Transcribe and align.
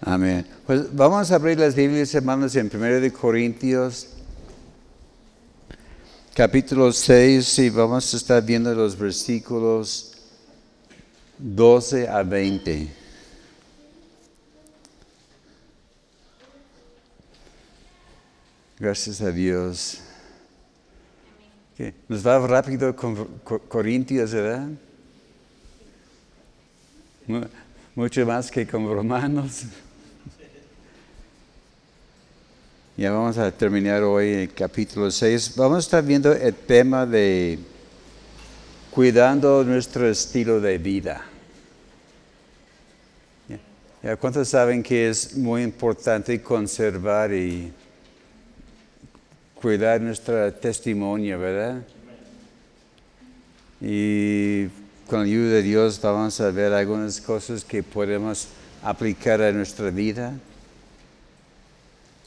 Amén. 0.00 0.46
Pues 0.66 0.94
vamos 0.94 1.30
a 1.30 1.34
abrir 1.36 1.58
las 1.58 1.74
Biblias, 1.74 2.14
hermanos, 2.14 2.54
en 2.56 2.70
1 2.72 3.00
de 3.00 3.12
Corintios, 3.12 4.08
capítulo 6.34 6.92
6, 6.92 7.58
y 7.58 7.70
vamos 7.70 8.14
a 8.14 8.16
estar 8.16 8.42
viendo 8.44 8.72
los 8.74 8.96
versículos 8.96 10.12
12 11.38 12.08
a 12.08 12.22
20. 12.22 12.88
Gracias 18.78 19.20
a 19.20 19.30
Dios. 19.32 20.00
Nos 22.08 22.26
va 22.26 22.44
rápido 22.46 22.94
con 22.94 23.24
Co- 23.44 23.60
Corintios, 23.60 24.32
¿verdad? 24.32 24.68
Mu- 27.26 27.44
Mucho 27.94 28.24
más 28.26 28.50
que 28.50 28.66
con 28.66 28.86
Romanos. 28.86 29.64
Ya 32.98 33.12
vamos 33.12 33.38
a 33.38 33.52
terminar 33.52 34.02
hoy 34.02 34.28
el 34.30 34.52
capítulo 34.52 35.08
6. 35.08 35.54
Vamos 35.54 35.76
a 35.76 35.78
estar 35.78 36.04
viendo 36.04 36.32
el 36.32 36.52
tema 36.52 37.06
de 37.06 37.60
cuidando 38.90 39.62
nuestro 39.62 40.08
estilo 40.08 40.60
de 40.60 40.78
vida. 40.78 41.24
Ya, 44.02 44.16
¿Cuántos 44.16 44.48
saben 44.48 44.82
que 44.82 45.10
es 45.10 45.36
muy 45.36 45.62
importante 45.62 46.42
conservar 46.42 47.32
y 47.32 47.72
cuidar 49.54 50.00
nuestro 50.00 50.52
testimonio, 50.54 51.38
verdad? 51.38 51.80
Y 53.80 54.66
con 55.06 55.20
la 55.20 55.24
ayuda 55.24 55.52
de 55.52 55.62
Dios 55.62 56.00
vamos 56.02 56.40
a 56.40 56.50
ver 56.50 56.72
algunas 56.72 57.20
cosas 57.20 57.64
que 57.64 57.84
podemos 57.84 58.48
aplicar 58.82 59.40
a 59.40 59.52
nuestra 59.52 59.88
vida. 59.90 60.34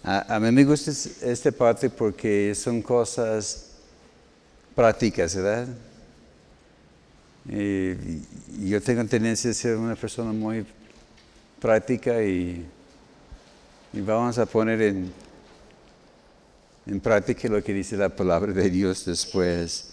A, 0.03 0.39
mí 0.39 0.51
me 0.51 0.63
gusta 0.63 0.89
es- 0.89 1.21
esta 1.21 1.51
parte 1.51 1.89
porque 1.89 2.55
son 2.55 2.81
cosas 2.81 3.67
prácticas, 4.75 5.35
¿verdad? 5.35 5.67
Y, 7.47 8.67
yo 8.67 8.81
tengo 8.81 9.05
tendencia 9.05 9.51
a 9.51 9.53
ser 9.53 9.77
una 9.77 9.95
persona 9.95 10.31
muy 10.31 10.65
práctica 11.59 12.21
y, 12.23 12.65
vamos 13.93 14.39
a 14.39 14.45
poner 14.47 14.81
en, 14.81 15.11
en 16.87 16.99
práctica 16.99 17.47
lo 17.47 17.63
que 17.63 17.73
dice 17.73 17.95
la 17.95 18.09
palabra 18.09 18.53
de 18.53 18.69
Dios 18.71 19.05
después. 19.05 19.89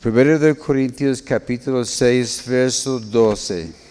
Primero 0.00 0.38
de 0.38 0.54
Corintios 0.54 1.20
capítulo 1.20 1.84
6, 1.84 2.44
verso 2.46 2.98
12. 2.98 3.83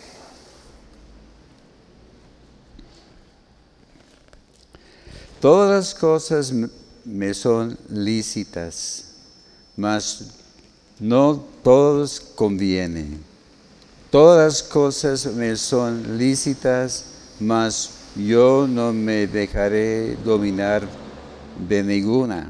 Todas 5.44 5.70
las 5.70 5.94
cosas 5.94 6.54
me 7.04 7.34
son 7.34 7.78
lícitas, 7.90 9.12
mas 9.76 10.32
no 11.02 11.44
todos 11.62 12.22
convienen. 12.22 13.20
Todas 14.10 14.42
las 14.46 14.64
cosas 14.64 15.26
me 15.34 15.58
son 15.58 16.18
lícitas, 16.18 17.08
mas 17.42 17.90
yo 18.16 18.70
no 18.70 18.94
me 18.94 19.28
dejaré 19.28 20.16
dominar 20.24 20.88
de 21.68 21.84
ninguna. 21.84 22.50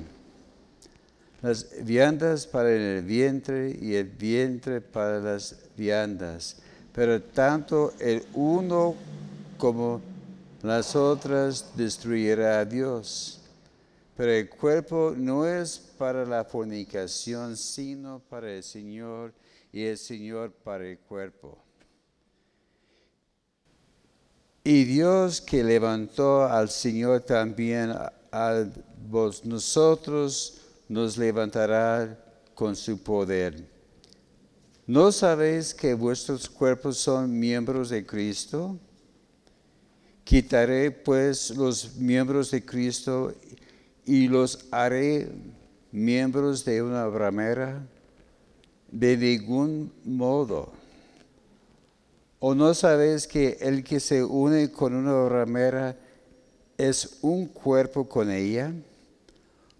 Las 1.41 1.66
viandas 1.83 2.45
para 2.45 2.71
el 2.71 3.02
vientre 3.02 3.75
y 3.81 3.95
el 3.95 4.05
vientre 4.05 4.81
para 4.81 5.19
las 5.19 5.55
viandas, 5.75 6.58
pero 6.94 7.19
tanto 7.19 7.91
el 7.99 8.23
uno 8.36 8.94
como 9.58 10.12
las 10.64 10.95
otras 10.95 11.75
destruirá 11.75 12.59
a 12.59 12.66
Dios. 12.66 13.42
Pero 14.16 14.31
el 14.31 14.50
cuerpo 14.50 15.14
no 15.16 15.45
es 15.45 15.78
para 15.97 16.25
la 16.25 16.43
fornicación, 16.45 17.58
sino 17.58 18.20
para 18.20 18.52
el 18.52 18.64
Señor 18.64 19.33
y 19.71 19.83
el 19.83 19.98
Señor 19.98 20.52
para 20.52 20.87
el 20.87 20.99
cuerpo. 20.99 21.58
Y 24.64 24.86
Dios 24.86 25.42
que 25.42 25.64
levantó 25.64 26.45
al 26.45 26.70
Señor 26.70 27.21
también 27.21 27.92
a- 27.92 28.66
vos 29.10 29.43
nosotros 29.43 30.61
nos 30.87 31.17
levantará 31.17 32.17
con 32.55 32.76
su 32.76 33.02
poder. 33.04 33.67
¿No 34.87 35.11
sabéis 35.11 35.73
que 35.73 35.93
vuestros 35.93 36.48
cuerpos 36.48 36.98
son 36.98 37.37
miembros 37.37 37.89
de 37.89 38.05
Cristo? 38.05 38.77
Quitaré 40.23 40.92
pues 40.92 41.50
los 41.52 41.95
miembros 41.95 42.52
de 42.52 42.64
Cristo 42.64 43.34
y 44.06 44.28
los 44.28 44.67
haré 44.72 45.30
miembros 45.92 46.64
de 46.64 46.82
una 46.82 47.08
ramera. 47.10 47.86
De 48.89 49.17
ningún 49.17 49.92
modo. 50.06 50.72
¿O 52.39 52.54
no 52.54 52.73
sabéis 52.73 53.26
que 53.26 53.58
el 53.61 53.84
que 53.84 54.00
se 54.00 54.23
une 54.23 54.72
con 54.72 54.94
una 54.94 55.30
ramera 55.30 55.98
es 56.78 57.17
un 57.22 57.48
cuerpo 57.48 58.08
con 58.08 58.30
ella? 58.30 58.72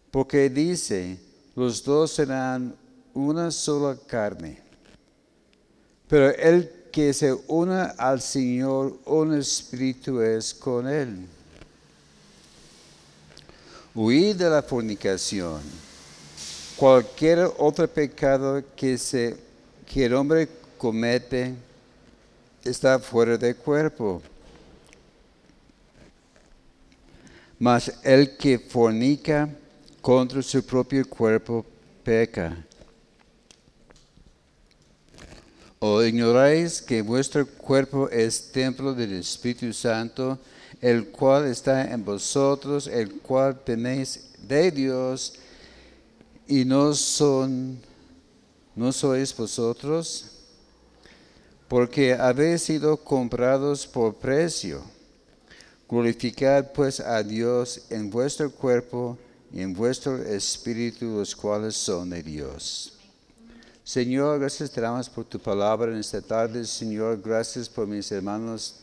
Porque 0.10 0.50
dice, 0.50 1.20
los 1.56 1.84
dos 1.84 2.12
serán 2.12 2.76
una 3.14 3.52
sola 3.52 3.98
carne. 4.08 4.62
Pero 6.08 6.30
el 6.30 6.83
que 6.94 7.12
se 7.12 7.34
una 7.48 7.86
al 7.98 8.22
Señor, 8.22 9.00
un 9.06 9.34
espíritu 9.34 10.22
es 10.22 10.54
con 10.54 10.88
él. 10.88 11.26
Huid 13.96 14.36
de 14.36 14.48
la 14.48 14.62
fornicación. 14.62 15.60
Cualquier 16.78 17.50
otro 17.58 17.88
pecado 17.88 18.64
que, 18.76 19.00
se, 19.00 19.36
que 19.92 20.06
el 20.06 20.14
hombre 20.14 20.48
comete 20.78 21.56
está 22.64 23.00
fuera 23.00 23.40
del 23.40 23.56
cuerpo. 23.56 24.22
Mas 27.58 27.92
el 28.04 28.38
que 28.38 28.60
fornica 28.60 29.50
contra 30.00 30.44
su 30.44 30.64
propio 30.64 31.10
cuerpo 31.10 31.66
peca. 32.04 32.56
¿O 35.86 36.02
ignoráis 36.02 36.82
que 36.82 37.02
vuestro 37.02 37.46
cuerpo 37.46 38.08
es 38.08 38.54
templo 38.54 38.94
del 38.94 39.20
Espíritu 39.20 39.74
Santo, 39.74 40.40
el 40.80 41.10
cual 41.10 41.48
está 41.48 41.92
en 41.92 42.06
vosotros, 42.06 42.88
el 42.88 43.20
cual 43.20 43.62
tenéis 43.66 44.30
de 44.48 44.72
Dios, 44.72 45.34
y 46.48 46.64
no 46.64 46.94
son, 46.94 47.78
no 48.78 48.94
sois 48.94 49.36
vosotros? 49.36 50.28
Porque 51.68 52.14
habéis 52.14 52.62
sido 52.62 52.96
comprados 52.96 53.86
por 53.86 54.16
precio. 54.16 54.82
Glorificad 55.90 56.72
pues 56.72 57.02
a 57.02 57.22
Dios 57.22 57.88
en 57.90 58.10
vuestro 58.10 58.50
cuerpo 58.50 59.18
y 59.52 59.60
en 59.60 59.74
vuestro 59.74 60.16
espíritu, 60.16 61.08
los 61.18 61.36
cuales 61.36 61.76
son 61.76 62.10
de 62.10 62.24
Dios. 62.24 62.93
Señor, 63.86 64.40
gracias 64.40 64.72
te 64.72 64.80
damos 64.80 65.10
por 65.10 65.26
tu 65.26 65.38
palabra 65.38 65.92
en 65.92 65.98
esta 65.98 66.22
tarde. 66.22 66.64
Señor, 66.64 67.22
gracias 67.22 67.68
por 67.68 67.86
mis 67.86 68.10
hermanos 68.14 68.78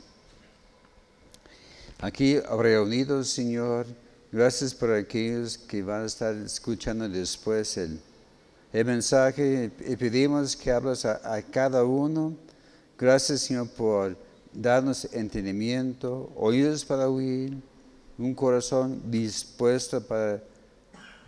aquí 2.00 2.38
reunidos, 2.38 3.30
Señor. 3.30 3.86
Gracias 4.30 4.74
por 4.74 4.92
aquellos 4.92 5.56
que 5.56 5.82
van 5.82 6.02
a 6.02 6.04
estar 6.04 6.34
escuchando 6.34 7.08
después 7.08 7.78
el, 7.78 7.98
el 8.74 8.84
mensaje 8.84 9.72
y 9.86 9.96
pedimos 9.96 10.54
que 10.54 10.70
hables 10.70 11.06
a, 11.06 11.34
a 11.34 11.40
cada 11.40 11.82
uno. 11.82 12.36
Gracias, 12.98 13.40
Señor, 13.40 13.70
por 13.70 14.14
darnos 14.52 15.06
entendimiento, 15.14 16.30
oídos 16.36 16.84
para 16.84 17.08
oír, 17.08 17.56
un 18.18 18.34
corazón 18.34 19.00
dispuesto 19.10 20.02
para 20.02 20.42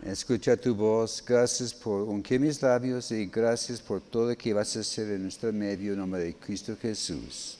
escuchar 0.05 0.57
tu 0.57 0.75
voz. 0.75 1.23
Gracias 1.25 1.73
por 1.73 2.05
mis 2.39 2.61
labios 2.61 3.11
y 3.11 3.25
gracias 3.27 3.81
por 3.81 4.01
todo 4.01 4.35
que 4.37 4.53
vas 4.53 4.75
a 4.75 4.81
hacer 4.81 5.09
en 5.11 5.23
nuestro 5.23 5.51
medio 5.53 5.93
en 5.93 5.99
nombre 5.99 6.21
de 6.21 6.35
Cristo 6.35 6.75
Jesús. 6.81 7.57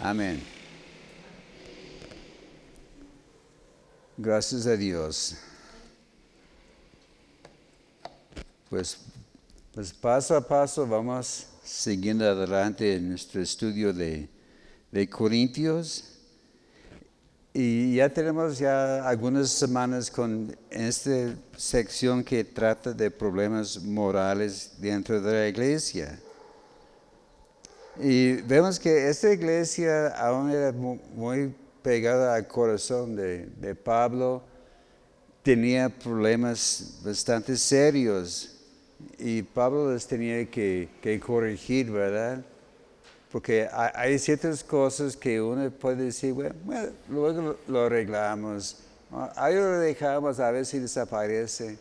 Amén. 0.00 0.42
Gracias 4.16 4.66
a 4.66 4.76
Dios. 4.76 5.36
Pues, 8.70 8.96
pues 9.72 9.92
paso 9.92 10.36
a 10.36 10.46
paso 10.46 10.86
vamos 10.86 11.46
siguiendo 11.62 12.24
adelante 12.24 12.94
en 12.94 13.08
nuestro 13.10 13.40
estudio 13.40 13.92
de, 13.92 14.28
de 14.90 15.08
Corintios. 15.08 16.13
Y 17.56 17.94
ya 17.94 18.08
tenemos 18.08 18.58
ya 18.58 19.08
algunas 19.08 19.48
semanas 19.48 20.10
con 20.10 20.56
esta 20.70 21.36
sección 21.56 22.24
que 22.24 22.42
trata 22.42 22.92
de 22.92 23.12
problemas 23.12 23.80
morales 23.80 24.72
dentro 24.78 25.20
de 25.20 25.32
la 25.32 25.46
iglesia. 25.46 26.18
Y 27.96 28.42
vemos 28.42 28.80
que 28.80 29.08
esta 29.08 29.32
iglesia 29.32 30.08
aún 30.08 30.50
era 30.50 30.72
muy 30.72 31.54
pegada 31.80 32.34
al 32.34 32.48
corazón 32.48 33.14
de, 33.14 33.76
Pablo, 33.76 34.42
tenía 35.44 35.88
problemas 35.88 36.98
bastante 37.04 37.56
serios 37.56 38.56
y 39.16 39.42
Pablo 39.42 39.92
les 39.92 40.04
tenía 40.08 40.44
que 40.50 41.20
corregir, 41.24 41.92
¿verdad? 41.92 42.44
Porque 43.34 43.68
hay, 43.72 44.16
ciertas 44.20 44.62
cosas 44.62 45.16
que 45.16 45.42
uno 45.42 45.68
puede 45.68 46.04
decir, 46.04 46.32
bueno, 46.32 46.92
luego 47.08 47.56
lo 47.66 47.82
arreglamos, 47.86 48.76
ahí 49.34 49.56
lo 49.56 49.80
dejamos 49.80 50.38
a 50.38 50.52
ver 50.52 50.64
si 50.64 50.78
desaparece. 50.78 51.76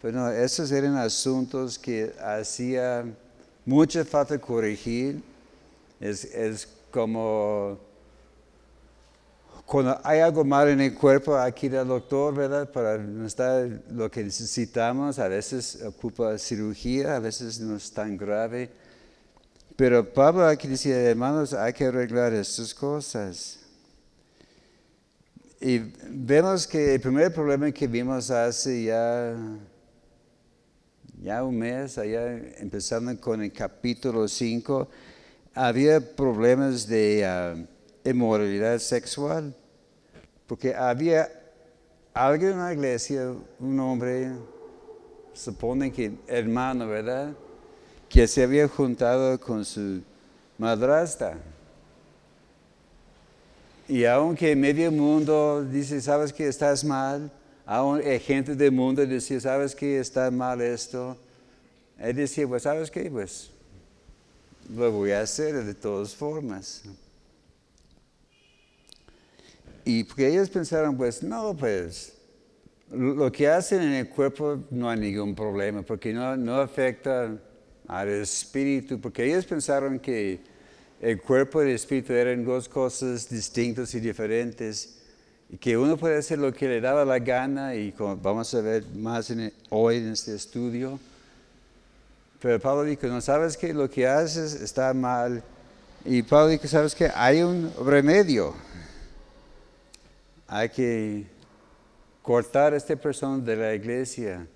Pero 0.00 0.16
no, 0.16 0.30
esos 0.30 0.70
eran 0.70 0.96
asuntos 0.96 1.76
que 1.76 2.12
hacía 2.22 3.04
mucha 3.66 4.04
falta 4.04 4.38
corregir. 4.38 5.20
Es, 5.98 6.24
es 6.26 6.68
como 6.92 7.76
cuando 9.66 10.00
hay 10.04 10.20
algo 10.20 10.44
mal 10.44 10.68
en 10.68 10.82
el 10.82 10.94
cuerpo, 10.94 11.36
aquí 11.36 11.68
del 11.68 11.88
doctor, 11.88 12.32
¿verdad? 12.32 12.70
Para 12.70 12.94
estar 13.26 13.68
lo 13.90 14.08
que 14.08 14.22
necesitamos, 14.22 15.18
a 15.18 15.26
veces 15.26 15.82
ocupa 15.84 16.38
cirugía, 16.38 17.16
a 17.16 17.18
veces 17.18 17.58
no 17.58 17.74
es 17.74 17.90
tan 17.90 18.16
grave. 18.16 18.70
Pero 19.80 20.04
Pablo 20.04 20.46
aquí 20.46 20.68
decía, 20.68 20.94
hermanos, 21.00 21.54
hay 21.54 21.72
que 21.72 21.86
arreglar 21.86 22.34
estas 22.34 22.74
cosas. 22.74 23.60
Y 25.58 25.78
vemos 26.06 26.66
que 26.66 26.96
el 26.96 27.00
primer 27.00 27.32
problema 27.32 27.72
que 27.72 27.86
vimos 27.86 28.30
hace 28.30 28.84
ya, 28.84 29.34
ya 31.22 31.42
un 31.42 31.58
mes, 31.58 31.96
allá 31.96 32.30
empezando 32.58 33.18
con 33.18 33.42
el 33.42 33.50
capítulo 33.54 34.28
5, 34.28 34.86
había 35.54 35.98
problemas 36.14 36.86
de 36.86 37.24
ah, 37.24 37.54
inmoralidad 38.04 38.78
sexual. 38.80 39.56
Porque 40.46 40.74
había 40.74 41.26
alguien 42.12 42.50
en 42.50 42.58
la 42.58 42.74
iglesia, 42.74 43.32
un 43.58 43.80
hombre, 43.80 44.30
supone 45.32 45.90
que 45.90 46.12
hermano, 46.26 46.86
¿verdad? 46.86 47.34
Que 48.10 48.26
se 48.26 48.42
había 48.42 48.68
juntado 48.68 49.40
con 49.40 49.64
su 49.64 50.02
madrastra. 50.58 51.38
Y 53.88 54.04
aunque 54.04 54.54
medio 54.54 54.92
mundo 54.92 55.64
dice, 55.64 56.00
sabes 56.02 56.32
que 56.32 56.46
estás 56.46 56.84
mal, 56.84 57.32
aún 57.64 58.02
gente 58.20 58.54
del 58.54 58.72
mundo 58.72 59.04
decía, 59.06 59.40
sabes 59.40 59.74
que 59.74 59.98
está 59.98 60.30
mal 60.30 60.60
esto, 60.60 61.16
él 61.98 62.16
decía, 62.16 62.46
pues 62.46 62.62
sabes 62.62 62.90
qué, 62.90 63.10
pues 63.10 63.50
lo 64.74 64.92
voy 64.92 65.12
a 65.12 65.22
hacer 65.22 65.64
de 65.64 65.74
todas 65.74 66.14
formas. 66.14 66.82
Y 69.84 70.04
porque 70.04 70.28
ellos 70.28 70.48
pensaron, 70.50 70.96
pues 70.96 71.22
no, 71.22 71.56
pues 71.56 72.14
lo 72.90 73.30
que 73.32 73.48
hacen 73.48 73.82
en 73.82 73.92
el 73.92 74.08
cuerpo 74.08 74.58
no 74.70 74.88
hay 74.88 75.00
ningún 75.00 75.34
problema, 75.34 75.82
porque 75.82 76.12
no, 76.12 76.36
no 76.36 76.56
afecta 76.56 77.36
al 77.90 78.08
espíritu, 78.08 79.00
porque 79.00 79.24
ellos 79.24 79.44
pensaron 79.44 79.98
que 79.98 80.40
el 81.00 81.20
cuerpo 81.20 81.62
y 81.62 81.70
el 81.70 81.74
espíritu 81.74 82.12
eran 82.12 82.44
dos 82.44 82.68
cosas 82.68 83.28
distintas 83.28 83.94
y 83.94 84.00
diferentes, 84.00 84.96
y 85.48 85.56
que 85.56 85.76
uno 85.76 85.96
puede 85.96 86.18
hacer 86.18 86.38
lo 86.38 86.52
que 86.52 86.68
le 86.68 86.80
daba 86.80 87.04
la 87.04 87.18
gana, 87.18 87.74
y 87.74 87.92
como 87.92 88.16
vamos 88.16 88.54
a 88.54 88.60
ver 88.60 88.84
más 88.94 89.32
hoy 89.70 89.96
en 89.96 90.12
este 90.12 90.34
estudio. 90.34 90.98
Pero 92.40 92.60
Pablo 92.60 92.84
dijo, 92.84 93.06
no 93.06 93.20
sabes 93.20 93.56
que 93.56 93.74
lo 93.74 93.90
que 93.90 94.06
haces 94.06 94.54
está 94.54 94.94
mal. 94.94 95.42
Y 96.04 96.22
Pablo 96.22 96.48
dijo, 96.48 96.66
sabes 96.68 96.94
que 96.94 97.10
hay 97.14 97.42
un 97.42 97.70
remedio 97.84 98.54
hay 100.52 100.68
que 100.68 101.26
cortar 102.22 102.74
a 102.74 102.76
esta 102.76 102.96
persona 102.96 103.38
de 103.38 103.54
la 103.54 103.72
iglesia. 103.72 104.48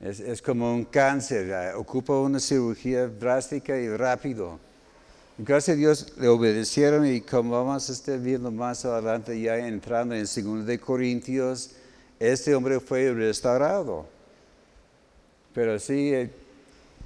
Es, 0.00 0.42
como 0.42 0.74
un 0.74 0.84
cáncer, 0.84 1.48
eh, 1.50 1.74
ocupa 1.74 2.12
una 2.18 2.38
cirugía 2.38 3.06
drástica 3.06 3.78
y 3.78 3.88
rápido. 3.88 4.58
Gracias 5.38 5.74
a 5.74 5.78
Dios 5.78 6.12
le 6.18 6.28
obedecieron 6.28 7.06
y 7.06 7.22
como 7.22 7.52
vamos 7.52 7.88
a 7.88 7.92
estar 7.92 8.18
viendo 8.18 8.50
más 8.50 8.84
adelante, 8.84 9.40
ya 9.40 9.56
entrando 9.56 10.14
en 10.14 10.24
2 10.24 10.66
de 10.66 10.78
Corintios, 10.78 11.70
este 12.20 12.54
hombre 12.54 12.78
fue 12.78 13.12
restaurado. 13.12 14.06
Pero 15.54 15.78
sí, 15.78 16.12
eh, 16.12 16.30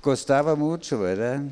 costaba 0.01 0.57
mucho, 0.57 0.99
¿verdad? 0.99 1.43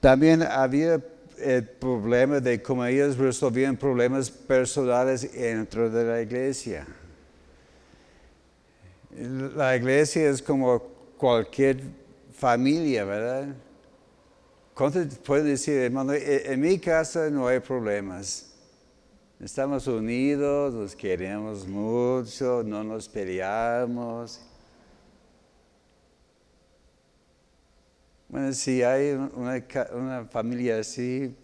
También 0.00 0.42
había 0.42 1.00
el 1.38 1.64
problema 1.64 2.38
de 2.38 2.62
cómo 2.62 2.84
ellos 2.84 3.16
resolvían 3.16 3.76
problemas 3.76 4.30
personales 4.30 5.32
dentro 5.32 5.90
de 5.90 6.04
la 6.04 6.22
iglesia. 6.22 6.86
La 9.10 9.74
iglesia 9.74 10.28
es 10.28 10.42
como 10.42 10.80
cualquier 11.16 11.80
familia, 12.32 13.04
¿verdad? 13.04 13.54
¿Cuánto 14.74 15.00
puede 15.24 15.44
decir, 15.44 15.78
hermano? 15.78 16.12
E, 16.12 16.52
en 16.52 16.60
mi 16.60 16.78
casa 16.78 17.30
no 17.30 17.48
hay 17.48 17.60
problemas. 17.60 18.52
Estamos 19.40 19.86
unidos, 19.86 20.74
nos 20.74 20.94
queremos 20.94 21.66
mucho, 21.66 22.62
no 22.64 22.84
nos 22.84 23.08
peleamos. 23.08 24.40
Bueno, 28.28 28.52
si 28.52 28.82
hay 28.82 29.12
una, 29.12 30.26
familia 30.30 30.80
así, 30.80 31.34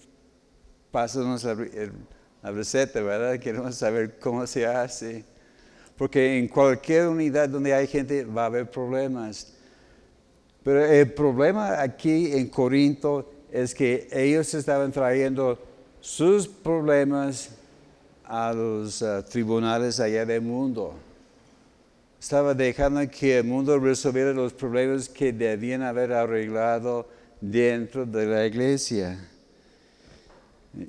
pásanos 0.90 1.44
la, 1.44 1.56
la 2.42 2.50
receta, 2.50 3.00
¿verdad? 3.00 3.38
Queremos 3.40 3.74
saber 3.74 4.18
cómo 4.18 4.46
se 4.46 4.66
hace. 4.66 5.24
Porque 5.96 6.38
en 6.38 6.48
cualquier 6.48 7.08
unidad 7.08 7.48
donde 7.48 7.72
hay 7.72 7.86
gente 7.86 8.24
va 8.24 8.42
a 8.42 8.46
haber 8.46 8.70
problemas. 8.70 9.52
Pero 10.62 10.84
el 10.84 11.12
problema 11.12 11.80
aquí 11.80 12.32
en 12.32 12.48
Corinto 12.48 13.30
es 13.52 13.74
que 13.74 14.08
ellos 14.10 14.52
estaban 14.54 14.90
trayendo 14.90 15.58
sus 16.00 16.48
problemas 16.48 17.50
a 18.24 18.52
los 18.52 19.02
ah, 19.02 19.24
tribunales 19.24 20.00
allá 20.00 20.24
del 20.24 20.40
mundo 20.40 20.94
estaba 22.24 22.54
dejando 22.54 23.06
que 23.10 23.36
el 23.36 23.44
mundo 23.44 23.78
resolviera 23.78 24.32
los 24.32 24.54
problemas 24.54 25.10
que 25.10 25.30
debían 25.30 25.82
haber 25.82 26.10
arreglado 26.10 27.06
dentro 27.38 28.06
de 28.06 28.24
la 28.24 28.46
iglesia. 28.46 29.28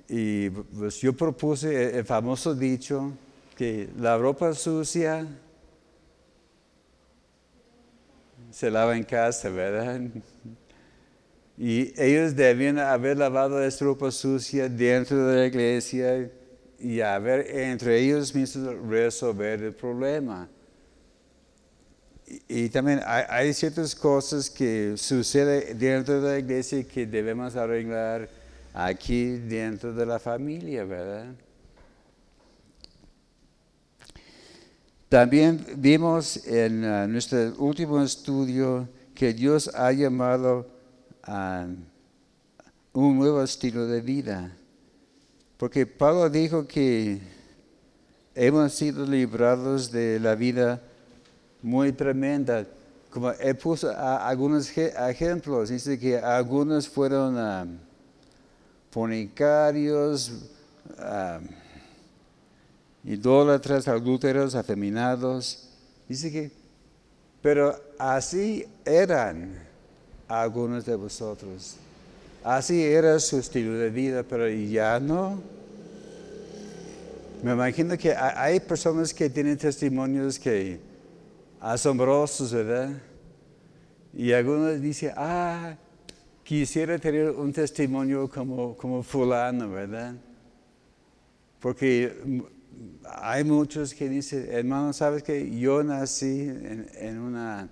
Y 0.08 0.50
pues 0.50 1.02
yo 1.02 1.12
propuse 1.12 2.00
el 2.00 2.06
famoso 2.06 2.56
dicho 2.56 3.12
que 3.56 3.90
la 3.98 4.18
ropa 4.18 4.54
sucia 4.54 5.28
se 8.52 8.70
lava 8.70 8.96
en 8.96 9.04
casa, 9.04 9.50
¿verdad? 9.50 10.02
Y 11.58 11.94
ellos 12.02 12.36
debían 12.36 12.80
haber 12.80 13.18
lavado 13.18 13.64
esa 13.64 13.86
ropa 13.86 14.12
sucia 14.12 14.68
dentro 14.68 15.28
de 15.28 15.38
la 15.38 15.46
iglesia 15.46 16.30
y 16.80 17.00
haber 17.00 17.50
entre 17.50 18.00
ellos 18.00 18.36
mismos 18.36 18.76
resolver 18.88 19.64
el 19.64 19.74
problema 19.74 20.50
y, 22.48 22.70
también 22.70 23.02
hay, 23.06 23.54
ciertas 23.54 23.94
cosas 23.94 24.50
que 24.50 24.96
suceden 24.98 25.78
dentro 25.78 26.22
de 26.22 26.32
la 26.34 26.40
iglesia 26.40 26.84
que 26.84 27.06
debemos 27.06 27.56
arreglar 27.56 28.28
aquí 28.74 29.38
dentro 29.38 29.94
de 29.94 30.06
la 30.06 30.18
familia, 30.18 30.84
¿verdad? 30.86 31.28
También 35.16 35.66
vimos 35.78 36.46
en 36.46 36.84
uh, 36.84 37.08
nuestro 37.08 37.54
último 37.60 38.04
estudio 38.04 38.86
que 39.14 39.34
Dios 39.34 39.72
ha 39.74 39.90
llamado 39.94 40.68
a 41.24 41.68
un 42.92 43.18
nuevo 43.18 43.42
estilo 43.42 43.88
de 43.88 44.02
vida. 44.02 44.52
Porque 45.56 45.86
Pablo 45.86 46.30
dijo 46.30 46.68
que 46.68 47.22
hemos 48.36 48.74
sido 48.74 49.06
librados 49.06 49.90
de 49.90 50.20
la 50.20 50.36
vida 50.36 50.82
muy 51.62 51.94
tremenda. 51.94 52.66
Como 53.10 53.32
he 53.40 53.54
puesto 53.54 53.90
algunos 53.98 54.70
ejemplos, 54.78 55.70
dice 55.70 55.98
que 55.98 56.18
algunos 56.18 56.90
fueron 56.90 57.38
um, 57.38 57.78
fornicarios, 58.92 60.30
um, 61.00 61.65
idólatras, 63.06 63.88
adúlteros, 63.88 64.56
afeminados. 64.56 65.70
Dice 66.10 66.32
que, 66.32 66.52
pero 67.42 67.80
así 68.00 68.66
eran 68.84 69.54
algunos 70.28 70.86
de 70.86 70.96
vosotros. 70.96 71.78
Así 72.44 72.84
era 72.84 73.20
su 73.20 73.38
estilo 73.38 73.74
de 73.74 73.90
vida, 73.90 74.24
pero 74.24 74.50
ya 74.50 75.00
no. 75.00 75.42
Me 77.44 77.52
imagino 77.52 77.98
que 77.98 78.14
hay 78.16 78.60
personas 78.60 79.14
que 79.14 79.30
tienen 79.30 79.58
testimonios 79.58 80.40
que 80.40 80.80
asombrosos, 81.60 82.52
¿verdad? 82.54 82.90
Y 84.14 84.32
algunos 84.32 84.82
dicen, 84.82 85.12
ah, 85.16 85.76
quisiera 86.44 86.98
tener 86.98 87.32
un 87.32 87.52
testimonio 87.52 88.30
como, 88.30 88.76
como 88.78 89.04
fulano, 89.04 89.70
¿verdad? 89.70 90.16
Porque 91.60 92.46
hay 93.14 93.44
muchos 93.44 93.94
que 93.94 94.10
dicen, 94.10 94.48
hermano, 94.52 94.94
¿sabes 94.94 95.24
que 95.24 95.58
Yo 95.58 95.84
nací 95.84 96.42
en, 97.00 97.20
una 97.20 97.70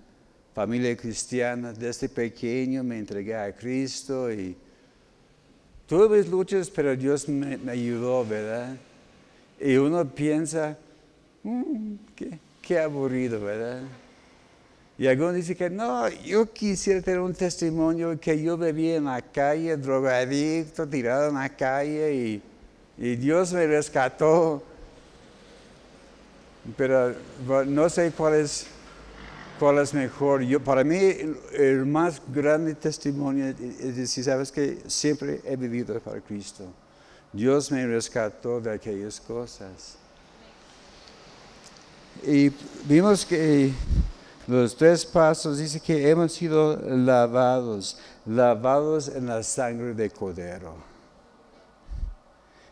familia 0.53 0.95
cristiana, 0.95 1.73
desde 1.73 2.09
pequeño 2.09 2.83
me 2.83 2.99
entregué 2.99 3.35
a 3.35 3.55
Cristo 3.55 4.31
y 4.31 4.55
tuve 5.87 6.17
mis 6.17 6.29
luchas, 6.29 6.69
pero 6.69 6.95
Dios 6.95 7.27
me, 7.27 7.59
ayudó, 7.69 8.25
¿verdad? 8.25 8.75
Y 9.59 9.75
uno 9.75 10.05
piensa, 10.05 10.77
mm, 11.43 11.93
qué, 12.61 12.79
aburrido, 12.79 13.39
¿verdad? 13.41 13.81
Y 14.97 15.07
algunos 15.07 15.33
dicen 15.33 15.55
que 15.55 15.69
no, 15.69 16.07
yo 16.09 16.51
quisiera 16.53 17.01
tener 17.01 17.19
un 17.19 17.33
testimonio 17.33 18.19
que 18.19 18.41
yo 18.41 18.57
vivía 18.57 18.97
en 18.97 19.05
la 19.05 19.21
calle, 19.21 19.75
drogadicto, 19.75 20.87
tirado 20.87 21.29
en 21.29 21.35
la 21.35 21.49
calle 21.49 22.41
y 22.95 23.15
Dios 23.15 23.51
me 23.53 23.65
rescató. 23.65 24.63
Pero 26.77 27.13
no 27.65 27.89
sé 27.89 28.11
cuál 28.15 28.35
es, 28.35 28.67
mejor. 29.93 30.41
Yo, 30.43 30.61
para 30.61 30.83
mí 30.83 30.97
el 31.53 31.85
más 31.85 32.21
grande 32.33 32.75
testimonio 32.75 33.47
es 33.47 33.95
decir, 33.95 34.23
sabes 34.23 34.51
que 34.51 34.79
siempre 34.87 35.41
he 35.45 35.55
vivido 35.55 35.99
para 35.99 36.19
Cristo. 36.21 36.65
Dios 37.31 37.71
me 37.71 37.85
rescató 37.87 38.61
de 38.61 38.71
aquellas 38.71 39.19
cosas. 39.19 39.97
Y 42.25 42.51
vimos 42.85 43.25
que 43.25 43.73
los 44.47 44.75
tres 44.75 45.05
pasos 45.05 45.57
dice 45.57 45.79
que 45.79 46.09
hemos 46.09 46.33
sido 46.33 46.77
lavados, 46.77 47.97
lavados 48.25 49.07
en 49.07 49.25
la 49.25 49.41
sangre 49.43 49.93
de 49.93 50.09
cordero. 50.09 50.75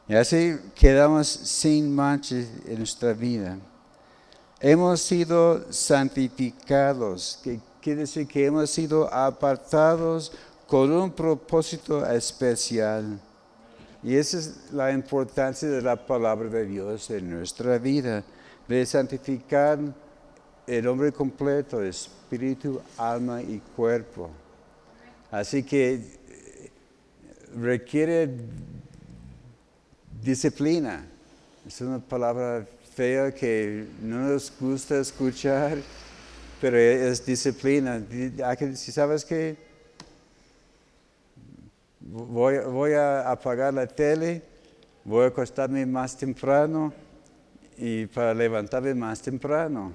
Y 0.08 0.16
así 0.16 0.58
quedamos 0.76 1.28
sin 1.28 1.94
mancha 1.94 2.36
en 2.36 2.78
nuestra 2.78 3.14
vida. 3.14 3.58
Hemos 4.64 5.02
sido 5.02 5.74
santificados, 5.74 7.40
que 7.44 7.60
quiere 7.82 8.02
decir 8.02 8.28
que 8.28 8.46
hemos 8.46 8.70
sido 8.70 9.12
apartados 9.12 10.32
con 10.68 10.92
un 10.92 11.12
propósito 11.12 12.06
especial. 12.06 13.20
Y 14.04 14.16
esa 14.16 14.38
es 14.38 14.72
la 14.72 14.92
importancia 14.92 15.68
de 15.68 15.82
la 15.82 15.96
palabra 15.96 16.48
de 16.48 16.66
Dios 16.68 17.10
en 17.10 17.32
nuestra 17.32 17.80
vida, 17.80 18.24
de 18.68 18.86
santificar 18.86 19.80
el 20.68 20.88
hombre 20.88 21.12
completo, 21.12 21.82
espíritu, 21.82 22.80
alma 23.00 23.42
y 23.42 23.60
cuerpo. 23.76 24.30
Así 25.32 25.64
que 25.64 25.94
eh, 25.94 26.72
requiere 27.58 28.30
disciplina. 30.22 31.04
Es 31.66 31.82
una 31.82 31.98
palabra 31.98 32.68
fea 32.96 33.34
que 33.34 33.86
no 34.02 34.30
nos 34.30 34.52
gusta 34.60 35.00
escuchar, 35.00 35.78
pero 36.60 36.78
es 36.78 37.26
disciplina. 37.26 38.02
Si 38.76 38.92
sabes 38.92 39.24
que 39.24 39.56
voy, 42.00 42.58
voy 42.60 42.94
a 42.94 43.32
apagar 43.32 43.74
la 43.74 43.88
tele, 43.88 44.42
voy 45.06 45.26
a 45.26 45.28
acostarme 45.28 45.86
más 45.86 46.18
temprano 46.18 46.94
y 47.78 48.06
para 48.08 48.34
levantarme 48.34 48.94
más 48.94 49.22
temprano. 49.22 49.94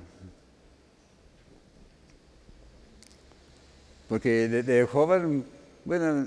Porque 4.09 4.49
de, 4.49 4.87
joven, 4.87 5.45
bueno, 5.85 6.27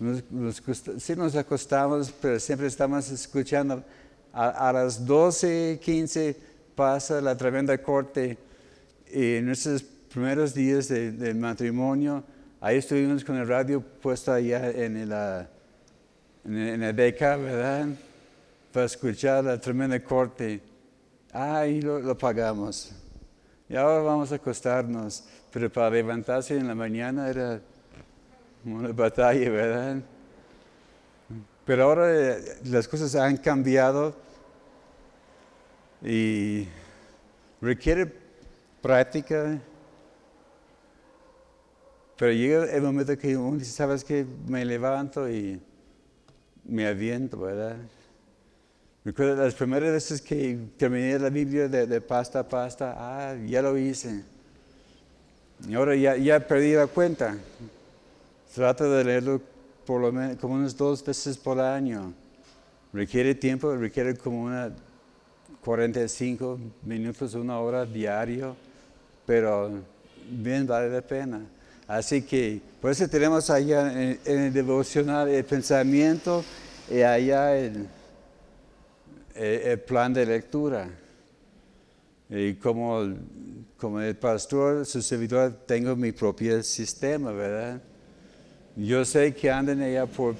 nos, 0.00 0.62
sí 0.98 1.14
nos 1.14 1.36
acostamos, 1.36 2.12
pero 2.20 2.40
siempre 2.40 2.66
estamos 2.66 3.10
escuchando 3.10 3.84
a, 4.32 4.72
las 4.72 5.04
12, 5.04 5.80
15 5.82 6.36
pasa 6.74 7.20
la 7.20 7.36
tremenda 7.36 7.76
corte 7.78 8.38
y 9.10 9.36
en 9.36 9.46
nuestros 9.46 9.82
primeros 9.82 10.54
días 10.54 10.88
de, 10.88 11.34
matrimonio, 11.34 12.22
ahí 12.60 12.78
estuvimos 12.78 13.24
con 13.24 13.36
el 13.36 13.48
radio 13.48 13.80
puesto 13.80 14.32
allá 14.32 14.70
en, 14.70 14.96
el, 14.96 15.12
en, 16.44 16.82
el 16.82 16.92
beca, 16.92 17.36
¿verdad? 17.36 17.88
Para 18.72 18.86
escuchar 18.86 19.44
la 19.44 19.60
tremenda 19.60 20.02
corte. 20.02 20.60
Ahí 21.32 21.80
lo, 21.80 21.98
lo 21.98 22.16
pagamos. 22.16 22.92
Y 23.68 23.76
ahora 23.76 24.00
vamos 24.02 24.32
a 24.32 24.36
acostarnos, 24.36 25.24
pero 25.52 25.70
para 25.70 25.90
levantarse 25.90 26.56
en 26.56 26.66
la 26.66 26.74
mañana 26.74 27.28
era 27.28 27.60
una 28.64 28.92
batalla, 28.92 29.50
¿verdad? 29.50 30.02
Pero 31.68 31.84
ahora 31.84 32.10
eh, 32.10 32.56
las 32.64 32.88
cosas 32.88 33.14
han 33.14 33.36
cambiado 33.36 34.14
y 36.02 36.66
requiere 37.60 38.10
práctica. 38.80 39.60
Pero 42.16 42.32
llega 42.32 42.64
el 42.74 42.80
momento 42.80 43.18
que 43.18 43.36
uno 43.36 43.58
dice, 43.58 43.72
¿sabes 43.72 44.02
qué? 44.02 44.24
Me 44.46 44.64
levanto 44.64 45.28
y 45.28 45.60
me 46.64 46.86
aviento, 46.86 47.38
¿verdad? 47.38 47.76
Recuerdo 49.04 49.36
las 49.36 49.52
primeras 49.52 49.92
veces 49.92 50.22
que 50.22 50.58
terminé 50.78 51.18
la 51.18 51.28
Biblia 51.28 51.68
de, 51.68 52.00
pasta 52.00 52.38
a 52.38 52.48
pasta, 52.48 52.94
ah, 52.96 53.36
ya 53.46 53.60
lo 53.60 53.76
hice. 53.76 54.22
Y 55.68 55.74
ahora 55.74 55.94
ya, 55.94 56.16
ya 56.16 56.40
perdí 56.40 56.72
la 56.72 56.86
cuenta. 56.86 57.36
Trato 58.54 58.90
de 58.90 59.04
leerlo 59.04 59.57
por 59.88 60.02
lo 60.02 60.12
menos 60.12 60.36
como 60.36 60.52
unas 60.52 60.76
dos 60.76 61.02
veces 61.02 61.38
por 61.38 61.58
año. 61.58 62.12
Requiere 62.92 63.34
tiempo, 63.34 63.74
requiere 63.74 64.14
como 64.18 64.42
una 64.42 64.70
45 65.64 66.58
minutos, 66.82 67.32
una 67.32 67.58
hora 67.58 67.86
diario, 67.86 68.54
pero 69.24 69.70
bien 70.30 70.66
vale 70.66 70.90
la 70.90 71.00
pena. 71.00 71.40
Así 71.86 72.20
que 72.20 72.60
por 72.82 72.90
eso 72.90 73.08
tenemos 73.08 73.48
allá 73.48 73.90
en, 73.90 74.20
el 74.26 74.52
devocional 74.52 75.30
el 75.30 75.42
pensamiento 75.46 76.44
y 76.90 77.00
allá 77.00 77.56
el, 77.56 77.88
el, 79.34 79.80
plan 79.80 80.12
de 80.12 80.26
lectura. 80.26 80.90
Y 82.28 82.52
como, 82.56 83.14
como 83.78 84.02
el 84.02 84.16
pastor, 84.16 84.84
su 84.84 85.00
servidor, 85.00 85.50
tengo 85.66 85.96
mi 85.96 86.12
propio 86.12 86.62
sistema, 86.62 87.32
¿verdad? 87.32 87.80
Yo 88.80 89.04
sé 89.04 89.34
que 89.34 89.50
andan 89.50 89.82
allá 89.82 90.06
por 90.06 90.36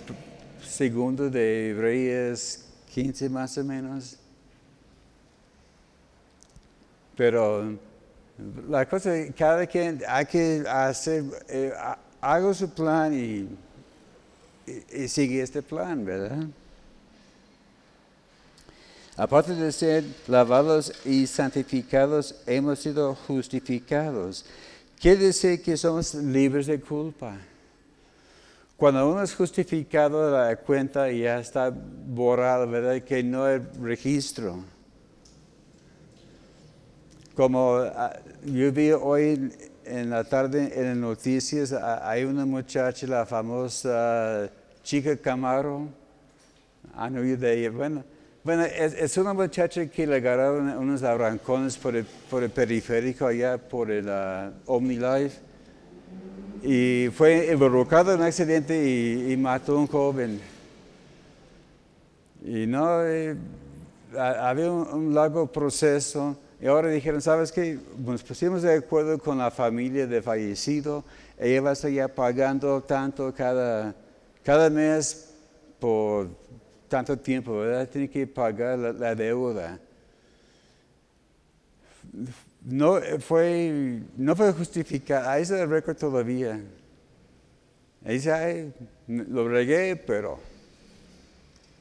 segundo 0.65 1.29
de 1.29 1.75
Reyes 1.77 2.67
15 2.95 3.29
más 3.29 3.59
o 3.59 3.65
menos. 3.65 4.17
Pero 7.17 7.77
la 8.69 8.89
cosa, 8.89 9.11
cada 9.37 9.67
quien 9.67 10.01
hay 10.07 10.25
que 10.27 10.65
hacer, 10.69 11.25
eh, 11.49 11.73
hago 12.21 12.55
su 12.55 12.71
plan 12.71 13.13
y, 13.13 13.49
y, 14.97 15.09
sigue 15.09 15.43
este 15.43 15.61
plan, 15.61 16.05
¿verdad? 16.05 16.47
Aparte 19.17 19.53
de 19.53 19.73
ser 19.73 20.05
lavados 20.29 20.93
y 21.05 21.27
santificados, 21.27 22.37
hemos 22.47 22.79
sido 22.79 23.17
justificados. 23.17 24.45
Quiere 25.01 25.25
decir 25.25 25.61
que 25.61 25.77
somos 25.77 26.15
libres 26.15 26.69
de 26.69 26.81
culpa. 26.81 27.37
Cuando 28.79 29.11
uno 29.11 29.25
es 29.25 29.35
justificado, 29.35 30.31
la 30.31 30.55
cuenta 30.55 31.11
ya 31.11 31.41
está 31.41 31.69
borrada, 31.69 32.65
¿verdad? 32.65 33.03
Que 33.03 33.25
no 33.25 33.45
hay 33.45 33.59
registro. 33.83 34.63
Como 37.35 37.79
ah, 37.79 38.17
yo 38.45 38.71
vi 38.71 38.93
hoy 38.93 39.53
en 39.85 40.11
la 40.11 40.23
tarde 40.23 40.71
en 40.77 40.87
las 40.91 40.97
noticias, 40.97 41.73
ah, 41.73 42.09
hay 42.09 42.23
una 42.23 42.47
muchacha, 42.47 43.05
la 43.09 43.27
famosa 43.27 44.49
chica 44.85 45.17
Camaro. 45.17 45.89
¿Han 46.95 47.19
oído 47.19 47.37
de 47.37 47.59
ella? 47.59 47.71
Bueno, 47.73 48.05
bueno 48.45 48.63
es, 48.63 49.19
una 49.19 49.35
muchacha 49.35 49.89
que 49.89 50.07
le 50.07 50.19
agarraron 50.19 50.69
unos 50.79 51.03
arrancones 51.03 51.77
por 51.77 51.97
el, 51.97 52.51
periférico 52.51 53.27
allá, 53.27 53.59
por 53.59 53.91
el 53.91 54.07
uh, 54.07 54.53
OmniLife 54.67 55.48
y 56.63 57.09
fue 57.15 57.53
involucrado 57.53 58.13
en 58.13 58.21
un 58.21 58.27
accidente 58.27 58.75
y, 59.31 59.37
mató 59.37 59.77
a 59.77 59.81
un 59.81 59.87
joven. 59.87 60.41
Y 62.45 62.67
no, 62.67 63.05
eh, 63.05 63.37
había 64.17 64.71
un, 64.71 65.15
largo 65.15 65.47
proceso. 65.47 66.37
Y 66.61 66.67
ahora 66.67 66.89
dijeron, 66.89 67.21
¿sabes 67.21 67.53
qué? 67.53 67.79
Nos 67.99 68.23
pusimos 68.23 68.63
de 68.63 68.75
acuerdo 68.75 69.19
con 69.19 69.39
la 69.39 69.51
familia 69.51 70.07
de 70.07 70.21
fallecido. 70.23 71.05
Ella 71.39 71.61
va 71.61 71.71
a 71.71 71.73
estar 71.75 72.15
pagando 72.15 72.83
tanto 72.83 73.33
cada, 73.33 73.95
cada 74.43 74.69
mes 74.69 75.31
por 75.79 76.29
tanto 76.89 77.17
tiempo, 77.17 77.59
¿verdad? 77.59 77.89
Tiene 77.89 78.09
que 78.09 78.27
pagar 78.27 78.79
la 78.79 79.15
deuda 79.15 79.79
no 82.69 83.01
fue, 83.21 84.03
no 84.17 84.37
fue 84.37 84.53
justificada, 84.53 85.33
ahí 85.33 85.43
está 85.43 85.63
el 85.63 85.71
récord 85.71 85.97
todavía. 85.97 86.61
Y 88.05 88.13
dice, 88.13 88.31
ay, 88.31 88.73
lo 89.07 89.49
regué, 89.49 89.97
pero, 89.97 90.39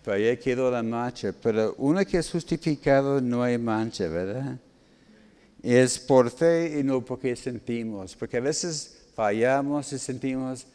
pero 0.04 0.16
ahí 0.16 0.38
quedó 0.38 0.72
la 0.72 0.82
mancha. 0.82 1.34
Pero 1.44 1.76
uno 1.78 2.04
que 2.06 2.18
es 2.18 2.32
justificado 2.32 3.20
no 3.20 3.44
hay 3.44 3.58
mancha, 3.58 4.08
¿verdad? 4.08 4.58
Es 5.62 6.00
por 6.00 6.32
fe 6.32 6.80
y 6.80 6.84
no 6.84 7.04
porque 7.04 7.36
sentimos. 7.36 8.16
Porque 8.16 8.38
a 8.38 8.42
veces 8.42 9.08
fallamos 9.14 9.92
y 9.92 10.00
sentimos, 10.00 10.66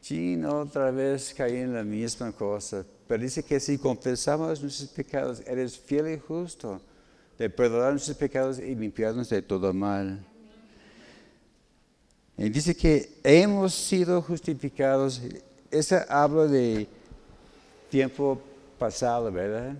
sí, 0.00 0.42
otra 0.42 0.90
vez 0.90 1.34
caí 1.36 1.56
en 1.56 1.74
la 1.74 1.84
misma 1.84 2.32
cosa. 2.32 2.84
Pero 3.06 3.22
dice 3.22 3.42
que 3.42 3.60
si 3.60 3.76
confesamos 3.76 4.62
nuestros 4.62 4.88
pecados, 4.88 5.42
eres 5.46 5.78
fiel 5.78 6.14
y 6.14 6.18
justo 6.18 6.80
de 7.40 7.48
perdonar 7.48 7.92
nuestros 7.92 8.18
pecados 8.18 8.58
y 8.58 8.74
limpiarnos 8.74 9.30
de 9.30 9.40
todo 9.40 9.72
mal. 9.72 10.22
Y 12.36 12.50
dice 12.50 12.76
que 12.76 13.08
hemos 13.24 13.72
sido 13.72 14.20
justificados. 14.20 15.22
Ese 15.70 16.04
habla 16.06 16.44
de 16.44 16.86
tiempo 17.88 18.38
pasado, 18.78 19.32
¿verdad? 19.32 19.74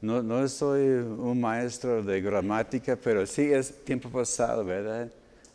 No, 0.00 0.22
no 0.22 0.46
soy 0.46 0.86
un 0.86 1.40
maestro 1.40 2.04
de 2.04 2.20
gramática, 2.20 2.94
pero 2.94 3.26
sí 3.26 3.52
es 3.52 3.74
tiempo 3.84 4.08
pasado, 4.08 4.64
¿verdad? 4.64 5.08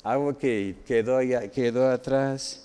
Algo 0.03 0.37
que 0.37 0.75
quedó, 0.85 1.21
ya, 1.21 1.47
quedó 1.47 1.89
atrás. 1.89 2.61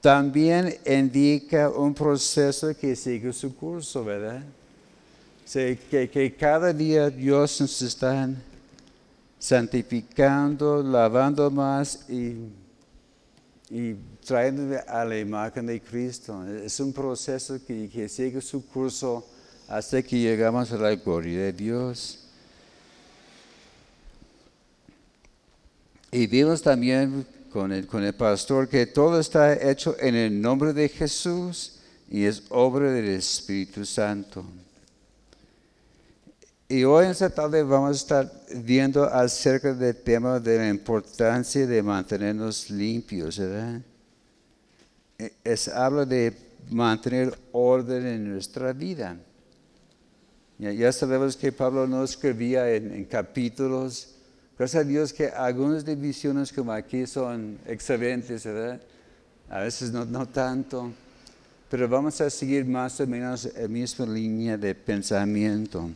También 0.00 0.76
indica 0.84 1.70
un 1.70 1.94
proceso 1.94 2.76
que 2.76 2.96
sigue 2.96 3.32
su 3.32 3.54
curso, 3.54 4.04
¿verdad? 4.04 4.42
Que, 5.52 6.08
que 6.12 6.34
cada 6.38 6.72
día 6.72 7.10
Dios 7.10 7.60
nos 7.60 7.82
está 7.82 8.28
santificando, 9.38 10.82
lavando 10.82 11.50
más 11.50 12.08
y, 12.08 12.36
y 13.70 13.94
trayendo 14.24 14.78
a 14.86 15.04
la 15.04 15.18
imagen 15.18 15.66
de 15.66 15.80
Cristo. 15.80 16.46
Es 16.46 16.78
un 16.78 16.92
proceso 16.92 17.58
que, 17.66 18.08
sigue 18.08 18.40
su 18.40 18.64
curso 18.66 19.26
hasta 19.66 20.02
que 20.02 20.18
llegamos 20.18 20.70
a 20.72 20.76
la 20.76 20.94
gloria 20.94 21.44
de 21.44 21.52
Dios. 21.52 22.18
Y 26.12 26.26
vimos 26.26 26.60
también 26.62 27.26
con 27.52 27.72
el, 27.72 27.86
con 27.86 28.04
el 28.04 28.12
pastor 28.12 28.68
que 28.68 28.86
todo 28.86 29.18
está 29.18 29.54
hecho 29.54 29.96
en 29.98 30.14
el 30.14 30.40
nombre 30.40 30.72
de 30.72 30.88
Jesús 30.88 31.78
y 32.08 32.24
es 32.24 32.42
obra 32.50 32.92
del 32.92 33.08
Espíritu 33.08 33.84
Santo. 33.84 34.44
Y 36.70 36.84
hoy 36.84 37.06
en 37.06 37.10
esta 37.10 37.28
tarde 37.28 37.64
vamos 37.64 37.88
a 37.88 37.96
estar 37.96 38.32
viendo 38.62 39.02
acerca 39.02 39.74
del 39.74 39.96
tema 39.96 40.38
de 40.38 40.56
la 40.56 40.68
importancia 40.68 41.66
de 41.66 41.82
mantenernos 41.82 42.70
limpios, 42.70 43.40
¿verdad? 43.40 43.80
E, 45.18 45.32
es, 45.42 45.66
habla 45.66 46.04
de 46.04 46.32
mantener 46.70 47.36
orden 47.50 48.06
en 48.06 48.30
nuestra 48.30 48.72
vida. 48.72 49.16
Ya, 50.60 50.92
sabemos 50.92 51.36
que 51.36 51.50
Pablo 51.50 51.88
no 51.88 52.04
escribía 52.04 52.72
en, 52.72 53.04
capítulos. 53.04 54.14
Gracias 54.56 54.84
a 54.84 54.86
Dios 54.86 55.12
que 55.12 55.26
algunas 55.26 55.84
divisiones 55.84 56.52
como 56.52 56.70
aquí 56.70 57.04
son 57.04 57.58
excelentes, 57.66 58.44
¿verdad? 58.44 58.80
A 59.48 59.58
veces 59.58 59.90
no, 59.90 60.04
no 60.04 60.24
tanto. 60.24 60.92
Pero 61.68 61.88
vamos 61.88 62.20
a 62.20 62.30
seguir 62.30 62.64
más 62.64 63.00
o 63.00 63.08
menos 63.08 63.48
la 63.60 63.66
misma 63.66 64.06
línea 64.06 64.56
de 64.56 64.72
pensamiento. 64.72 65.90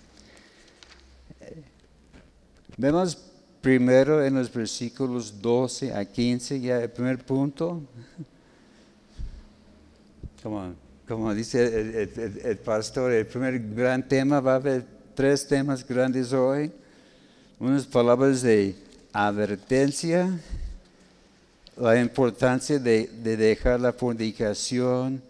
Vemos 2.77 3.17
primero 3.61 4.25
en 4.25 4.35
los 4.35 4.53
versículos 4.53 5.41
12 5.41 5.95
a 5.95 6.05
15, 6.05 6.61
ya 6.61 6.83
el 6.83 6.91
primer 6.91 7.25
punto. 7.25 7.81
Como 11.07 11.35
dice 11.35 12.03
el, 12.45 12.59
pastor, 12.59 13.13
el 13.13 13.27
primer 13.27 13.59
gran 13.75 14.07
tema, 14.07 14.41
va 14.41 14.53
a 14.53 14.57
haber 14.57 14.85
tres 15.15 15.47
temas 15.47 15.87
grandes 15.87 16.33
hoy. 16.33 16.73
Unas 17.61 17.87
palabras 17.87 18.43
de 18.43 18.75
advertencia, 19.13 20.29
la 21.77 22.01
importancia 22.01 22.79
de, 22.79 23.07
dejar 23.07 23.81
la 23.81 23.93
fornicación 23.93 25.23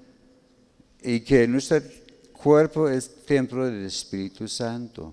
y 1.03 1.21
que 1.21 1.47
nuestro 1.47 1.83
cuerpo 2.33 2.89
es 2.89 3.09
templo 3.27 3.67
del 3.67 3.85
Espíritu 3.85 4.49
Santo. 4.49 5.13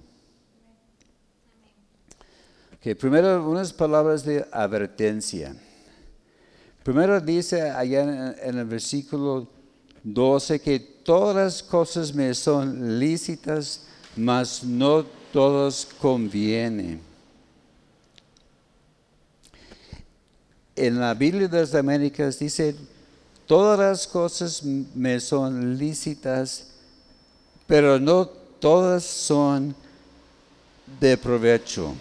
Okay, 2.81 2.95
primero, 2.95 3.47
unas 3.47 3.71
palabras 3.71 4.25
de 4.25 4.43
advertencia. 4.51 5.55
Primero 6.81 7.21
dice 7.21 7.69
allá 7.69 8.33
en 8.41 8.57
el 8.57 8.65
versículo 8.65 9.47
12 10.01 10.59
que 10.59 10.79
todas 10.79 11.35
las 11.35 11.61
cosas 11.61 12.11
me 12.11 12.33
son 12.33 12.97
lícitas, 12.97 13.83
mas 14.17 14.63
no 14.63 15.05
todas 15.31 15.87
convienen. 16.01 16.99
En 20.75 20.99
la 20.99 21.13
Biblia 21.13 21.47
de 21.47 21.59
las 21.59 21.75
Américas 21.75 22.39
dice, 22.39 22.75
todas 23.45 23.77
las 23.77 24.07
cosas 24.07 24.63
me 24.63 25.19
son 25.19 25.77
lícitas, 25.77 26.71
pero 27.67 27.99
no 27.99 28.25
todas 28.25 29.03
son 29.03 29.75
de 30.99 31.15
provecho. 31.15 31.93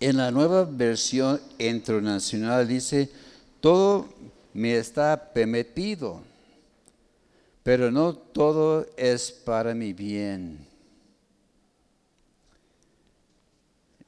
En 0.00 0.16
la 0.16 0.30
nueva 0.30 0.64
versión 0.64 1.38
internacional 1.58 2.66
dice, 2.66 3.10
todo 3.60 4.08
me 4.54 4.78
está 4.78 5.30
permitido, 5.34 6.22
pero 7.62 7.90
no 7.90 8.14
todo 8.14 8.86
es 8.96 9.30
para 9.30 9.74
mi 9.74 9.92
bien. 9.92 10.66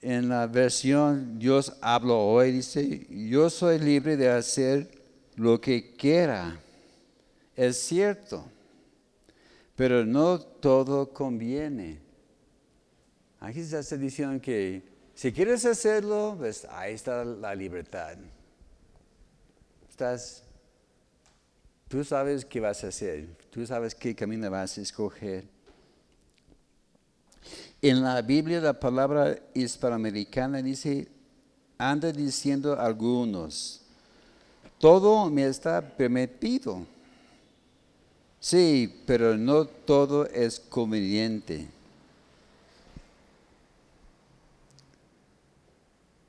En 0.00 0.30
la 0.30 0.46
versión 0.46 1.38
Dios 1.38 1.74
hablo 1.82 2.18
hoy, 2.18 2.52
dice, 2.52 3.06
yo 3.10 3.50
soy 3.50 3.78
libre 3.78 4.16
de 4.16 4.30
hacer 4.30 4.90
lo 5.36 5.60
que 5.60 5.94
quiera. 5.94 6.58
Es 7.54 7.76
cierto, 7.76 8.46
pero 9.76 10.06
no 10.06 10.40
todo 10.40 11.10
conviene. 11.10 12.00
Aquí 13.38 13.60
está 13.60 13.96
diciendo 13.98 14.40
que 14.40 14.91
si 15.22 15.32
quieres 15.32 15.64
hacerlo, 15.64 16.34
pues 16.36 16.66
ahí 16.68 16.94
está 16.94 17.24
la 17.24 17.54
libertad 17.54 18.16
tú 21.88 22.02
sabes 22.02 22.44
qué 22.44 22.58
vas 22.58 22.82
a 22.82 22.88
hacer, 22.88 23.28
tú 23.50 23.64
sabes 23.66 23.94
qué 23.94 24.14
camino 24.14 24.50
vas 24.50 24.78
a 24.78 24.80
escoger. 24.80 25.44
En 27.80 28.02
la 28.02 28.20
Biblia 28.22 28.60
la 28.60 28.78
palabra 28.78 29.38
hispanoamericana 29.54 30.60
dice, 30.60 31.06
anda 31.78 32.10
diciendo 32.10 32.78
algunos, 32.78 33.82
todo 34.78 35.30
me 35.30 35.46
está 35.46 35.80
permitido. 35.80 36.84
Sí, 38.40 39.02
pero 39.06 39.36
no 39.36 39.66
todo 39.66 40.26
es 40.26 40.58
conveniente. 40.58 41.68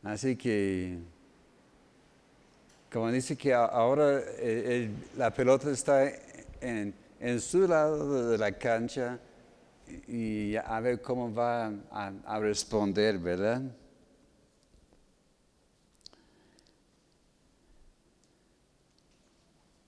Así 0.04 0.36
que 0.36 1.00
como 2.94 3.12
dice 3.12 3.36
que 3.36 3.52
ahora 3.52 4.22
eh, 4.38 4.88
la 5.18 5.34
pelota 5.34 5.72
está 5.72 6.12
en, 6.62 6.94
su 7.40 7.68
lado 7.68 8.30
de 8.30 8.38
la 8.38 8.52
cancha 8.52 9.18
y 10.08 10.56
a 10.56 10.80
ver 10.80 11.02
cómo 11.02 11.34
va 11.34 11.72
a, 11.92 12.40
responder, 12.40 13.18
¿verdad? 13.18 13.64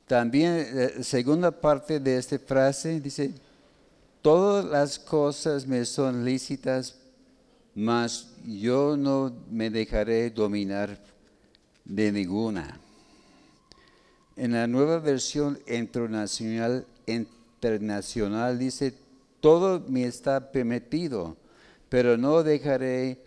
También, 0.08 0.65
eh, 0.73 1.04
segunda 1.04 1.51
parte 1.51 1.99
de 1.99 2.17
esta 2.17 2.39
frase 2.39 2.99
dice, 2.99 3.36
todas 4.23 4.65
las 4.65 4.97
cosas 4.97 5.67
me 5.67 5.86
son 5.86 6.25
lícitas, 6.25 6.95
mas 7.75 8.33
yo 8.45 8.95
no 8.95 9.33
me 9.51 9.69
dejaré 9.69 10.29
dominar 10.29 10.97
de 11.83 12.11
ninguna. 12.11 12.79
En 14.38 14.53
la 14.53 14.65
nueva 14.65 14.99
versión 14.99 15.59
internacional, 15.67 16.85
internacional 17.05 18.57
dice, 18.57 18.93
todo 19.41 19.83
me 19.88 20.05
está 20.05 20.51
permitido, 20.51 21.35
pero 21.89 22.17
no 22.17 22.43
dejaré 22.43 23.19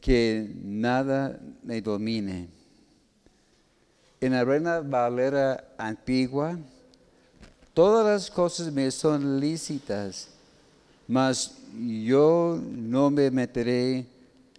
que 0.00 0.50
nada 0.62 1.38
me 1.62 1.80
domine. 1.80 2.48
En 4.20 4.32
la 4.32 4.44
Reina 4.44 4.80
Valera 4.80 5.64
antigua, 5.78 6.58
todas 7.74 8.06
las 8.06 8.30
cosas 8.30 8.72
me 8.72 8.90
son 8.90 9.38
lícitas, 9.38 10.28
mas 11.06 11.61
yo 11.72 12.60
no 12.62 13.10
me 13.10 13.30
meteré 13.30 14.06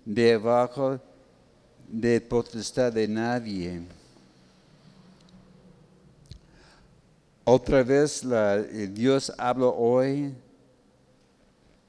debajo 0.05 0.99
de 1.87 2.19
potestad 2.21 2.91
de 2.91 3.07
nadie. 3.07 3.81
Otra 7.45 7.83
vez 7.83 8.23
la, 8.23 8.57
Dios 8.57 9.31
habla 9.37 9.67
hoy. 9.67 10.33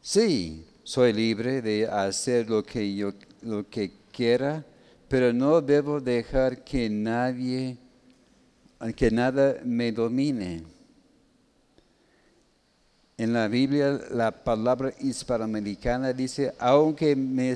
Sí, 0.01 0.67
soy 0.83 1.13
libre 1.13 1.63
de 1.63 1.87
hacer 1.87 2.51
lo 2.51 2.63
que 2.63 2.95
yo 2.95 3.13
lo 3.41 3.69
que 3.69 3.93
quiera, 4.11 4.65
pero 5.09 5.33
no 5.33 5.61
debo 5.61 6.01
dejar 6.01 6.65
que 6.65 6.89
nadie, 6.89 7.77
que 8.97 9.11
nada 9.11 9.61
me 9.65 9.93
domine. 9.93 10.65
En 13.17 13.33
la 13.33 13.47
Biblia 13.47 14.01
la 14.11 14.33
palabra 14.33 14.93
hispanoamericana 14.99 16.13
dice, 16.13 16.53
aunque 16.59 17.15
me, 17.15 17.53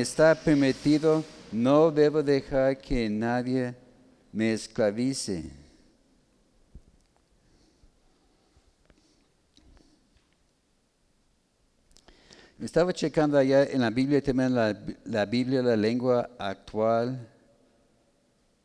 está 0.00 0.36
permitido, 0.36 1.24
no 1.50 1.90
debo 1.90 2.22
dejar 2.22 2.78
que 2.78 3.08
nadie 3.10 3.74
me 4.32 4.52
esclavice. 4.52 5.50
Estaba 12.60 12.92
checando 12.92 13.36
allá 13.36 13.64
en 13.64 13.80
la 13.80 13.90
Biblia 13.90 14.22
también, 14.22 14.54
la 14.54 15.26
Biblia, 15.26 15.60
la 15.62 15.74
lengua 15.74 16.30
actual. 16.38 17.28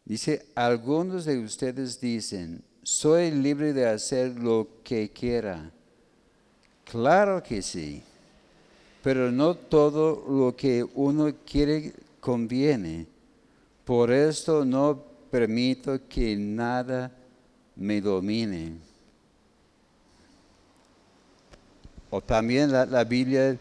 Dice, 0.05 0.45
algunos 0.53 1.25
de 1.25 1.39
ustedes 1.39 1.99
dicen, 1.99 2.63
soy 2.83 3.31
libre 3.31 3.73
de 3.73 3.87
hacer 3.87 4.37
lo 4.37 4.83
que 4.83 5.11
quiera. 5.11 5.73
Claro 6.91 7.43
que 7.43 7.61
sí, 7.61 8.01
pero 9.03 9.29
no 9.29 9.55
todo 9.55 10.23
lo 10.27 10.55
que 10.55 10.85
uno 10.95 11.33
quiere 11.45 11.93
conviene. 12.19 13.05
Por 13.83 14.11
esto 14.11 14.63
no 14.63 15.03
permito 15.29 15.99
que 16.07 16.35
nada 16.37 17.11
me 17.75 17.99
domine. 17.99 18.73
O 22.09 22.21
también 22.21 22.71
la, 22.71 23.03
Biblia 23.03 23.57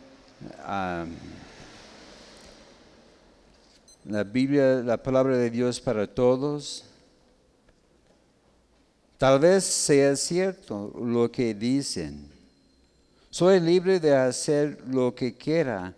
la 4.04 4.22
Biblia, 4.22 4.82
la 4.84 5.02
palabra 5.02 5.36
de 5.36 5.50
Dios 5.50 5.80
para 5.80 6.06
todos. 6.06 6.84
Tal 9.18 9.40
vez 9.40 9.64
sea 9.64 10.14
cierto 10.14 10.92
lo 10.96 11.30
que 11.32 11.54
dicen. 11.54 12.35
Soy 13.30 13.60
libre 13.60 14.00
de 14.00 14.14
hacer 14.14 14.78
lo 14.88 15.14
que 15.14 15.34
quiera, 15.34 15.94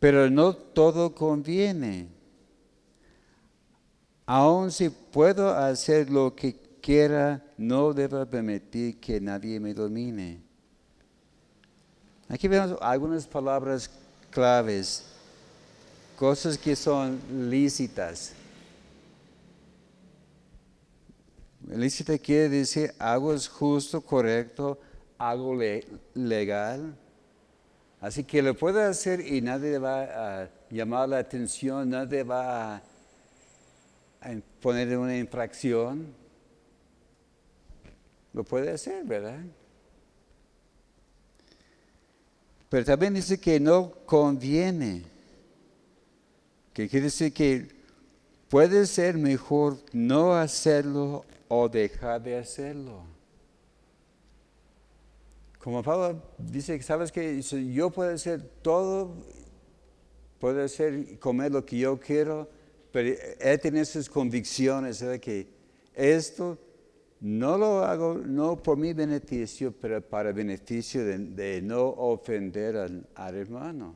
pero 0.00 0.30
no 0.30 0.54
todo 0.54 1.14
conviene. 1.14 2.08
Aun 4.26 4.70
si 4.70 4.88
puedo 4.88 5.50
hacer 5.50 6.10
lo 6.10 6.34
que 6.34 6.56
quiera, 6.80 7.42
no 7.58 7.92
debo 7.92 8.24
permitir 8.26 8.98
que 9.00 9.20
nadie 9.20 9.60
me 9.60 9.74
domine. 9.74 10.40
Aquí 12.28 12.48
vemos 12.48 12.78
algunas 12.80 13.26
palabras 13.26 13.90
claves, 14.30 15.04
cosas 16.16 16.56
que 16.56 16.74
son 16.74 17.20
lícitas. 17.50 18.32
Lícita 21.68 22.18
quiere 22.18 22.48
decir 22.48 22.92
algo 22.98 23.32
es 23.32 23.48
justo, 23.48 24.00
correcto, 24.00 24.78
algo 25.18 25.58
legal. 26.14 26.96
Así 28.00 28.24
que 28.24 28.42
lo 28.42 28.54
puede 28.54 28.82
hacer 28.82 29.20
y 29.20 29.40
nadie 29.40 29.78
va 29.78 30.42
a 30.42 30.50
llamar 30.70 31.08
la 31.08 31.18
atención, 31.18 31.88
nadie 31.88 32.22
va 32.22 32.76
a, 32.76 32.82
a 34.20 34.30
poner 34.60 34.96
una 34.98 35.16
infracción. 35.16 36.14
Lo 38.32 38.44
puede 38.44 38.72
hacer, 38.72 39.04
¿verdad? 39.04 39.40
Pero 42.68 42.84
también 42.84 43.14
dice 43.14 43.38
que 43.38 43.60
no 43.60 43.92
conviene. 44.04 45.04
Que 46.72 46.88
quiere 46.88 47.04
decir 47.04 47.32
que 47.32 47.68
puede 48.48 48.86
ser 48.86 49.16
mejor 49.16 49.78
no 49.92 50.34
hacerlo 50.34 51.24
o 51.48 51.68
dejar 51.68 52.20
de 52.22 52.36
hacerlo. 52.36 53.13
Como 55.64 55.82
Pablo 55.82 56.20
dice, 56.36 56.82
¿sabes 56.82 57.10
que 57.10 57.40
Yo 57.72 57.88
puedo 57.88 58.10
hacer 58.10 58.42
todo, 58.60 59.14
puedo 60.38 60.62
hacer 60.62 61.18
comer 61.18 61.52
lo 61.52 61.64
que 61.64 61.78
yo 61.78 61.98
quiero, 61.98 62.46
pero 62.92 63.16
él 63.40 63.60
tiene 63.60 63.82
sus 63.86 64.10
convicciones 64.10 65.00
de 65.00 65.18
que 65.18 65.48
esto 65.94 66.58
no 67.18 67.56
lo 67.56 67.82
hago 67.82 68.12
no 68.12 68.62
por 68.62 68.76
mi 68.76 68.92
beneficio, 68.92 69.72
pero 69.72 70.06
para 70.06 70.32
beneficio 70.32 71.02
de, 71.02 71.62
no 71.62 71.82
ofender 71.82 72.76
al, 72.76 73.34
hermano. 73.34 73.94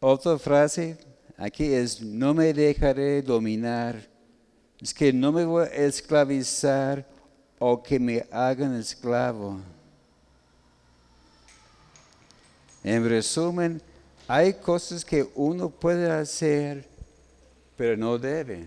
Otra 0.00 0.38
frase 0.38 0.96
aquí 1.36 1.66
es, 1.74 2.00
no 2.00 2.32
me 2.32 2.54
dejaré 2.54 3.20
dominar. 3.20 4.00
Es 4.80 4.94
que 4.94 5.12
no 5.12 5.30
me 5.30 5.44
voy 5.44 5.64
a 5.64 5.66
esclavizar 5.66 7.12
o 7.64 7.80
que 7.80 8.00
me 8.00 8.26
hagan 8.32 8.74
esclavo. 8.74 9.60
En 12.82 13.08
resumen, 13.08 13.80
hay 14.26 14.54
cosas 14.54 15.04
que 15.04 15.30
uno 15.36 15.70
puede 15.70 16.10
hacer, 16.10 16.84
pero 17.76 17.96
no 17.96 18.18
debe. 18.18 18.66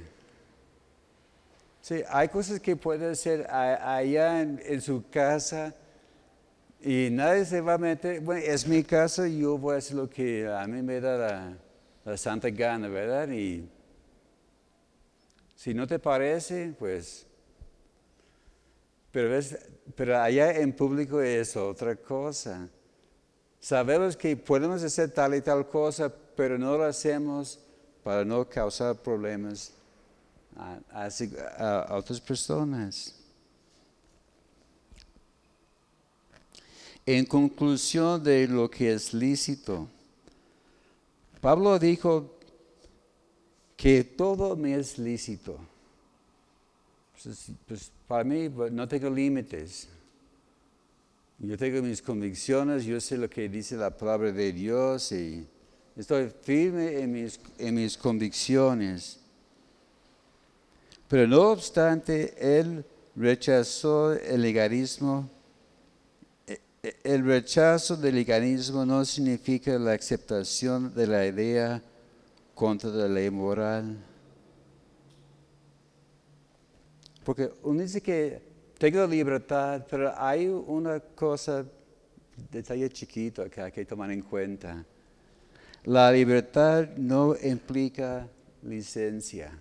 Sí, 1.82 2.04
hay 2.08 2.30
cosas 2.30 2.62
que 2.62 2.78
puede 2.78 3.12
hacer 3.12 3.46
allá 3.52 4.42
en, 4.42 4.82
su 4.82 5.04
casa 5.10 5.76
y 6.80 7.10
nadie 7.12 7.44
se 7.44 7.60
va 7.60 7.74
a 7.74 7.78
meter, 7.78 8.22
bueno, 8.22 8.44
es 8.46 8.66
mi 8.66 8.82
casa 8.82 9.28
yo 9.28 9.58
voy 9.58 9.76
a 9.76 9.80
hacer 9.80 9.98
lo 9.98 10.10
que 10.10 10.48
a 10.48 10.66
mí 10.68 10.82
me 10.82 11.02
da 11.02 11.58
la, 12.06 12.18
santa 12.18 12.50
gana, 12.50 12.88
¿verdad? 12.88 13.28
Y 13.28 13.68
si 15.54 15.74
no 15.74 15.86
te 15.86 16.00
parece, 16.00 16.74
pues, 16.80 17.28
pero, 19.16 19.40
pero 19.96 20.22
allá 20.22 20.60
en 20.60 20.74
público 20.74 21.22
es 21.22 21.56
otra 21.56 21.96
cosa. 21.96 22.68
Sabemos 23.62 24.18
que 24.18 24.36
podemos 24.36 24.84
hacer 24.84 25.10
tal 25.10 25.36
y 25.36 25.42
tal 25.42 25.70
cosa, 25.70 26.14
pero 26.36 26.58
no 26.58 26.76
lo 26.76 26.84
hacemos 26.84 27.58
para 28.04 28.26
no 28.26 28.44
causar 28.50 28.94
problemas 28.98 29.72
a, 30.58 31.88
otras 31.92 32.20
personas. 32.20 33.16
En 37.06 37.26
conclusión 37.26 38.22
de 38.22 38.50
lo 38.50 38.70
que 38.70 38.92
es 38.92 39.14
lícito, 39.14 39.88
Pablo 41.40 41.80
dijo 41.80 42.34
que 43.78 44.04
todo 44.04 44.58
me 44.58 44.76
es 44.76 44.98
lícito. 44.98 45.58
Pues, 47.24 47.52
pues, 47.66 47.95
para 48.08 48.24
mí 48.24 48.50
pues, 48.50 48.72
no 48.72 48.88
tengo 48.88 49.10
límites. 49.10 49.88
Yo 51.40 51.58
tengo 51.58 51.82
mis 51.82 52.02
convicciones, 52.02 52.86
yo 52.86 53.00
sé 53.02 53.18
lo 53.18 53.30
que 53.30 53.50
dice 53.50 53.76
la 53.76 53.90
palabra 53.90 54.32
de 54.32 54.54
Dios 54.54 55.12
y 55.12 55.46
estoy 55.96 56.32
firme 56.42 57.02
en 57.02 57.12
mis, 57.12 57.40
en 57.58 57.76
mis 57.76 57.98
convicciones. 57.98 59.20
Pero 61.08 61.28
no 61.28 61.52
obstante, 61.52 62.34
él 62.40 62.86
rechazó 63.16 64.14
el 64.14 64.42
legalismo. 64.42 65.30
E, 66.48 66.60
e, 66.82 66.96
el 67.04 67.26
rechazo 67.26 67.98
del 67.98 68.16
legalismo 68.16 68.86
no 68.86 69.04
significa 69.04 69.78
la 69.78 69.94
aceptación 69.94 70.94
de 70.96 71.08
la 71.08 71.26
idea 71.26 71.82
contra 72.56 72.90
la 72.90 73.08
ley 73.08 73.30
moral. 73.30 73.98
Porque 77.26 77.52
uno 77.64 77.82
dice 77.82 78.02
que 78.02 78.40
tengo 78.78 79.06
libertad, 79.08 79.84
pero 79.90 80.14
hay 80.16 80.46
una 80.48 81.00
cosa, 81.00 81.66
detalle 82.52 82.88
chiquito 82.90 83.50
que 83.50 83.62
hay 83.62 83.72
que 83.72 83.84
tomar 83.84 84.12
en 84.12 84.22
cuenta. 84.22 84.86
La 85.86 86.12
libertad 86.12 86.88
no 86.96 87.36
implica 87.36 88.28
licencia. 88.62 89.60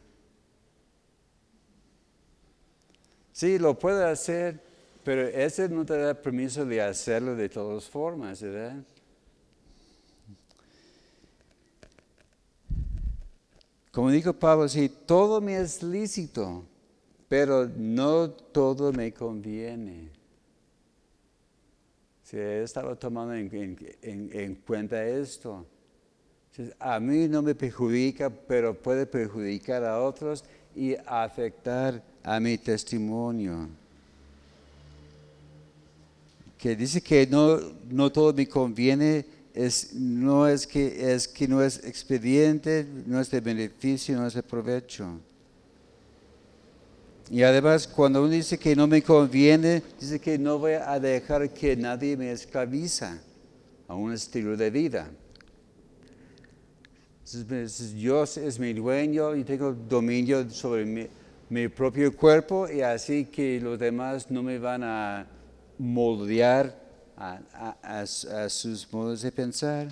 Sí, 3.32 3.58
lo 3.58 3.78
puede 3.78 4.04
hacer, 4.04 4.60
pero 5.02 5.22
ese 5.26 5.66
no 5.70 5.86
te 5.86 5.96
da 5.96 6.12
permiso 6.12 6.66
de 6.66 6.82
hacerlo 6.82 7.34
de 7.34 7.48
todas 7.48 7.86
formas, 7.86 8.42
¿verdad? 8.42 8.76
Como 13.90 14.10
dijo 14.10 14.34
Pablo, 14.34 14.68
sí, 14.68 14.90
todo 15.06 15.40
me 15.40 15.56
es 15.56 15.82
lícito, 15.82 16.66
pero 17.34 17.68
no 17.76 18.30
todo 18.30 18.92
me 18.92 19.12
conviene. 19.12 20.08
Sí, 22.22 22.38
estaba 22.38 22.94
tomando 22.94 23.34
en, 23.34 24.54
cuenta 24.64 25.04
esto. 25.04 25.66
A 26.78 27.00
mí 27.00 27.26
no 27.26 27.42
me 27.42 27.56
perjudica, 27.56 28.30
pero 28.30 28.72
puede 28.72 29.04
perjudicar 29.04 29.82
a 29.84 30.00
otros 30.00 30.44
y 30.76 30.94
afectar 31.06 32.00
a 32.22 32.38
mi 32.38 32.56
testimonio. 32.56 33.68
Que 36.56 36.76
dice 36.76 37.00
que 37.00 37.26
no, 37.26 37.58
no 37.90 38.12
todo 38.12 38.32
me 38.32 38.46
conviene, 38.46 39.26
es, 39.52 39.92
no 39.92 40.46
es 40.46 40.68
que, 40.68 41.12
es 41.12 41.26
que 41.26 41.48
no 41.48 41.64
es 41.64 41.82
expediente, 41.82 42.86
no 43.06 43.20
es 43.20 43.28
de 43.28 43.40
beneficio, 43.40 44.16
no 44.16 44.24
es 44.24 44.34
de 44.34 44.42
provecho. 44.44 45.18
Y 47.30 47.42
además, 47.42 47.88
cuando 47.88 48.20
uno 48.20 48.30
dice 48.30 48.58
que 48.58 48.76
no 48.76 48.86
me 48.86 49.02
conviene, 49.02 49.82
dice 49.98 50.20
que 50.20 50.38
no 50.38 50.58
voy 50.58 50.72
a 50.72 51.00
dejar 51.00 51.50
que 51.50 51.74
nadie 51.74 52.16
me 52.16 52.30
esclaviza 52.30 53.18
a 53.88 53.94
un 53.94 54.12
estilo 54.12 54.56
de 54.56 54.70
vida. 54.70 55.10
Dios 57.94 58.36
es 58.36 58.58
mi 58.58 58.74
dueño 58.74 59.34
y 59.34 59.44
tengo 59.44 59.72
dominio 59.72 60.48
sobre 60.50 61.08
mi, 61.48 61.68
propio 61.68 62.14
cuerpo 62.14 62.68
y 62.68 62.82
así 62.82 63.24
que 63.24 63.58
los 63.60 63.78
demás 63.78 64.30
no 64.30 64.42
me 64.42 64.58
van 64.58 64.82
a 64.84 65.26
moldear 65.78 66.78
a, 67.16 67.40
a 67.82 68.48
sus 68.48 68.92
modos 68.92 69.22
de 69.22 69.32
pensar. 69.32 69.88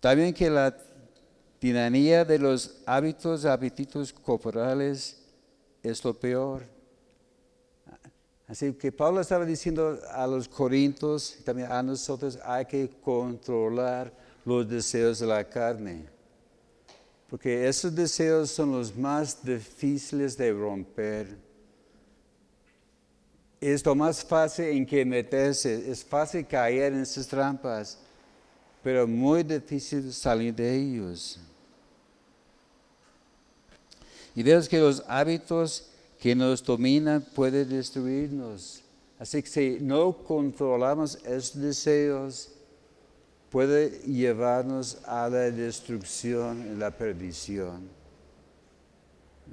También 0.00 0.32
que 0.32 0.48
la 0.48 0.74
tiranía 1.60 2.24
de 2.24 2.38
los 2.38 2.78
hábitos, 2.86 3.44
apetitos 3.44 4.12
corporales 4.12 5.22
es 5.82 6.02
lo 6.02 6.18
peor. 6.18 6.64
Así 8.48 8.72
que 8.72 8.90
Pablo 8.90 9.20
estaba 9.20 9.44
diciendo 9.44 10.00
a 10.10 10.26
los 10.26 10.48
corintios, 10.48 11.36
también 11.44 11.70
a 11.70 11.82
nosotros, 11.82 12.36
hay 12.42 12.64
que 12.64 12.90
controlar 13.04 14.12
los 14.44 14.68
deseos 14.68 15.20
de 15.20 15.26
la 15.26 15.44
carne. 15.44 16.06
Porque 17.28 17.68
esos 17.68 17.94
deseos 17.94 18.50
son 18.50 18.72
los 18.72 18.96
más 18.96 19.44
difíciles 19.44 20.36
de 20.36 20.52
romper. 20.52 21.38
Es 23.60 23.84
lo 23.84 23.94
más 23.94 24.24
fácil 24.24 24.64
en 24.64 24.86
que 24.86 25.04
meterse, 25.04 25.88
es 25.90 26.02
fácil 26.02 26.44
caer 26.46 26.94
en 26.94 27.02
esas 27.02 27.28
trampas, 27.28 27.98
pero 28.82 29.06
muy 29.06 29.42
difícil 29.42 30.12
salir 30.12 30.54
de 30.54 30.74
ellos. 30.74 31.38
Y 34.34 34.42
vemos 34.42 34.68
que 34.68 34.78
los 34.78 35.02
hábitos 35.08 35.90
que 36.20 36.34
nos 36.34 36.62
dominan 36.62 37.24
pueden 37.34 37.68
destruirnos. 37.68 38.82
Así 39.18 39.42
que 39.42 39.48
si 39.48 39.78
no 39.80 40.12
controlamos 40.12 41.16
esos 41.24 41.60
deseos, 41.60 42.52
puede 43.50 43.90
llevarnos 44.00 44.98
a 45.04 45.28
la 45.28 45.50
destrucción 45.50 46.72
y 46.72 46.78
la 46.78 46.90
perdición. 46.90 47.88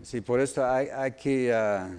Sí, 0.04 0.22
por 0.22 0.40
esto 0.40 0.64
hay, 0.64 1.12
que 1.14 1.52
ah, 1.54 1.90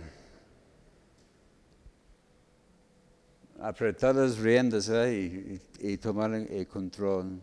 apretar 3.61 4.15
las 4.15 4.39
riendas 4.39 4.89
y, 4.89 5.61
y, 5.81 5.97
tomar 5.97 6.33
el 6.33 6.67
control. 6.69 7.41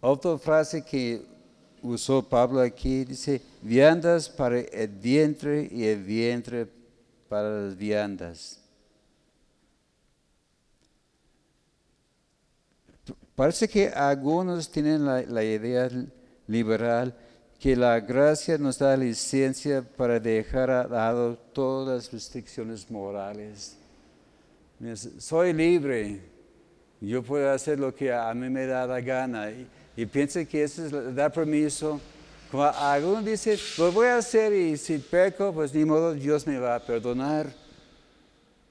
Otra 0.00 0.36
frase 0.38 0.84
que 0.84 1.37
usó 1.82 2.22
Pablo 2.22 2.60
aquí, 2.60 3.04
dice, 3.04 3.40
viandas 3.62 4.28
para 4.28 4.60
el 4.60 4.88
vientre 4.88 5.68
y 5.70 5.84
el 5.84 6.02
vientre 6.02 6.66
para 7.28 7.48
las 7.48 7.76
viandas. 7.76 8.60
Parece 13.34 13.68
que 13.68 13.88
algunos 13.88 14.68
tienen 14.68 15.04
la, 15.04 15.44
idea 15.44 15.88
liberal 16.48 17.14
que 17.60 17.76
la 17.76 18.00
gracia 18.00 18.58
nos 18.58 18.78
da 18.78 18.96
licencia 18.96 19.82
para 19.82 20.18
dejar 20.18 20.70
a 20.70 20.88
lado 20.88 21.36
todas 21.52 22.04
las 22.04 22.12
restricciones 22.12 22.90
morales. 22.90 23.76
Soy 25.18 25.52
libre, 25.52 26.20
yo 27.00 27.22
puedo 27.22 27.50
hacer 27.50 27.78
lo 27.78 27.94
que 27.94 28.12
a 28.12 28.34
mí 28.34 28.50
me 28.50 28.66
da 28.66 28.86
la 28.86 29.00
gana 29.00 29.50
y 29.98 30.06
piensa 30.06 30.44
que 30.44 30.62
eso 30.62 30.86
es 30.86 31.16
dar 31.16 31.32
permiso. 31.32 32.00
Como 32.52 32.62
alguno 32.62 33.20
dice, 33.20 33.58
lo 33.78 33.90
voy 33.90 34.06
a 34.06 34.18
hacer 34.18 34.52
y 34.52 34.76
si 34.76 34.98
peco, 34.98 35.52
pues 35.52 35.74
ni 35.74 35.84
modo, 35.84 36.14
Dios 36.14 36.46
me 36.46 36.56
va 36.56 36.76
a 36.76 36.78
perdonar. 36.78 37.52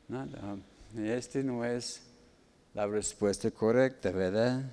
No, 0.08 0.26
este 0.98 1.44
no 1.44 1.66
es 1.66 2.00
la 2.74 2.88
respuesta 2.88 3.52
correcta, 3.52 4.10
¿verdad? 4.10 4.64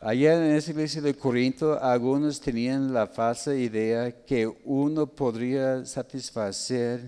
Allá 0.00 0.36
en 0.36 0.56
esa 0.56 0.70
iglesia 0.70 1.02
de 1.02 1.12
Corinto, 1.12 1.78
algunos 1.78 2.40
tenían 2.40 2.94
la 2.94 3.06
falsa 3.06 3.54
idea 3.54 4.10
que 4.24 4.50
uno 4.64 5.06
podría 5.06 5.84
satisfacer 5.84 7.02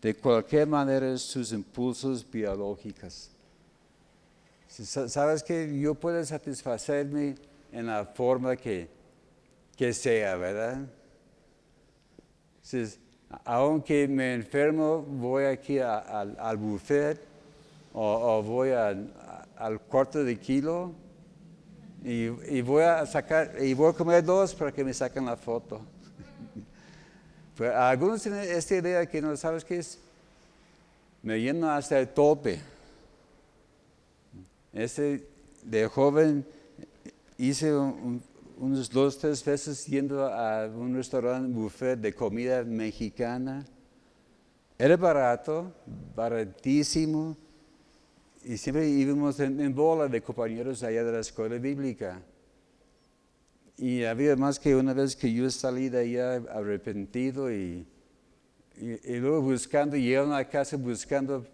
de 0.00 0.14
cualquier 0.14 0.66
manera 0.66 1.18
sus 1.18 1.52
impulsos 1.52 2.24
biológicos. 2.30 3.33
Sabes 4.82 5.44
que 5.44 5.78
yo 5.78 5.94
puedo 5.94 6.24
satisfacerme 6.24 7.36
en 7.70 7.86
la 7.86 8.04
forma 8.04 8.56
que, 8.56 8.88
sea, 9.92 10.34
¿verdad? 10.36 10.80
aunque 13.44 14.08
me 14.08 14.34
enfermo, 14.34 15.02
voy 15.02 15.44
aquí 15.44 15.78
al 15.78 16.56
buffet 16.56 17.20
o, 17.92 18.42
voy 18.42 18.70
al 18.70 19.80
cuarto 19.88 20.24
de 20.24 20.36
kilo 20.40 20.92
y, 22.02 22.60
voy 22.62 22.82
a 22.82 23.06
sacar, 23.06 23.54
y 23.60 23.74
voy 23.74 23.90
a 23.90 23.92
comer 23.92 24.24
dos 24.24 24.56
para 24.56 24.72
que 24.72 24.82
me 24.82 24.92
saquen 24.92 25.24
la 25.24 25.36
foto. 25.36 25.82
algunos 27.76 28.22
tienen 28.22 28.40
esta 28.42 28.74
idea 28.74 29.06
que 29.06 29.22
no 29.22 29.36
sabes 29.36 29.64
qué 29.64 29.78
es, 29.78 30.00
me 31.22 31.40
lleno 31.40 31.70
hasta 31.70 31.96
el 32.00 32.08
tope. 32.08 32.73
Este 34.74 35.28
de 35.62 35.86
joven 35.86 36.44
hice 37.38 37.72
unos 38.58 38.90
dos, 38.90 39.16
tres 39.18 39.44
veces 39.44 39.86
yendo 39.86 40.26
a 40.26 40.66
un 40.66 40.96
restaurante 40.96 41.52
buffet 41.52 41.96
de 41.96 42.12
comida 42.12 42.64
mexicana. 42.64 43.64
Era 44.76 44.96
barato, 44.96 45.72
baratísimo, 46.16 47.36
y 48.44 48.56
siempre 48.56 48.88
íbamos 48.88 49.38
en, 49.38 49.72
bola 49.72 50.08
de 50.08 50.20
compañeros 50.20 50.82
allá 50.82 51.04
de 51.04 51.12
la 51.12 51.20
escuela 51.20 51.56
bíblica. 51.56 52.20
Y 53.78 54.02
había 54.02 54.34
más 54.34 54.58
que 54.58 54.74
una 54.74 54.92
vez 54.92 55.14
que 55.14 55.32
yo 55.32 55.48
salí 55.50 55.88
de 55.88 56.00
allá 56.00 56.34
arrepentido 56.52 57.52
y, 57.52 57.86
y, 58.76 59.16
luego 59.18 59.40
buscando, 59.40 59.96
llegando 59.96 60.34
a 60.34 60.44
casa 60.44 60.76
buscando 60.76 61.46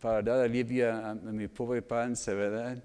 para 0.00 0.22
dar 0.22 0.40
alivio 0.40 0.90
a, 0.92 1.14
mi 1.14 1.46
pobre 1.46 1.82
panza, 1.82 2.32
¿verdad? 2.32 2.82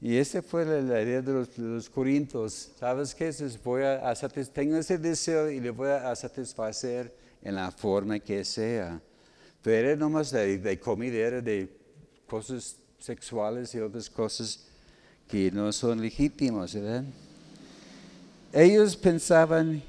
Y 0.00 0.16
esa 0.16 0.40
fue 0.40 0.64
la, 0.64 1.02
idea 1.02 1.20
de 1.20 1.46
los, 1.58 1.90
corintios. 1.90 2.72
¿Sabes 2.78 3.14
qué? 3.14 3.30
Voy 3.62 3.82
a, 3.82 4.14
tengo 4.52 4.76
ese 4.76 4.96
deseo 4.96 5.50
y 5.50 5.60
le 5.60 5.70
voy 5.70 5.90
a, 5.90 6.16
satisfacer 6.16 7.14
en 7.42 7.56
la 7.56 7.70
forma 7.70 8.18
que 8.18 8.42
sea. 8.44 8.98
Pero 9.62 9.88
era 9.88 9.96
nomás 9.96 10.30
de, 10.30 10.56
de 10.56 10.80
comida, 10.80 11.18
era 11.18 11.42
de 11.42 11.68
cosas 12.26 12.76
sexuales 12.98 13.74
y 13.74 13.80
otras 13.80 14.08
cosas 14.08 14.66
que 15.28 15.50
no 15.50 15.70
son 15.70 16.00
legítimas, 16.00 16.74
¿verdad? 16.74 17.04
Ellos 18.54 18.96
pensaban 18.96 19.82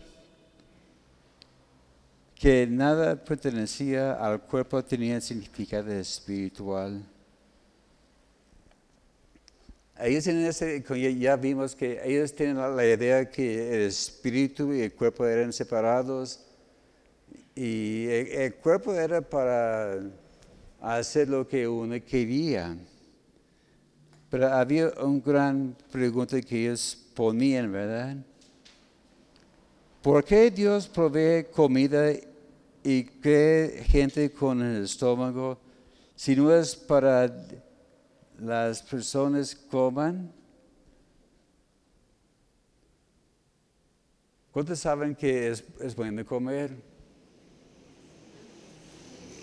que 2.42 2.66
nada 2.66 3.24
pertenecía 3.24 4.14
al 4.14 4.42
cuerpo 4.42 4.84
tenía 4.84 5.22
significado 5.22 5.92
espiritual. 5.92 7.04
Ellos 10.00 10.24
tienen 10.24 10.48
ese, 10.48 10.84
ya 11.20 11.36
vimos 11.36 11.76
que 11.76 12.02
ellos 12.04 12.34
tienen 12.34 12.58
la 12.58 12.84
idea 12.84 13.30
que 13.30 13.76
el 13.76 13.82
espíritu 13.82 14.74
y 14.74 14.82
el 14.82 14.94
cuerpo 14.96 15.24
eran 15.28 15.54
separados 15.54 16.44
y 17.54 18.08
el, 18.08 18.56
cuerpo 18.56 18.92
era 18.96 19.22
para 19.22 20.00
hacer 20.82 21.30
lo 21.30 21.48
que 21.48 21.68
uno 21.68 21.94
quería. 22.04 22.76
Pero 24.32 24.52
había 24.52 24.92
una 25.00 25.22
gran 25.24 25.78
pregunta 25.92 26.42
que 26.42 26.60
ellos 26.60 27.06
ponían, 27.14 27.72
¿verdad? 27.72 28.18
¿Por 30.02 30.24
qué 30.24 30.50
Dios 30.50 30.88
provee 30.88 31.46
comida 31.52 32.12
y 32.84 33.04
qué 33.04 33.84
gente 33.88 34.32
con 34.32 34.62
el 34.62 34.84
estómago, 34.86 35.60
si 36.15 36.36
no 36.36 36.54
es 36.54 36.76
para 36.76 37.32
las 38.39 38.82
personas 38.82 39.56
coman. 39.56 40.32
¿Cuántos 44.52 44.80
saben 44.80 45.15
que 45.15 45.50
es, 45.50 45.63
es 45.80 45.96
bueno 45.96 46.26
comer? 46.26 46.76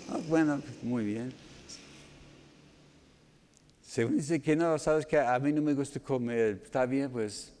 Ah, 0.09 0.19
bueno, 0.27 0.61
muy 0.83 1.05
bien. 1.05 1.33
Según 3.81 4.17
dice 4.17 4.39
que 4.39 4.55
no, 4.55 4.77
sabes 4.77 5.05
que 5.05 5.17
a 5.17 5.39
mí 5.39 5.51
no 5.51 5.61
me 5.61 5.73
gusta 5.73 5.99
comer, 5.99 6.61
está 6.63 6.85
bien, 6.85 7.09
pues 7.09 7.51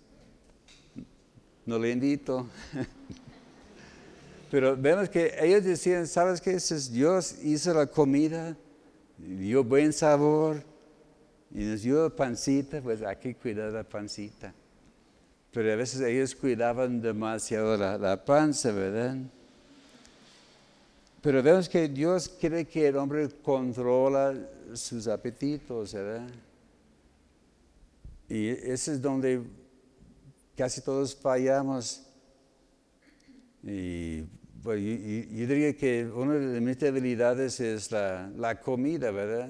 no 1.65 1.79
le 1.79 1.91
invito. 1.91 2.47
Pero 4.49 4.75
vemos 4.75 5.09
que 5.09 5.35
ellos 5.39 5.63
decían, 5.63 6.07
¿sabes 6.07 6.41
qué? 6.41 6.57
Dios 6.91 7.35
hizo 7.43 7.73
la 7.73 7.85
comida, 7.85 8.57
dio 9.17 9.63
buen 9.63 9.93
sabor 9.93 10.63
y 11.51 11.63
nos 11.63 11.83
dio 11.83 12.15
pancita, 12.15 12.81
pues 12.81 13.01
hay 13.03 13.17
que 13.17 13.35
cuidar 13.35 13.71
la 13.71 13.83
pancita. 13.83 14.53
Pero 15.51 15.71
a 15.71 15.75
veces 15.75 16.01
ellos 16.01 16.33
cuidaban 16.33 17.01
demasiado 17.01 17.77
la, 17.77 17.97
la 17.97 18.23
panza, 18.23 18.71
¿verdad? 18.71 19.17
Pero 21.21 21.43
vemos 21.43 21.69
que 21.69 21.87
Dios 21.87 22.29
quiere 22.29 22.65
que 22.65 22.87
el 22.87 22.97
hombre 22.97 23.29
controla 23.43 24.35
sus 24.73 25.07
apetitos, 25.07 25.93
¿verdad? 25.93 26.27
Y 28.27 28.47
ese 28.47 28.93
es 28.93 29.01
donde 29.01 29.41
casi 30.55 30.81
todos 30.81 31.15
fallamos. 31.15 32.03
Y 33.63 34.23
pues, 34.63 34.81
yo, 34.81 35.47
diría 35.47 35.75
que 35.75 36.05
una 36.05 36.33
de 36.33 36.59
mis 36.59 36.77
debilidades 36.77 37.59
es 37.59 37.91
la, 37.91 38.59
comida, 38.63 39.11
¿verdad? 39.11 39.49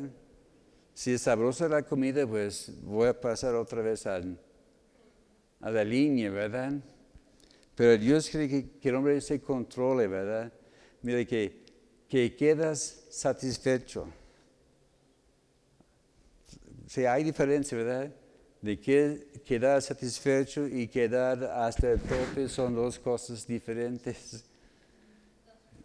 Si 0.93 1.13
es 1.13 1.21
sabrosa 1.21 1.67
la 1.67 1.83
comida, 1.83 2.27
pues 2.27 2.71
voy 2.83 3.07
a 3.07 3.19
pasar 3.19 3.55
otra 3.55 3.81
vez 3.81 4.05
a, 4.05 4.21
a 5.61 5.71
la 5.71 5.83
línea, 5.83 6.29
¿verdad? 6.29 6.73
Pero 7.75 7.97
Dios 7.97 8.29
quiere 8.29 8.49
que, 8.49 8.69
que 8.79 8.89
el 8.89 8.95
hombre 8.95 9.19
se 9.21 9.41
controle, 9.41 10.07
¿verdad? 10.07 10.51
Mire 11.01 11.25
que, 11.25 11.63
que 12.07 12.35
quedas 12.35 13.05
satisfecho. 13.09 14.07
Si 16.87 17.05
hay 17.05 17.23
diferencia, 17.23 17.77
¿verdad? 17.77 18.11
De 18.61 18.79
que 18.79 19.41
quedar 19.45 19.81
satisfecho 19.81 20.67
y 20.67 20.87
quedar 20.87 21.43
hasta 21.43 21.91
el 21.91 21.99
tope 22.01 22.49
son 22.49 22.75
dos 22.75 22.99
cosas 22.99 23.47
diferentes. 23.47 24.48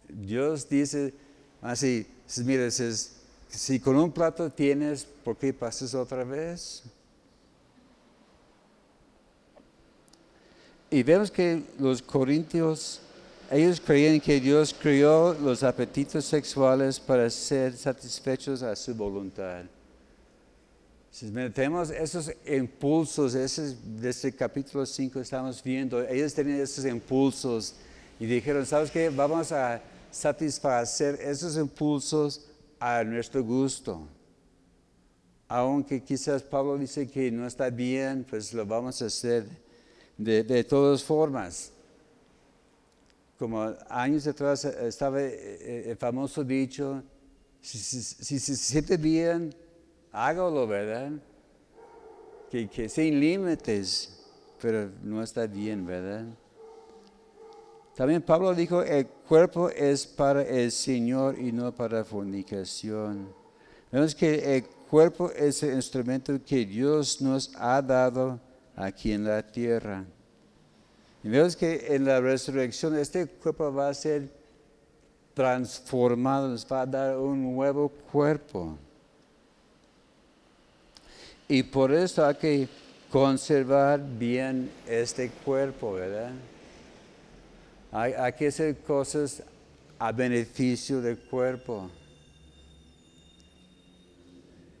Dios 0.09 0.67
dice 0.69 1.13
así, 1.61 2.05
mira, 2.43 2.69
si 2.69 3.79
con 3.79 3.95
un 3.95 4.11
plato 4.11 4.49
tienes, 4.49 5.05
¿por 5.23 5.37
qué 5.37 5.53
pasas 5.53 5.93
otra 5.93 6.23
vez? 6.23 6.83
Y 10.89 11.03
vemos 11.03 11.31
que 11.31 11.63
los 11.79 12.01
corintios, 12.01 13.01
ellos 13.51 13.81
creían 13.81 14.19
que 14.19 14.39
Dios 14.39 14.75
creó 14.79 15.33
los 15.33 15.63
apetitos 15.63 16.25
sexuales 16.25 16.99
para 16.99 17.29
ser 17.29 17.75
satisfechos 17.75 18.61
a 18.61 18.75
su 18.75 18.93
voluntad. 18.93 19.63
Si 21.11 21.31
tenemos 21.53 21.89
esos 21.89 22.31
impulsos, 22.45 23.35
ese, 23.35 23.75
desde 23.85 24.29
el 24.29 24.35
capítulo 24.35 24.85
5 24.85 25.21
estamos 25.21 25.63
viendo, 25.63 26.01
ellos 26.07 26.33
tenían 26.33 26.59
esos 26.59 26.85
impulsos 26.85 27.73
y 28.19 28.25
dijeron, 28.25 28.65
¿sabes 28.65 28.91
qué? 28.91 29.09
Vamos 29.09 29.51
a 29.51 29.81
satisfacer 30.15 31.19
esos 31.21 31.57
impulsos 31.57 32.47
a 32.79 33.03
nuestro 33.03 33.43
gusto. 33.43 34.07
Aunque 35.47 36.01
quizás 36.01 36.41
Pablo 36.41 36.77
dice 36.77 37.05
que 37.05 37.29
no 37.29 37.45
está 37.45 37.69
bien, 37.69 38.25
pues 38.27 38.53
lo 38.53 38.65
vamos 38.65 39.01
a 39.01 39.07
hacer 39.07 39.45
de, 40.17 40.63
todas 40.63 41.03
formas. 41.03 41.71
Como 43.37 43.75
años 43.89 44.25
atrás 44.25 44.63
estaba 44.63 45.21
eh, 45.21 45.33
eh, 45.33 45.83
el 45.91 45.97
famoso 45.97 46.43
dicho, 46.45 47.03
si, 47.61 47.77
si 47.77 48.39
se 48.39 48.55
siente 48.55 48.95
bien, 48.95 49.53
hágalo, 50.13 50.65
¿verdad? 50.65 51.11
Que, 52.49 52.69
que 52.69 52.87
sin 52.87 53.19
límites, 53.19 54.17
pero 54.61 54.89
no 55.03 55.21
está 55.21 55.45
bien, 55.45 55.85
¿verdad? 55.85 56.25
También 57.95 58.21
Pablo 58.21 58.53
dijo, 58.53 58.83
el 58.83 59.07
cuerpo 59.07 59.69
es 59.69 60.05
para 60.05 60.41
el 60.41 60.69
Señor 60.71 61.39
y 61.39 61.53
no 61.53 61.73
para 61.73 62.03
fornicación. 62.03 63.29
Vemos 63.89 64.13
que 64.13 64.57
el 64.57 64.65
cuerpo 64.65 65.31
es 65.31 65.63
el 65.63 65.75
instrumento 65.75 66.37
que 66.45 66.65
Dios 66.65 67.21
nos 67.21 67.55
ha 67.55 67.81
dado 67.81 68.37
aquí 68.75 69.13
en 69.13 69.23
la 69.23 69.41
tierra. 69.41 70.03
Y 71.23 71.29
vemos 71.29 71.55
que 71.55 71.95
en 71.95 72.03
la 72.03 72.19
resurrección 72.19 72.97
este 72.97 73.27
cuerpo 73.27 73.73
va 73.73 73.87
a 73.87 73.93
ser 73.93 74.29
transformado, 75.33 76.49
nos 76.49 76.67
va 76.69 76.81
a 76.81 76.85
dar 76.85 77.17
un 77.17 77.55
nuevo 77.55 77.87
cuerpo. 78.11 78.77
Y 81.47 81.63
por 81.63 81.93
eso 81.93 82.25
hay 82.25 82.35
que 82.35 82.67
conservar 83.09 84.01
bien 84.01 84.69
este 84.85 85.29
cuerpo, 85.29 85.93
¿verdad? 85.93 86.31
Hay, 87.97 88.33
que 88.33 88.47
hacer 88.47 88.75
cosas 88.79 89.41
a 89.97 90.11
beneficio 90.11 90.99
del 90.99 91.17
cuerpo. 91.17 91.89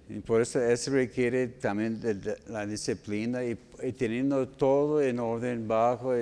Y 0.09 0.19
por 0.19 0.41
eso 0.41 0.59
eso 0.59 0.91
requiere 0.91 1.47
también 1.47 2.01
de 2.01 2.37
la 2.47 2.65
disciplina 2.65 3.41
y, 3.41 3.55
teniendo 3.93 4.45
todo 4.49 5.01
en 5.01 5.19
orden 5.19 5.65
bajo 5.65 6.13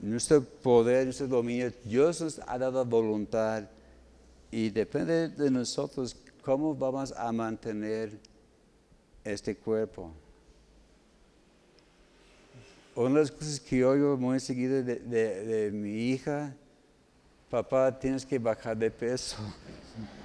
nuestro 0.00 0.42
poder, 0.42 1.04
nuestro 1.04 1.28
dominio. 1.28 1.72
Dios 1.84 2.20
nos 2.20 2.40
ha 2.44 2.58
dado 2.58 2.84
voluntad 2.84 3.62
y 4.50 4.68
depende 4.68 5.28
de 5.28 5.48
nosotros 5.48 6.16
cómo 6.42 6.74
vamos 6.74 7.14
a 7.16 7.30
mantener 7.30 8.18
este 9.22 9.54
cuerpo. 9.54 10.10
Una 12.94 13.08
de 13.08 13.20
las 13.20 13.30
cosas 13.30 13.58
que 13.58 13.82
oigo 13.82 14.18
muy 14.18 14.38
seguido 14.38 14.82
de, 14.82 15.70
mi 15.72 16.10
hija, 16.10 16.54
papá, 17.48 17.98
tienes 17.98 18.26
que 18.26 18.38
bajar 18.38 18.76
de 18.76 18.90
peso. 18.90 19.36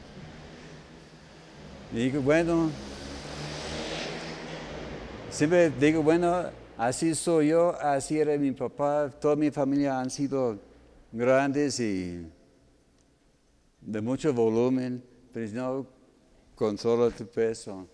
Y 1.94 2.00
digo, 2.00 2.22
bueno, 2.22 2.70
siempre 5.30 5.70
digo, 5.70 6.04
bueno, 6.04 6.52
así 6.78 7.16
soy 7.16 7.48
yo, 7.48 7.74
así 7.80 8.20
era 8.20 8.38
mi 8.38 8.52
papá, 8.52 9.10
toda 9.10 9.38
mi 9.38 9.50
familia 9.52 9.98
han 9.98 10.10
sido 10.10 10.60
grandes 11.14 11.80
y 11.80 12.30
de 13.80 14.02
mucho 14.02 14.34
volumen, 14.34 15.02
pero 15.32 15.50
no 15.54 15.88
controla 16.56 17.10
tu 17.10 17.26
peso. 17.26 17.88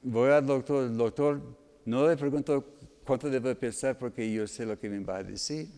Voy 0.00 0.30
al 0.30 0.46
doctor, 0.46 0.84
el 0.84 0.96
doctor 0.96 1.40
no 1.84 2.06
le 2.08 2.16
pregunto 2.16 2.64
cuánto 3.04 3.28
debe 3.28 3.54
pesar 3.54 3.98
porque 3.98 4.30
yo 4.32 4.46
sé 4.46 4.64
lo 4.66 4.78
que 4.78 4.88
me 4.88 5.00
va 5.00 5.18
a 5.18 5.22
decir. 5.24 5.68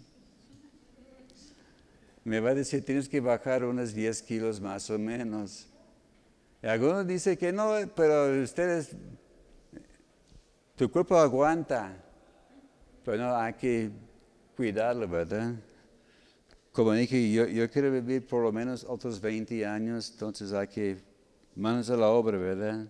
Me 2.24 2.38
va 2.40 2.50
a 2.50 2.54
decir, 2.54 2.84
tienes 2.84 3.08
que 3.08 3.20
bajar 3.20 3.64
unos 3.64 3.94
10 3.94 4.22
kilos 4.22 4.60
más 4.60 4.88
o 4.90 4.98
menos. 4.98 5.66
Y 6.62 6.66
algunos 6.66 7.06
dicen 7.06 7.36
que 7.36 7.52
no, 7.52 7.74
pero 7.96 8.42
ustedes, 8.42 8.94
tu 10.76 10.90
cuerpo 10.90 11.16
aguanta. 11.16 11.96
Pero 13.04 13.16
no, 13.16 13.34
hay 13.34 13.54
que 13.54 13.90
cuidarlo, 14.56 15.08
¿verdad? 15.08 15.54
Como 16.70 16.92
dije, 16.92 17.32
yo, 17.32 17.46
yo 17.46 17.68
quiero 17.68 17.90
vivir 17.90 18.26
por 18.26 18.42
lo 18.42 18.52
menos 18.52 18.84
otros 18.88 19.20
20 19.20 19.66
años, 19.66 20.10
entonces 20.12 20.52
hay 20.52 20.68
que 20.68 21.02
manos 21.54 21.90
a 21.90 21.96
la 21.96 22.08
obra, 22.08 22.38
¿verdad? 22.38 22.86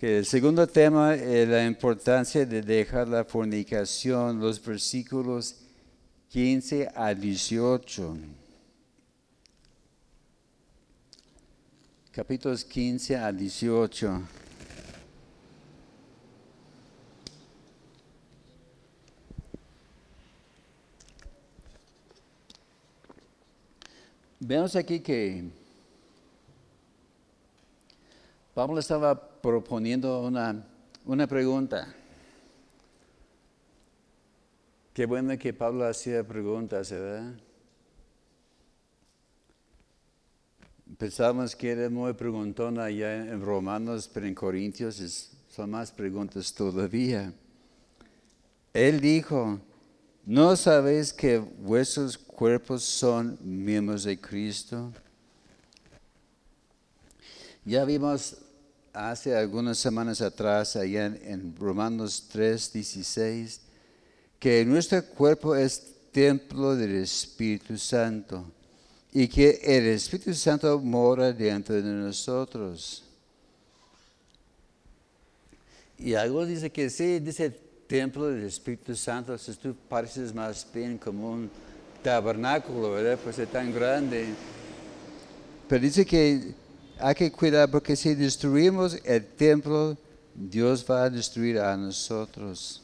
El 0.00 0.24
segundo 0.24 0.64
tema 0.68 1.16
es 1.16 1.48
la 1.48 1.66
importancia 1.66 2.46
de 2.46 2.62
dejar 2.62 3.08
la 3.08 3.24
fornicación, 3.24 4.38
los 4.38 4.64
versículos 4.64 5.56
15 6.28 6.88
a 6.94 7.12
18. 7.12 8.16
Capítulos 12.12 12.64
15 12.64 13.16
a 13.16 13.32
18. 13.32 14.22
Vemos 24.38 24.76
aquí 24.76 25.00
que 25.00 25.42
Pablo 28.54 28.78
estaba 28.78 29.27
proponiendo 29.42 30.22
una, 30.22 30.66
una 31.04 31.26
pregunta. 31.26 31.94
Qué 34.92 35.06
bueno 35.06 35.38
que 35.38 35.52
Pablo 35.52 35.86
hacía 35.86 36.26
preguntas, 36.26 36.90
¿verdad? 36.90 37.34
Pensábamos 40.96 41.54
que 41.54 41.70
era 41.70 41.88
muy 41.88 42.12
preguntona 42.14 42.84
allá 42.84 43.14
en 43.14 43.40
Romanos, 43.40 44.10
pero 44.12 44.26
en 44.26 44.34
Corintios 44.34 45.32
son 45.48 45.70
más 45.70 45.92
preguntas 45.92 46.52
todavía. 46.52 47.32
Él 48.72 49.00
dijo, 49.00 49.60
¿no 50.26 50.56
sabéis 50.56 51.12
que 51.12 51.38
vuestros 51.38 52.18
cuerpos 52.38 52.84
son 52.84 53.36
miembros 53.42 54.04
de 54.04 54.16
Cristo. 54.16 54.92
Ya 57.64 57.84
vimos 57.84 58.38
hace 58.98 59.36
algunas 59.36 59.78
semanas 59.78 60.20
atrás, 60.20 60.74
allá 60.74 61.06
en, 61.06 61.54
Romanos 61.56 62.24
3, 62.32 62.72
16, 62.72 63.60
que 64.40 64.64
nuestro 64.64 65.04
cuerpo 65.04 65.54
es 65.54 65.94
templo 66.10 66.74
del 66.74 66.96
Espíritu 66.96 67.78
Santo 67.78 68.44
y 69.12 69.28
que 69.28 69.60
el 69.62 69.86
Espíritu 69.86 70.34
Santo 70.34 70.80
mora 70.80 71.32
dentro 71.32 71.76
de 71.76 71.82
nosotros. 71.82 73.04
Y 75.96 76.14
algo 76.14 76.44
dice 76.44 76.70
que 76.70 76.90
sí, 76.90 77.20
dice 77.20 77.50
templo 77.86 78.26
del 78.26 78.44
Espíritu 78.44 78.96
Santo, 78.96 79.38
si 79.38 79.54
tú 79.54 79.76
pareces 79.88 80.34
más 80.34 80.66
bien 80.74 80.98
como 80.98 81.30
un 81.30 81.50
tabernáculo, 82.02 82.90
¿verdad? 82.92 83.18
Pues 83.22 83.38
es 83.38 83.48
tan 83.48 83.72
grande. 83.72 84.26
Pero 85.68 85.82
dice 85.82 86.04
que 86.04 86.54
hay 87.00 87.14
que 87.14 87.30
cuidar 87.30 87.70
porque 87.70 87.96
si 87.96 88.14
destruimos 88.14 88.98
el 89.04 89.24
templo, 89.24 89.96
Dios 90.34 90.84
va 90.88 91.04
a 91.04 91.10
destruir 91.10 91.58
a 91.58 91.76
nosotros. 91.76 92.82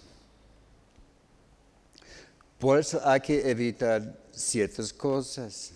Por 2.58 2.78
eso 2.78 3.00
hay 3.04 3.20
que 3.20 3.50
evitar 3.50 4.16
ciertas 4.32 4.92
cosas. 4.92 5.72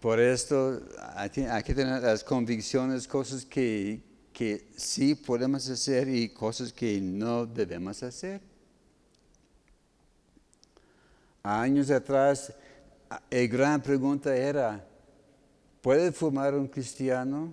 Por 0.00 0.18
esto 0.18 0.80
hay 1.16 1.30
que 1.62 1.74
tener 1.74 2.02
las 2.02 2.24
convicciones, 2.24 3.06
cosas 3.06 3.44
que, 3.44 4.00
que 4.32 4.66
sí 4.76 5.14
podemos 5.14 5.68
hacer 5.68 6.08
y 6.08 6.28
cosas 6.30 6.72
que 6.72 7.00
no 7.00 7.44
debemos 7.44 8.02
hacer. 8.02 8.40
Años 11.42 11.90
atrás, 11.90 12.54
la 13.10 13.20
gran 13.46 13.82
pregunta 13.82 14.34
era, 14.34 14.86
¿Puede 15.82 16.12
fumar 16.12 16.54
un 16.54 16.68
cristiano? 16.68 17.52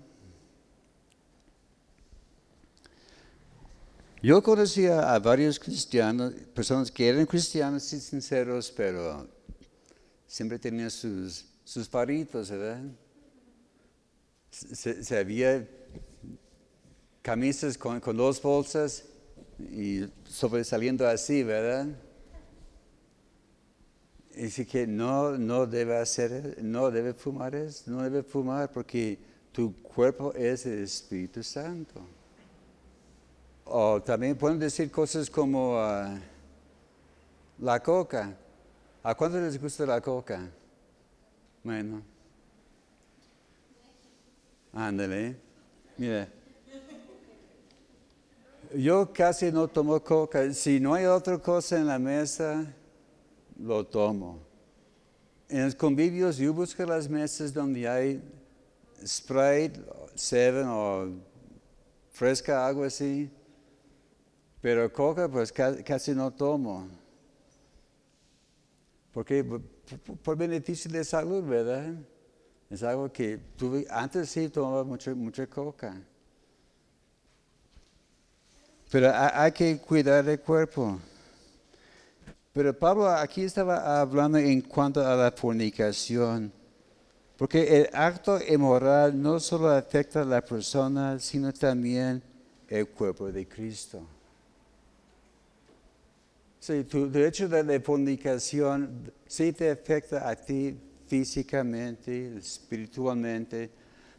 Yo 4.21 4.43
conocía 4.43 5.13
a 5.13 5.17
varios 5.17 5.57
cristianos, 5.57 6.33
personas 6.53 6.91
que 6.91 7.07
eran 7.07 7.25
cristianos 7.25 7.91
y 7.91 7.99
sinceros, 7.99 8.71
pero 8.71 9.27
siempre 10.27 10.59
tenían 10.59 10.91
sus, 10.91 11.45
sus 11.63 11.87
paritos, 11.87 12.51
¿verdad? 12.51 12.83
Se, 14.51 15.17
había 15.17 15.67
camisas 17.23 17.79
con, 17.79 17.99
con 17.99 18.15
dos 18.15 18.39
bolsas 18.39 19.05
y 19.57 20.05
sobresaliendo 20.25 21.07
así, 21.07 21.41
¿verdad? 21.41 21.87
Dice 24.35 24.65
que 24.65 24.87
no, 24.87 25.37
no 25.37 25.65
debe 25.65 25.97
hacer, 25.97 26.57
no 26.61 26.91
debe 26.91 27.13
fumar 27.13 27.53
no 27.85 28.03
debe 28.03 28.23
fumar 28.23 28.71
porque 28.71 29.19
tu 29.51 29.73
cuerpo 29.81 30.33
es 30.33 30.65
el 30.65 30.83
Espíritu 30.83 31.43
Santo. 31.43 32.01
O 33.65 34.01
también 34.01 34.35
pueden 34.35 34.57
decir 34.57 34.89
cosas 34.89 35.29
como 35.29 35.77
ah, 35.77 36.17
la 37.59 37.79
coca. 37.81 38.35
¿A 39.03 39.15
cuánto 39.15 39.39
les 39.39 39.61
gusta 39.61 39.85
la 39.85 40.01
coca? 40.01 40.49
Bueno. 41.63 42.01
Ándale. 44.73 45.35
Mira. 45.97 46.27
Yo 48.75 49.11
casi 49.11 49.51
no 49.51 49.67
tomo 49.67 49.99
coca. 50.03 50.53
Si 50.53 50.79
no 50.79 50.93
hay 50.93 51.05
otra 51.05 51.37
cosa 51.37 51.77
en 51.77 51.87
la 51.87 51.99
mesa, 51.99 52.65
lo 53.59 53.85
tomo. 53.85 54.39
En 55.47 55.65
los 55.65 55.75
convivios 55.75 56.37
yo 56.37 56.53
busco 56.53 56.85
las 56.85 57.09
mesas 57.09 57.53
donde 57.53 57.87
hay 57.87 58.21
Sprite, 59.05 59.81
Seven 60.15 60.67
o 60.67 61.09
fresca 62.11 62.67
agua 62.67 62.87
así, 62.87 63.29
pero 64.61 64.91
coca 64.91 65.29
pues 65.29 65.51
casi 65.51 66.13
no 66.13 66.31
tomo. 66.31 66.87
Porque 69.13 69.43
por, 70.23 70.37
beneficio 70.37 70.91
de 70.91 71.03
salud, 71.03 71.43
¿verdad? 71.43 71.93
Es 72.69 72.83
algo 72.83 73.11
que 73.11 73.37
tuve, 73.57 73.87
antes 73.89 74.29
sí 74.29 74.49
tomaba 74.49 74.83
mucha, 74.83 75.15
mucha 75.15 75.47
coca. 75.47 75.99
Pero 78.91 79.11
hay 79.13 79.51
que 79.51 79.77
cuidar 79.77 80.27
el 80.27 80.39
cuerpo. 80.39 80.99
Pero 82.59 82.77
Pablo 82.77 83.07
aquí 83.07 83.43
estaba 83.43 84.01
hablando 84.01 84.37
en 84.37 84.59
cuanto 84.59 84.99
a 84.99 85.15
la 85.15 85.31
fornicación, 85.31 86.51
porque 87.37 87.63
el 87.77 87.89
acto 87.93 88.37
inmoral 88.49 89.21
no 89.21 89.39
solo 89.39 89.69
afecta 89.69 90.23
a 90.23 90.25
la 90.25 90.41
persona, 90.41 91.17
sino 91.19 91.53
también 91.53 92.21
el 92.67 92.85
cuerpo 92.89 93.31
de 93.31 93.47
Cristo. 93.47 94.01
Sí, 96.59 96.83
tu 96.83 97.09
derecho 97.09 97.47
de 97.47 97.63
la 97.63 97.79
fornicación 97.79 99.09
sí 99.25 99.53
te 99.53 99.71
afecta 99.71 100.29
a 100.29 100.35
ti 100.35 100.77
físicamente, 101.07 102.39
espiritualmente, 102.39 103.69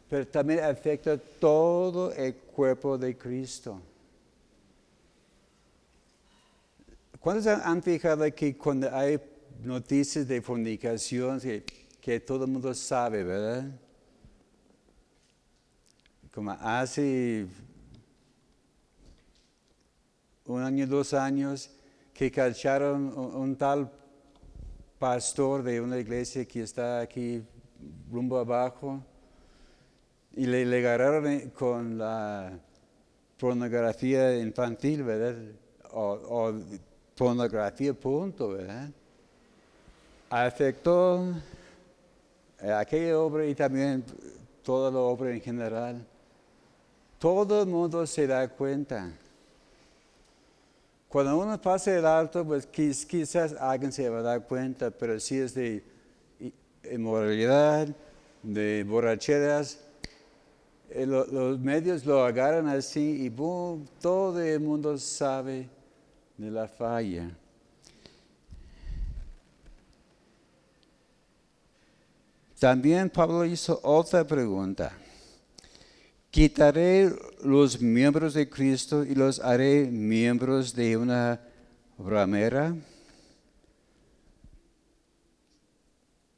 pero 0.09 0.25
también 0.25 0.63
afecta 0.63 1.15
todo 1.15 2.11
el 2.13 2.33
cuerpo 2.33 2.97
de 2.97 3.15
Cristo. 3.15 3.79
¿Cuántos 7.21 7.45
han 7.45 7.83
fijado 7.83 8.25
que 8.33 8.57
cuando 8.57 8.89
hay 8.91 9.19
noticias 9.63 10.27
de 10.27 10.41
fornicación, 10.41 11.39
que, 12.01 12.19
todo 12.19 12.45
el 12.45 12.51
mundo 12.51 12.73
sabe, 12.73 13.23
verdad? 13.23 13.79
Como 16.33 16.49
hace 16.49 17.45
un 20.45 20.63
año, 20.63 20.87
dos 20.87 21.13
años, 21.13 21.69
que 22.11 22.31
cacharon 22.31 23.15
un, 23.15 23.55
tal 23.55 23.91
pastor 24.97 25.61
de 25.61 25.79
una 25.79 25.99
iglesia 25.99 26.43
que 26.45 26.63
está 26.63 27.01
aquí 27.01 27.43
rumbo 28.11 28.39
abajo 28.39 28.99
y 30.31 30.47
le, 30.47 30.65
le 30.65 30.79
agarraron 30.79 31.51
con 31.51 31.99
la 31.99 32.57
pornografía 33.37 34.39
infantil, 34.39 35.03
¿verdad? 35.03 35.35
o 35.93 36.51
pornografía, 37.21 37.93
punto, 37.93 38.49
¿verdad? 38.49 38.89
Afectó 40.27 41.35
aquella 42.59 43.19
obra 43.19 43.45
y 43.45 43.53
también 43.53 44.03
toda 44.63 44.89
la 44.89 44.97
obra 44.97 45.29
en 45.29 45.39
general. 45.39 46.03
Todo 47.19 47.61
el 47.61 47.67
mundo 47.67 48.07
se 48.07 48.25
da 48.25 48.47
cuenta. 48.49 49.11
Cuando 51.07 51.37
uno 51.37 51.61
pasa 51.61 51.95
el 51.95 52.07
alto, 52.07 52.43
pues 52.43 52.65
quizás 52.65 53.53
alguien 53.53 53.91
se 53.91 54.09
va 54.09 54.17
a 54.17 54.23
dar 54.23 54.47
cuenta, 54.47 54.89
pero 54.89 55.19
si 55.19 55.37
es 55.37 55.53
de 55.53 55.83
inmoralidad, 56.91 57.87
de 58.41 58.83
borracheras, 58.83 59.79
eh, 60.89 61.05
los 61.05 61.59
medios 61.59 62.03
lo 62.03 62.25
agarran 62.25 62.67
así 62.67 63.21
y 63.21 63.29
boom, 63.29 63.85
todo 64.01 64.41
el 64.41 64.59
mundo 64.59 64.97
sabe 64.97 65.69
de 66.41 66.49
la 66.49 66.67
falla. 66.67 67.29
También 72.59 73.11
Pablo 73.11 73.45
hizo 73.45 73.79
otra 73.83 74.25
pregunta. 74.25 74.91
Quitaré 76.31 77.11
los 77.43 77.79
miembros 77.79 78.33
de 78.33 78.49
Cristo 78.49 79.03
y 79.03 79.13
los 79.13 79.39
haré 79.39 79.85
miembros 79.85 80.73
de 80.73 80.97
una 80.97 81.39
ramera. 81.99 82.75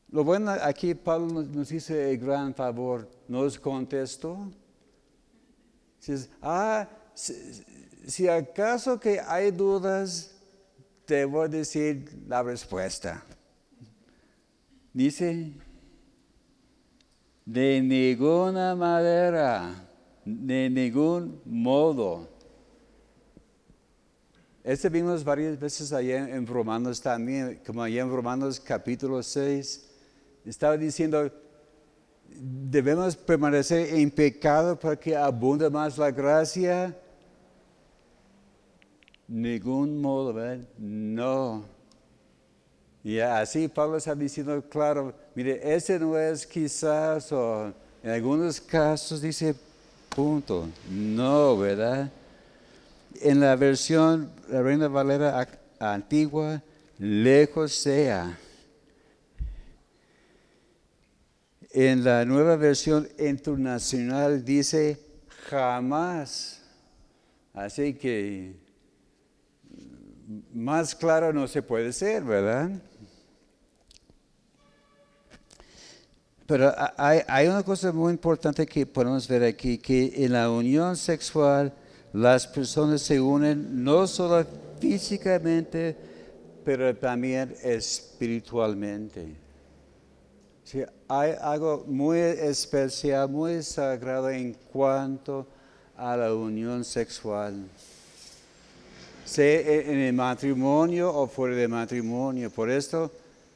Lo 0.09 0.25
bueno 0.25 0.51
aquí 0.51 0.93
Pablo 0.95 1.43
nos 1.43 1.69
dice 1.69 2.11
el 2.11 2.17
gran 2.17 2.53
favor, 2.53 3.09
nos 3.29 3.57
contestó. 3.57 4.51
Ah, 6.41 6.89
si 8.05 8.27
acaso 8.27 8.99
que 8.99 9.19
hay 9.19 9.51
dudas, 9.51 10.31
te 11.05 11.25
voy 11.25 11.45
a 11.45 11.47
decir 11.47 12.09
la 12.27 12.43
respuesta. 12.43 13.23
Dice, 14.93 15.53
de 17.45 17.81
ninguna 17.81 18.75
manera, 18.75 19.87
de 20.25 20.69
ningún 20.69 21.41
modo. 21.45 22.29
Este 24.63 24.87
vimos 24.87 25.23
varias 25.23 25.59
veces 25.59 25.91
allá 25.91 26.29
en 26.29 26.47
Romanos 26.47 27.01
también, 27.01 27.59
como 27.65 27.83
allá 27.83 28.01
en 28.01 28.09
Romanos 28.09 28.59
capítulo 28.59 29.21
6, 29.21 29.89
estaba 30.45 30.77
diciendo, 30.77 31.29
debemos 32.29 33.15
permanecer 33.15 33.93
en 33.93 34.09
pecado 34.09 34.79
para 34.79 34.95
que 34.95 35.15
abunde 35.15 35.69
más 35.69 35.97
la 35.97 36.11
gracia 36.11 36.97
ningún 39.27 40.01
modo, 40.01 40.33
¿verdad? 40.33 40.65
No. 40.77 41.65
Y 43.03 43.19
así 43.19 43.67
Pablo 43.67 43.97
está 43.97 44.15
diciendo, 44.15 44.63
claro, 44.69 45.13
mire, 45.35 45.59
ese 45.75 45.99
no 45.99 46.17
es 46.17 46.47
quizás, 46.47 47.31
o 47.31 47.73
en 48.01 48.09
algunos 48.09 48.61
casos 48.61 49.21
dice, 49.21 49.55
punto. 50.15 50.69
No, 50.89 51.57
¿verdad? 51.57 52.09
En 53.21 53.39
la 53.39 53.55
versión, 53.55 54.31
la 54.49 54.61
Reina 54.61 54.87
Valera 54.87 55.47
antigua, 55.79 56.61
lejos 56.97 57.73
sea. 57.73 58.37
En 61.71 62.03
la 62.03 62.23
nueva 62.23 62.55
versión 62.55 63.09
internacional 63.17 64.45
dice 64.45 64.99
jamás. 65.49 66.61
Así 67.53 67.93
que 67.95 68.62
más 70.53 70.95
claro 70.95 71.33
no 71.33 71.47
se 71.47 71.61
puede 71.61 71.91
ser, 71.93 72.23
¿verdad? 72.23 72.69
Pero 76.45 76.73
hay, 76.97 77.47
una 77.47 77.63
cosa 77.63 77.91
muy 77.91 78.11
importante 78.11 78.65
que 78.65 78.85
podemos 78.85 79.27
ver 79.27 79.43
aquí, 79.43 79.77
que 79.77 80.25
en 80.25 80.33
la 80.33 80.49
unión 80.49 80.95
sexual 80.97 81.73
las 82.11 82.45
personas 82.45 83.01
se 83.01 83.19
unen 83.19 83.83
no 83.83 84.05
solo 84.07 84.45
físicamente, 84.79 85.95
pero 86.65 86.95
también 86.95 87.55
espiritualmente. 87.63 89.35
hay 91.07 91.31
algo 91.41 91.85
muy 91.87 92.19
especial, 92.19 93.29
muy 93.29 93.63
sagrado 93.63 94.29
en 94.29 94.53
cuanto 94.53 95.47
a 95.95 96.17
la 96.17 96.33
unión 96.33 96.83
sexual. 96.83 97.67
Sea 99.25 99.59
en 99.59 99.99
el 99.99 100.13
matrimonio 100.13 101.13
o 101.13 101.27
fuera 101.27 101.55
del 101.55 101.69
matrimonio. 101.69 102.49
Por 102.49 102.69
esto, 102.69 103.11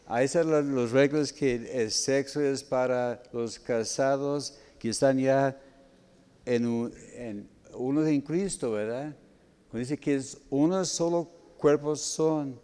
hay 0.07 0.30
los 0.43 0.91
reglas 0.91 1.34
que 1.34 1.82
el 1.82 1.91
sexo 1.91 2.41
es 2.41 2.63
para 2.63 3.22
los 3.34 3.59
casados 3.59 4.57
que 4.80 4.89
están 4.89 5.20
ya 5.20 5.59
en, 6.45 6.93
en 7.15 7.49
uno 7.74 8.05
en 8.05 8.22
Cristo, 8.22 8.72
¿verdad? 8.72 9.15
Cuando 9.70 9.80
dice 9.80 9.97
que 9.97 10.15
es 10.15 10.38
uno 10.49 10.86
solo 10.86 11.30
cuerpo 11.57 11.95
son. 11.95 12.59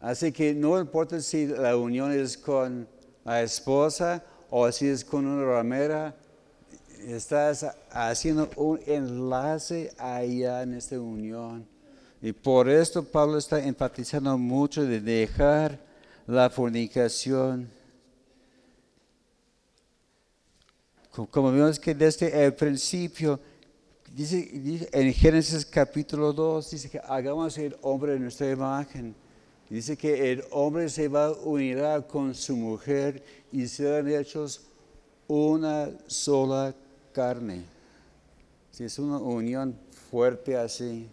Así 0.00 0.30
que 0.30 0.54
no 0.54 0.78
importa 0.78 1.20
si 1.20 1.46
la 1.46 1.76
unión 1.76 2.12
es 2.12 2.36
con 2.38 2.86
la 3.24 3.42
esposa 3.42 4.22
o 4.50 4.70
si 4.70 4.86
es 4.86 5.04
con 5.04 5.26
una 5.26 5.44
ramera, 5.44 6.14
estás 7.06 7.66
haciendo 7.90 8.50
un 8.56 8.80
enlace 8.86 9.92
allá 9.98 10.62
en 10.62 10.74
esta 10.74 10.98
unión. 10.98 11.66
Y 12.22 12.32
por 12.32 12.68
esto 12.68 13.04
Pablo 13.04 13.38
está 13.38 13.62
enfatizando 13.62 14.36
mucho 14.38 14.84
de 14.84 15.00
dejar 15.00 15.78
la 16.26 16.48
fornicación. 16.48 17.68
Como 21.30 21.52
vemos 21.52 21.78
que 21.78 21.94
desde 21.94 22.44
el 22.44 22.54
principio, 22.54 23.38
dice, 24.12 24.88
en 24.90 25.12
Génesis 25.12 25.64
capítulo 25.64 26.32
2, 26.32 26.70
dice 26.70 26.90
que 26.90 26.98
hagamos 26.98 27.56
el 27.58 27.76
hombre 27.82 28.14
en 28.14 28.22
nuestra 28.22 28.50
imagen. 28.50 29.14
Dice 29.68 29.96
que 29.96 30.32
el 30.32 30.44
hombre 30.50 30.88
se 30.88 31.08
va 31.08 31.26
a 31.26 31.32
unir 31.32 31.78
con 32.08 32.34
su 32.34 32.56
mujer 32.56 33.22
y 33.52 33.66
serán 33.66 34.08
hechos 34.08 34.62
una 35.26 35.90
sola 36.06 36.74
carne. 37.14 37.62
Si 38.70 38.84
es 38.84 38.98
una 38.98 39.18
unión 39.18 39.78
fuerte 40.10 40.56
así. 40.56 41.08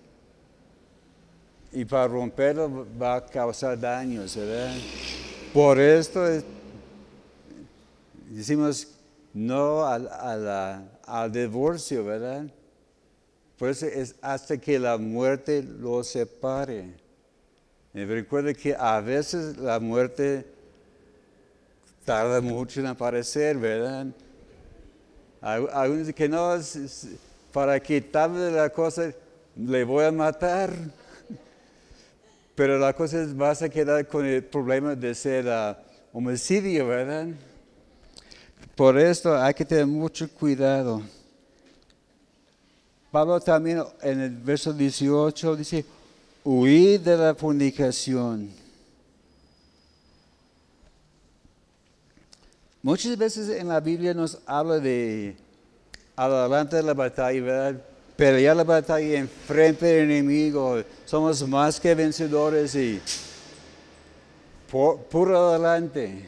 Y 1.72 1.86
para 1.86 2.08
romperlo 2.08 2.86
va 3.02 3.16
a 3.16 3.26
causar 3.26 3.80
daños, 3.80 4.36
¿verdad? 4.36 4.76
Por 5.54 5.80
esto 5.80 6.22
decimos 8.30 8.88
no 9.34 9.86
al, 9.86 10.10
al 11.06 11.32
divorcio, 11.32 12.04
¿verdad? 12.04 12.46
Por 13.58 13.70
eso 13.70 13.86
es 13.86 14.16
hasta 14.22 14.58
que 14.58 14.80
la 14.80 14.98
muerte 14.98 15.64
lo 15.64 16.04
separe. 16.04 16.96
Y 17.94 18.04
recuerde 18.04 18.56
que 18.56 18.76
a 18.78 19.00
veces 19.02 19.58
la 19.58 19.80
muerte 19.80 20.46
tarda 22.04 22.42
mucho 22.42 22.80
en 22.80 22.88
aparecer, 22.88 23.58
¿verdad? 23.58 24.08
Algunos 25.42 26.00
dicen 26.00 26.14
que 26.14 26.30
no, 26.30 26.56
para 27.52 27.80
quitarle 27.80 28.52
la 28.52 28.70
cosa, 28.70 29.12
le 29.56 29.84
voy 29.84 30.06
a 30.06 30.12
matar. 30.12 30.72
Pero 32.56 32.78
la 32.78 32.94
cosa 32.94 33.24
es, 33.24 33.36
vas 33.36 33.62
a 33.64 33.70
quedar 33.70 34.08
con 34.08 34.24
el 34.24 34.44
problema 34.44 34.94
de 34.96 35.16
ser 35.16 35.48
uh, 35.48 35.76
homicidio, 36.16 36.88
¿verdad? 36.88 37.28
Por 38.76 39.00
esto 39.00 39.36
hay 39.36 39.54
que 39.54 39.66
tener 39.66 39.88
mucho 39.88 40.30
cuidado. 40.30 41.02
Pablo 43.12 43.40
también 43.42 43.84
en 44.02 44.22
el 44.22 44.30
verso 44.30 44.72
18 44.72 45.56
dice, 45.56 45.84
huir 46.44 47.02
de 47.02 47.18
la 47.18 47.36
fornicación. 47.36 48.61
Muchas 52.84 53.16
veces 53.16 53.48
en 53.50 53.68
la 53.68 53.80
Biblia 53.80 54.12
nos 54.12 54.40
habla 54.48 54.80
de 54.80 55.36
adelante 56.16 56.78
de 56.78 56.84
la 56.84 56.96
batalla, 56.96 57.42
¿verdad? 57.42 57.82
Pelear 58.16 58.56
la 58.56 58.64
batalla 58.64 59.20
enfrente 59.20 59.86
del 59.86 60.10
enemigo. 60.10 60.82
Somos 61.06 61.48
más 61.48 61.80
que 61.80 61.94
vencedores 61.94 62.74
y 62.74 63.00
por, 64.72 65.36
adelante. 65.36 66.28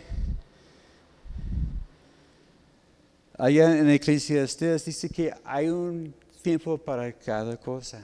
Allá 3.35 3.75
en 3.79 3.89
Eclesiastes 3.89 4.85
dice 4.85 5.09
que 5.09 5.33
hay 5.43 5.69
un 5.69 6.13
tiempo 6.43 6.77
para 6.77 7.11
cada 7.13 7.57
cosa. 7.57 8.03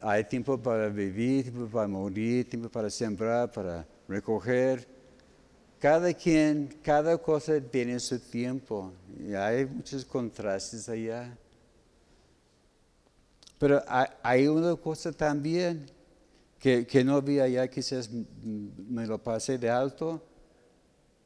Hay 0.00 0.24
tiempo 0.24 0.58
para 0.58 0.88
vivir, 0.88 1.44
tiempo 1.44 1.68
para 1.68 1.86
morir, 1.86 2.48
tiempo 2.50 2.68
para 2.68 2.90
sembrar, 2.90 3.52
para 3.52 3.86
recoger. 4.08 4.89
Cada 5.80 6.12
quien, 6.12 6.78
cada 6.82 7.16
cosa 7.16 7.58
tiene 7.58 7.98
su 7.98 8.18
tiempo. 8.20 8.92
Hay 9.34 9.64
muchos 9.64 10.04
contrastes 10.04 10.86
allá. 10.90 11.34
Pero 13.58 13.82
hay 14.22 14.46
una 14.46 14.76
cosa 14.76 15.10
también 15.10 15.86
que, 16.58 17.02
no 17.02 17.22
vi 17.22 17.40
allá, 17.40 17.66
quizás 17.66 18.10
me 18.10 19.06
lo 19.06 19.16
pasé 19.16 19.56
de 19.56 19.70
alto. 19.70 20.22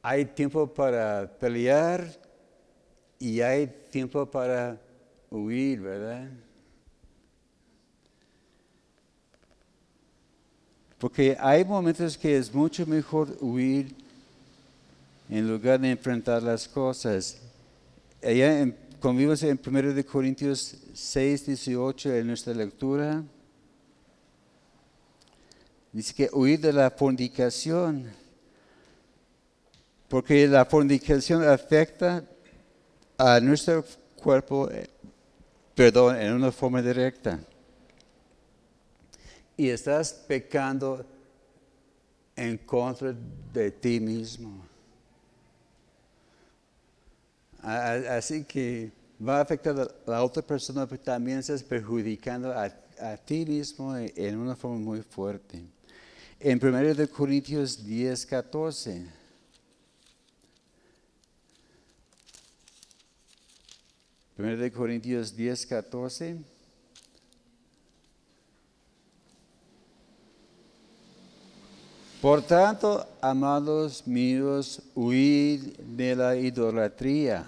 Hay 0.01 0.23
tiempo 0.23 0.65
para 0.73 1.29
pelear 1.37 2.07
y 3.19 3.41
hay 3.41 3.67
tiempo 3.91 4.25
para 4.25 4.79
huir, 5.29 5.81
¿verdad? 5.81 6.29
Porque 10.97 11.35
hay 11.37 11.65
momentos 11.65 12.17
que 12.17 12.37
es 12.37 12.53
mucho 12.53 12.85
mejor 12.85 13.35
huir 13.41 14.04
en 15.29 15.47
lugar 15.47 15.79
de 15.79 15.91
enfrentar 15.91 16.43
las 16.43 16.67
cosas. 16.67 17.37
Allá 18.23 18.59
en, 18.59 18.77
como 18.99 19.19
vimos 19.19 19.41
en 19.43 19.59
1 19.63 20.05
Corintios 20.05 20.77
6, 20.93 21.45
18 21.47 22.15
en 22.15 22.27
nuestra 22.27 22.53
lectura, 22.53 23.23
dice 25.91 26.13
que 26.13 26.29
huir 26.33 26.59
de 26.59 26.73
la 26.73 26.89
fornicación, 26.91 28.05
porque 30.07 30.47
la 30.47 30.65
fornicación 30.65 31.43
afecta 31.47 32.23
a 33.17 33.39
nuestro 33.39 33.85
cuerpo, 34.15 34.69
eh, 34.69 34.89
perdón, 35.73 36.17
en 36.17 36.33
una 36.33 36.51
forma 36.51 36.81
directa. 36.81 37.39
Y 39.57 39.69
estás 39.69 40.11
pecando 40.11 41.05
en 42.35 42.57
contra 42.57 43.15
de 43.53 43.71
ti 43.71 43.99
mismo. 43.99 44.74
Así 47.65 48.43
que 48.43 48.91
va 49.19 49.39
a 49.39 49.41
afectar 49.41 49.75
a 49.79 50.11
la 50.11 50.23
otra 50.23 50.43
persona, 50.43 50.85
pero 50.85 51.01
también 51.01 51.39
estás 51.39 51.63
perjudicando 51.63 52.53
a, 52.53 52.69
ti 53.17 53.43
mismo 53.43 53.97
en 53.97 54.37
una 54.37 54.55
forma 54.55 54.77
muy 54.77 55.01
fuerte. 55.01 55.63
En 56.39 56.63
1 56.63 57.09
Corintios 57.09 57.83
10, 57.83 58.25
14. 58.27 59.05
Primero 64.35 64.57
de 64.57 64.71
Corintios 64.71 65.35
10, 65.35 65.65
14. 65.65 66.54
Por 72.25 72.41
tanto, 72.41 73.05
amados 73.21 74.07
míos, 74.07 74.81
huid 74.95 75.77
de 75.77 76.15
la 76.15 76.35
idolatría. 76.35 77.45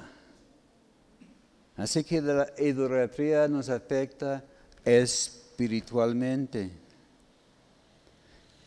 Así 1.76 2.04
que 2.04 2.22
la 2.22 2.48
idolatría 2.60 3.48
nos 3.48 3.70
afecta 3.70 4.44
espiritualmente. 4.86 6.70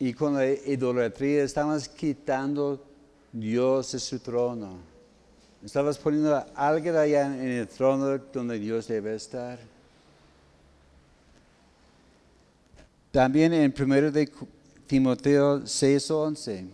Y 0.01 0.13
con 0.13 0.33
la 0.33 0.47
idolatría 0.47 1.45
estamos 1.45 1.87
quitando 1.87 2.83
Dios 3.31 3.93
de 3.93 3.99
su 3.99 4.19
trono. 4.19 4.79
Estabas 5.63 5.97
poniendo 5.97 6.35
a 6.35 6.45
alguien 6.55 6.97
allá 6.97 7.25
en 7.27 7.51
el 7.51 7.69
trono 7.69 8.17
donde 8.17 8.59
Dios 8.59 8.85
debe 8.85 9.15
estar. 9.15 9.59
También 13.13 13.53
en 13.53 13.73
1 13.73 14.11
de 14.11 14.29
Timoteo 14.91 15.61
6:11. 15.65 16.67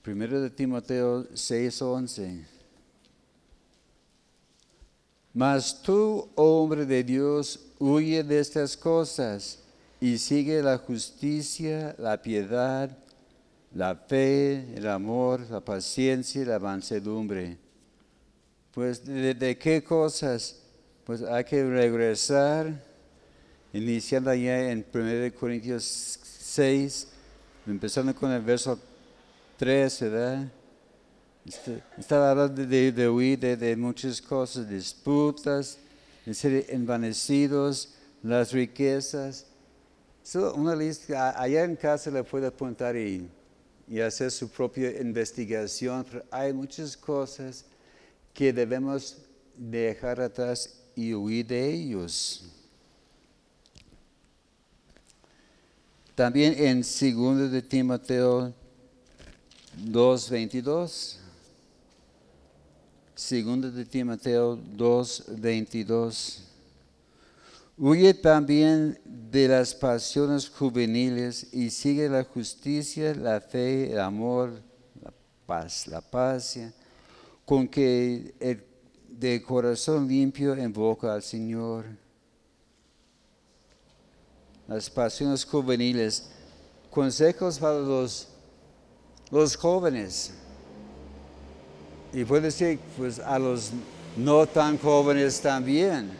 Primero 0.00 0.40
de 0.40 0.48
Timoteo 0.48 1.26
6:11. 1.34 2.46
Mas 5.34 5.82
tú, 5.82 6.30
hombre 6.34 6.86
de 6.86 7.04
Dios, 7.04 7.60
huye 7.78 8.24
de 8.24 8.38
estas 8.38 8.74
cosas 8.74 9.58
y 10.00 10.16
sigue 10.16 10.62
la 10.62 10.78
justicia, 10.78 11.94
la 11.98 12.22
piedad, 12.22 12.96
la 13.74 13.94
fe, 13.94 14.64
el 14.78 14.88
amor, 14.88 15.42
la 15.50 15.60
paciencia 15.60 16.40
y 16.40 16.46
la 16.46 16.58
mansedumbre. 16.58 17.61
Pues 18.72 19.04
de, 19.04 19.58
qué 19.58 19.84
cosas? 19.84 20.56
Pues 21.04 21.20
hay 21.20 21.44
que 21.44 21.62
regresar, 21.62 22.82
iniciando 23.70 24.30
allá 24.30 24.70
en 24.70 24.86
1 24.90 25.34
Corintios 25.38 25.84
6, 26.22 27.08
empezando 27.66 28.14
con 28.14 28.30
el 28.30 28.40
verso 28.40 28.78
3, 29.58 30.00
¿verdad? 30.00 30.50
Este, 31.44 31.82
estaba 31.98 32.30
hablando 32.30 32.64
de, 32.64 33.08
huir 33.10 33.38
de, 33.38 33.76
muchas 33.76 34.22
cosas, 34.22 34.66
disputas, 34.66 35.76
de 36.24 36.32
ser 36.32 36.64
envanecidos, 36.70 37.96
las 38.22 38.52
riquezas. 38.52 39.48
una 40.54 40.74
lista, 40.74 41.38
allá 41.38 41.64
en 41.64 41.76
casa 41.76 42.10
le 42.10 42.24
puede 42.24 42.46
apuntar 42.46 42.96
y, 42.96 43.28
y 43.86 44.00
hacer 44.00 44.30
su 44.30 44.48
propia 44.48 44.98
investigación, 44.98 46.06
pero 46.10 46.24
hay 46.30 46.54
muchas 46.54 46.96
cosas 46.96 47.66
que 48.32 48.52
debemos 48.52 49.18
dejar 49.56 50.20
atrás 50.20 50.78
y 50.94 51.14
huir 51.14 51.46
de 51.46 51.72
ellos. 51.72 52.44
También 56.14 56.54
en 56.56 56.82
2 56.82 57.50
de 57.50 57.62
Timoteo 57.62 58.52
2.22 59.86 61.22
Segundo 63.22 63.70
de 63.70 63.84
Timoteo 63.84 64.58
2:22. 64.76 66.40
Huye 67.78 68.14
también 68.14 68.98
de 69.04 69.46
las 69.46 69.76
pasiones 69.76 70.48
juveniles 70.48 71.46
y 71.52 71.70
sigue 71.70 72.08
la 72.08 72.24
justicia, 72.24 73.14
la 73.14 73.40
fe, 73.40 73.92
el 73.92 74.00
amor, 74.00 74.60
la 75.00 75.12
paz, 75.46 75.86
la 75.86 76.00
paz, 76.00 76.58
con 77.52 77.68
que 77.68 78.32
el 78.40 78.64
de 79.10 79.42
corazón 79.42 80.08
limpio 80.08 80.56
invoca 80.56 81.12
al 81.12 81.22
Señor. 81.22 81.84
Las 84.66 84.88
pasiones 84.88 85.44
juveniles, 85.44 86.30
consejos 86.90 87.58
para 87.58 87.78
los, 87.78 88.28
los 89.30 89.54
jóvenes 89.54 90.32
y 92.14 92.24
puede 92.24 92.44
decir, 92.44 92.80
pues 92.96 93.18
a 93.18 93.38
los 93.38 93.72
no 94.16 94.46
tan 94.46 94.78
jóvenes 94.78 95.38
también. 95.38 96.10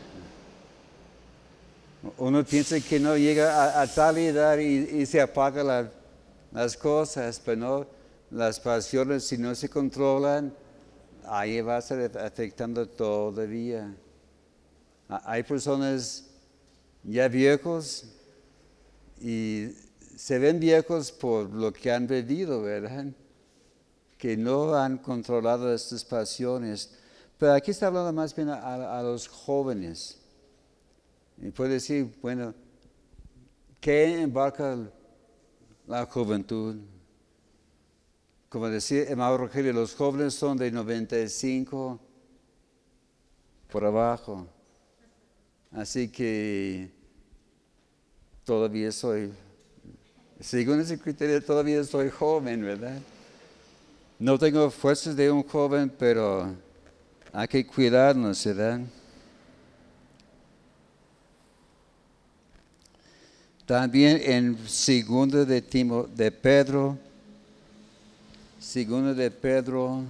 Uno 2.18 2.44
piensa 2.44 2.78
que 2.78 3.00
no 3.00 3.16
llega 3.16 3.80
a, 3.80 3.86
tal 3.86 4.18
edad 4.18 4.58
y, 4.58 5.06
se 5.06 5.18
apagan 5.18 5.90
las 6.52 6.76
cosas, 6.76 7.40
pero 7.42 7.56
no, 7.56 7.86
las 8.30 8.60
pasiones 8.60 9.24
si 9.24 9.38
no 9.38 9.54
se 9.54 9.70
controlan, 9.70 10.52
ahí 11.24 11.60
va 11.60 11.76
a 11.76 11.78
estar 11.78 12.18
afectando 12.18 12.88
todavía. 12.88 13.94
Hay 15.08 15.42
personas 15.42 16.30
ya 17.02 17.28
viejos 17.28 18.06
y 19.20 19.68
se 20.16 20.38
ven 20.38 20.60
viejos 20.60 21.12
por 21.12 21.50
lo 21.50 21.72
que 21.72 21.90
han 21.90 22.06
vivido, 22.06 22.62
¿verdad? 22.62 23.06
que 24.22 24.36
no 24.36 24.76
han 24.76 24.98
controlado 24.98 25.74
estas 25.74 26.04
pasiones. 26.04 26.94
Pero 27.36 27.54
aquí 27.54 27.72
está 27.72 27.88
hablando 27.88 28.12
más 28.12 28.32
bien 28.32 28.50
a, 28.50 29.02
los 29.02 29.26
jóvenes. 29.26 30.16
Y 31.38 31.50
puede 31.50 31.72
decir, 31.72 32.14
bueno, 32.22 32.54
¿qué 33.80 34.22
embarca 34.22 34.78
la 35.88 36.06
juventud? 36.06 36.76
Como 38.52 38.68
decía 38.68 39.04
Emma 39.04 39.34
Rogelio, 39.34 39.72
los 39.72 39.94
jóvenes 39.94 40.34
son 40.34 40.58
de 40.58 40.70
95 40.70 41.98
por 43.70 43.82
abajo. 43.82 44.46
Así 45.70 46.08
que 46.08 46.90
todavía 48.44 48.92
soy, 48.92 49.32
según 50.38 50.80
ese 50.80 50.98
criterio, 50.98 51.42
todavía 51.42 51.82
soy 51.82 52.10
joven, 52.10 52.62
¿verdad? 52.62 53.00
No 54.18 54.38
tengo 54.38 54.70
fuerzas 54.70 55.16
de 55.16 55.30
un 55.30 55.44
joven, 55.44 55.90
pero 55.98 56.54
hay 57.32 57.48
que 57.48 57.66
cuidarnos, 57.66 58.44
¿verdad? 58.44 58.80
También 63.64 64.20
en 64.22 64.68
segundo 64.68 65.46
de, 65.46 65.62
Timo, 65.62 66.02
de 66.02 66.30
Pedro, 66.30 66.98
segundo 68.62 69.12
de 69.12 69.28
Pedro, 69.28 70.04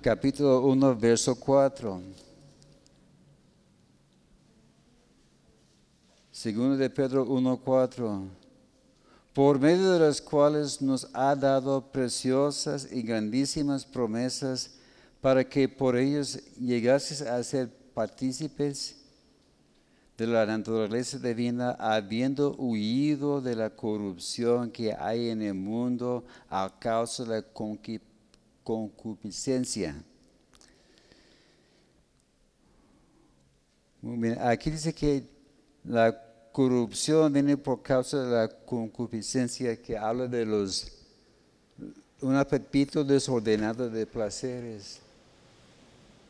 capítulo 0.00 0.66
1, 0.66 0.96
verso 0.96 1.36
4. 1.36 2.00
Segundo 6.32 6.76
de 6.78 6.88
Pedro 6.88 7.24
1, 7.24 7.56
4 7.58 8.44
por 9.34 9.58
medio 9.58 9.90
de 9.90 9.98
las 9.98 10.20
cuales 10.20 10.80
nos 10.80 11.08
ha 11.12 11.34
dado 11.34 11.90
preciosas 11.90 12.88
y 12.90 13.02
grandísimas 13.02 13.84
promesas 13.84 14.70
para 15.20 15.42
que 15.42 15.68
por 15.68 15.96
ellos 15.96 16.38
llegases 16.56 17.20
a 17.20 17.42
ser 17.42 17.68
partícipes 17.94 19.03
de 20.16 20.26
la 20.26 20.46
naturaleza 20.46 21.18
divina, 21.18 21.72
habiendo 21.72 22.54
huido 22.56 23.40
de 23.40 23.56
la 23.56 23.70
corrupción 23.70 24.70
que 24.70 24.92
hay 24.92 25.30
en 25.30 25.42
el 25.42 25.54
mundo 25.54 26.24
a 26.48 26.72
causa 26.78 27.24
de 27.24 27.40
la 27.40 27.44
concupiscencia. 28.62 30.02
Aquí 34.40 34.70
dice 34.70 34.92
que 34.92 35.24
la 35.82 36.14
corrupción 36.52 37.32
viene 37.32 37.56
por 37.56 37.82
causa 37.82 38.22
de 38.22 38.30
la 38.30 38.48
concupiscencia 38.48 39.80
que 39.80 39.96
habla 39.96 40.28
de 40.28 40.46
los 40.46 40.92
un 42.20 42.36
apetito 42.36 43.04
desordenado 43.04 43.90
de 43.90 44.06
placeres. 44.06 45.03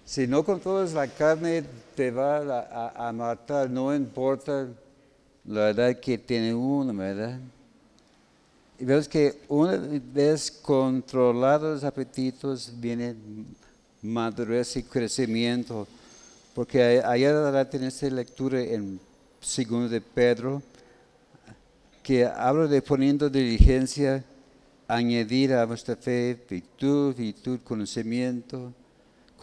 Si 0.05 0.27
no 0.27 0.45
controlas 0.45 0.93
la 0.93 1.09
carne, 1.09 1.65
te 1.95 2.11
va 2.11 2.91
a, 2.95 3.11
matar, 3.13 3.71
no 3.71 3.95
importa 3.95 4.69
la 5.47 5.71
edad 5.71 5.99
que 5.99 6.19
tiene 6.19 6.53
uno, 6.55 6.93
¿verdad? 6.93 7.39
Y 8.79 8.85
vemos 8.85 9.09
que 9.09 9.41
una 9.49 9.77
vez 9.79 10.51
controlados 10.51 11.75
los 11.75 11.85
apetitos, 11.85 12.71
viene 12.77 13.15
madurez 14.03 14.77
y 14.77 14.83
crecimiento. 14.83 15.87
Porque 16.55 17.01
allá 17.03 17.69
tiene 17.71 17.87
esta 17.87 18.09
lectura 18.11 18.61
en 18.61 19.01
segundo 19.41 19.89
de 19.89 20.03
Pedro, 20.03 20.63
que 22.03 22.27
habla 22.27 22.67
de 22.67 22.83
poniendo 22.83 23.31
diligencia, 23.31 24.23
añadir 24.87 25.55
a 25.55 25.65
vuestra 25.65 25.97
fe 25.97 26.39
virtud, 26.49 27.15
virtud, 27.17 27.61
conocimiento, 27.65 28.73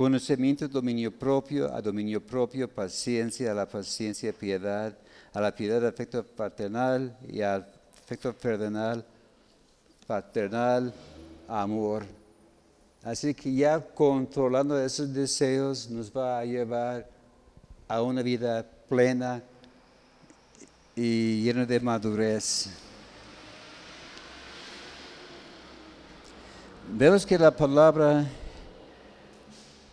conocimiento, 0.01 0.67
dominio 0.67 1.11
propio, 1.11 1.71
a 1.71 1.79
dominio 1.79 2.19
propio, 2.19 2.67
paciencia, 2.67 3.51
a 3.51 3.53
la 3.53 3.67
paciencia, 3.67 4.33
piedad, 4.33 4.97
a 5.31 5.39
la 5.39 5.53
piedad, 5.53 5.85
afecto 5.85 6.23
paternal 6.23 7.15
y 7.29 7.41
al 7.41 7.67
afecto 8.03 8.33
paternal, 8.33 9.05
paternal, 10.07 10.91
amor. 11.47 12.03
Así 13.03 13.31
que 13.35 13.53
ya 13.53 13.79
controlando 13.79 14.75
esos 14.83 15.13
deseos 15.13 15.87
nos 15.87 16.11
va 16.11 16.39
a 16.39 16.45
llevar 16.45 17.07
a 17.87 18.01
una 18.01 18.23
vida 18.23 18.65
plena 18.89 19.43
y 20.95 21.43
lleno 21.43 21.63
de 21.63 21.79
madurez. 21.79 22.71
Vemos 26.91 27.23
que 27.23 27.37
la 27.37 27.51
palabra 27.55 28.25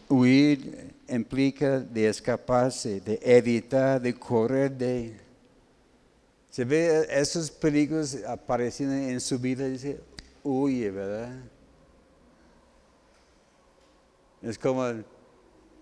huir 0.08 0.94
implica 1.08 1.80
de 1.80 2.08
escaparse, 2.08 3.00
de 3.00 3.18
evitar, 3.22 4.00
de 4.00 4.14
correr 4.14 4.70
de. 4.70 5.20
Se 6.50 6.64
ve 6.64 7.06
esos 7.10 7.50
peligros 7.50 8.16
apareciendo 8.26 8.94
en 8.94 9.20
su 9.20 9.38
vida 9.38 9.66
y 9.66 9.72
dice, 9.72 10.00
huye, 10.42 10.90
¿verdad? 10.90 11.38
Es 14.42 14.58
como, 14.58 14.84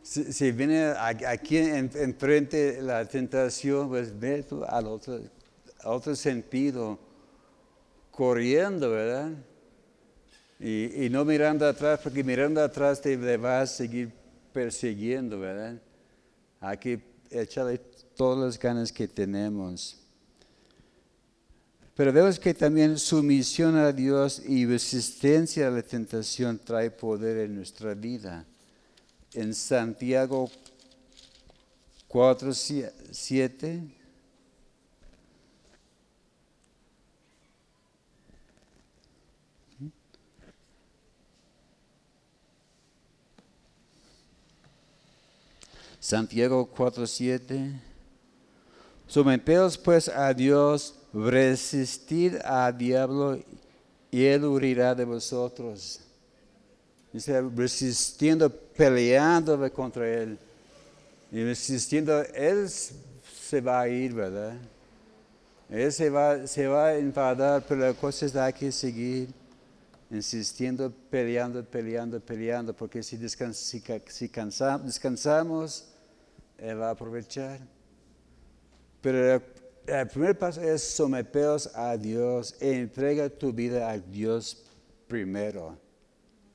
si, 0.03 0.53
viene 0.53 0.87
aquí 0.87 1.59
enfrente 1.59 2.81
la 2.83 3.05
tentación, 3.05 3.89
pues 3.89 4.19
ve 4.19 4.45
al 4.69 4.87
otro, 4.87 5.21
otro 5.85 6.17
sentido, 6.17 6.99
corriendo, 8.11 8.91
¿verdad? 8.91 9.33
Y, 10.59 11.09
no 11.11 11.25
mirando 11.25 11.67
atrás, 11.67 12.01
porque 12.03 12.25
mirando 12.25 12.63
atrás 12.63 13.01
te 13.01 13.37
va 13.37 13.61
a 13.61 13.67
seguir 13.67 14.11
persiguiendo, 14.57 15.39
¿verdad? 15.39 15.79
Hay 16.61 16.79
que 16.79 16.99
echarle 17.29 17.77
todas 18.17 18.43
las 18.43 18.59
ganas 18.59 18.91
que 18.91 19.07
tenemos. 19.07 19.99
Pero 21.95 22.11
vemos 22.11 22.39
que 22.39 22.55
también 22.55 22.99
sumisión 22.99 23.77
a 23.77 23.93
Dios 23.93 24.41
y 24.49 24.65
resistencia 24.65 25.69
a 25.69 25.71
la 25.71 25.83
tentación 25.83 26.59
trae 26.59 26.91
poder 26.91 27.37
en 27.45 27.55
nuestra 27.55 27.93
vida. 27.93 28.47
En 29.35 29.53
Santiago 29.53 30.51
4, 32.09 32.55
7 32.55 33.96
Santiago 46.07 46.71
4:7. 46.71 47.81
Someteos 49.09 49.77
pues 49.77 50.09
a 50.09 50.33
Dios, 50.33 50.95
resistid 51.13 52.37
al 52.45 52.79
diablo 52.79 53.41
y 54.13 54.25
él 54.25 54.45
huirá 54.45 54.95
de 54.95 55.05
vosotros. 55.05 55.99
Dice, 57.13 57.43
resistiendo, 57.57 58.49
peleando 58.49 59.59
contra 59.73 60.09
él. 60.09 60.39
Y 61.33 61.43
resistiendo, 61.43 62.23
él 62.23 62.69
se 62.69 63.61
va 63.61 63.81
a 63.81 63.89
ir, 63.89 64.15
¿verdad? 64.15 64.55
Él 65.69 65.93
se 65.93 66.09
va, 66.09 66.47
se 66.47 66.69
va 66.69 66.87
a 66.87 66.99
enfadar, 66.99 67.65
pero 67.67 67.81
la 67.81 67.95
cosa 67.95 68.27
es 68.27 68.37
hay 68.37 68.53
que 68.53 68.71
seguir 68.71 69.31
insistiendo, 70.09 70.89
peleando, 71.11 71.65
peleando, 71.65 72.21
peleando, 72.21 72.73
porque 72.73 73.03
si, 73.03 73.17
si 73.29 73.83
descansamos, 74.85 75.96
él 76.59 76.81
va 76.81 76.89
a 76.89 76.93
aprovechar. 76.93 77.61
Pero 79.01 79.43
el, 79.87 80.09
primer 80.09 80.39
paso 80.39 80.61
es 80.61 80.83
someteos 80.83 81.71
a 81.75 81.97
Dios 81.97 82.57
e 82.61 82.73
entrega 82.73 83.29
tu 83.29 83.53
vida 83.53 83.91
a 83.91 83.99
Dios 83.99 84.65
primero. 85.07 85.79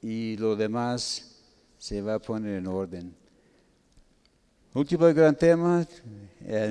Y 0.02 0.38
lo 0.38 0.56
demás 0.56 1.40
se 1.78 2.02
va 2.02 2.16
a 2.16 2.20
poner 2.20 2.58
en 2.58 2.68
orden. 2.68 3.16
Último 4.74 5.06
gran 5.14 5.36
tema, 5.36 5.86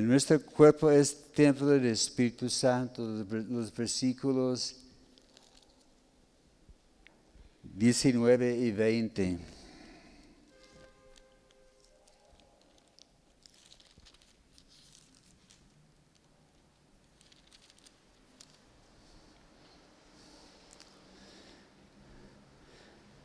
nuestro 0.01 0.41
cuerpo 0.41 0.91
es 0.91 1.33
templo 1.33 1.66
del 1.66 1.87
Espíritu 1.87 2.49
Santo, 2.49 3.03
los 3.05 3.74
versículos 3.74 4.76
19 7.62 8.57
y 8.57 8.72
20. 8.72 9.39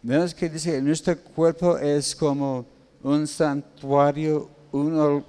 Vemos 0.08 0.36
que 0.36 0.48
dice, 0.48 0.80
nuestro 0.84 1.18
cuerpo 1.18 1.80
es 1.80 2.16
como 2.16 2.64
un 3.02 3.26
santuario, 3.26 4.48
un, 4.72 5.26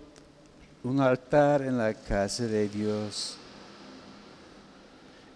un 0.85 1.01
altar 1.01 1.63
en 1.63 1.79
la 1.79 1.95
casa 1.95 2.45
de 2.45 2.69
Dios. 2.69 3.39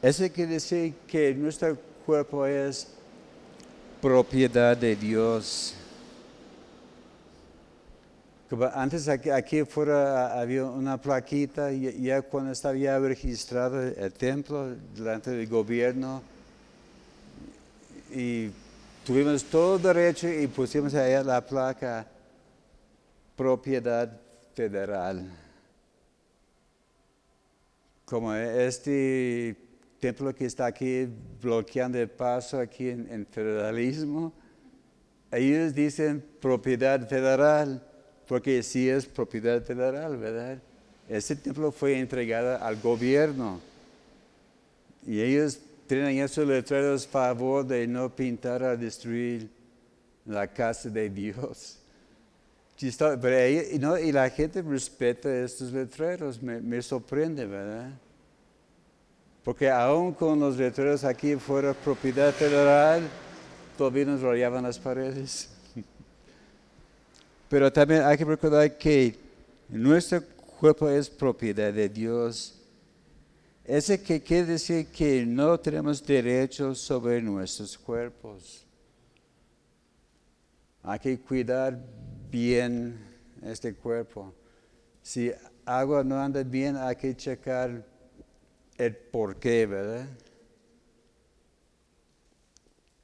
Eso 0.02 0.30
quiere 0.30 0.52
decir 0.52 0.92
que 1.08 1.34
nuestro 1.34 1.74
cuerpo 2.04 2.44
es 2.44 2.88
propiedad 4.02 4.76
de 4.76 4.94
Dios. 4.94 5.74
antes 8.74 9.08
aquí, 9.08 9.30
aquí, 9.30 9.64
fuera 9.64 10.38
había 10.38 10.66
una 10.66 11.00
plaquita, 11.00 11.72
y 11.72 12.02
ya 12.02 12.20
cuando 12.20 12.52
estaba 12.52 12.76
ya 12.76 12.98
registrado 12.98 13.80
el 13.80 14.12
templo 14.12 14.76
delante 14.94 15.30
del 15.30 15.46
gobierno, 15.46 16.20
y 18.14 18.50
tuvimos 19.10 19.42
todo 19.42 19.76
derecho 19.76 20.28
y 20.28 20.46
pusimos 20.46 20.94
allá 20.94 21.24
la 21.24 21.44
placa 21.44 22.06
propiedad 23.34 24.08
federal. 24.54 25.28
Como 28.04 28.32
este 28.32 29.56
templo 29.98 30.32
que 30.32 30.44
está 30.46 30.66
aquí 30.66 31.08
bloqueando 31.42 31.98
el 31.98 32.08
paso 32.08 32.60
aquí 32.60 32.88
en, 32.88 33.26
federalismo, 33.28 34.32
ellos 35.32 35.74
dicen 35.74 36.24
propiedad 36.40 37.08
federal, 37.08 37.84
porque 38.28 38.62
sí 38.62 38.88
es 38.88 39.06
propiedad 39.06 39.60
federal, 39.64 40.18
¿verdad? 40.18 40.58
Este 41.08 41.34
templo 41.34 41.72
fue 41.72 41.98
entregado 41.98 42.64
al 42.64 42.80
gobierno 42.80 43.58
y 45.04 45.20
ellos 45.20 45.58
tienen 45.90 46.18
esos 46.18 46.46
letreros 46.46 47.04
favor 47.04 47.66
de 47.66 47.84
no 47.84 48.14
pintar 48.14 48.62
a 48.62 48.76
destruir 48.76 49.50
la 50.24 50.46
casa 50.46 50.88
de 50.88 51.10
Dios. 51.10 51.78
Pero 53.20 53.98
y 53.98 54.12
la 54.12 54.30
gente 54.30 54.62
respeta 54.62 55.28
estos 55.42 55.72
letreros, 55.72 56.40
me, 56.40 56.60
me 56.60 56.80
sorprende, 56.80 57.44
¿verdad? 57.44 57.90
Porque 59.42 59.68
aún 59.68 60.14
con 60.14 60.38
los 60.38 60.56
letreros 60.56 61.02
aquí 61.02 61.34
fuera 61.34 61.74
propiedad 61.74 62.32
federal, 62.32 63.02
todavía 63.76 64.04
nos 64.04 64.20
rodeaban 64.20 64.62
las 64.62 64.78
paredes. 64.78 65.48
Pero 67.48 67.72
también 67.72 68.04
hay 68.04 68.16
que 68.16 68.24
recordar 68.24 68.78
que 68.78 69.18
nuestro 69.68 70.22
cuerpo 70.60 70.88
es 70.88 71.10
propiedad 71.10 71.72
de 71.72 71.88
Dios 71.88 72.59
ese 73.64 74.02
que 74.02 74.22
quiere 74.22 74.46
decir 74.46 74.86
que 74.88 75.24
no 75.24 75.58
tenemos 75.60 76.04
derechos 76.04 76.78
sobre 76.78 77.20
nuestros 77.22 77.76
cuerpos. 77.76 78.66
Hay 80.82 80.98
que 80.98 81.20
cuidar 81.20 81.78
bien 82.30 82.98
este 83.42 83.74
cuerpo. 83.74 84.34
Si 85.02 85.32
algo 85.64 86.02
no 86.02 86.20
anda 86.20 86.42
bien, 86.42 86.76
hay 86.76 86.96
que 86.96 87.14
checar 87.16 87.84
el 88.76 88.96
por 88.96 89.36
qué, 89.36 89.66
¿verdad? 89.66 90.06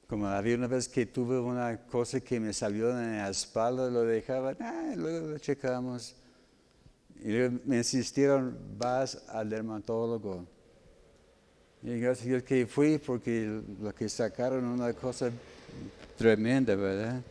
Como 0.06 0.26
había 0.28 0.54
una 0.54 0.68
vez 0.68 0.88
que 0.88 1.04
tuve 1.04 1.38
una 1.38 1.78
cosa 1.86 2.20
que 2.20 2.38
me 2.38 2.52
salió 2.52 2.90
en 2.90 3.18
la 3.18 3.28
espalda, 3.28 3.90
lo 3.90 4.02
dejaba, 4.02 4.56
ah, 4.60 4.92
luego 4.96 5.28
lo 5.28 5.38
checamos. 5.38 6.14
Y 7.22 7.60
me 7.64 7.78
insistieron, 7.78 8.56
vas 8.78 9.22
al 9.28 9.50
dermatólogo. 9.50 10.44
Y 11.82 12.00
gracias 12.00 12.42
a 12.42 12.44
que 12.44 12.66
fui 12.66 12.98
porque 12.98 13.60
lo 13.80 13.94
que 13.94 14.08
sacaron 14.08 14.64
una 14.64 14.92
cosa 14.92 15.30
tremenda, 16.16 16.74
¿verdad? 16.74 17.22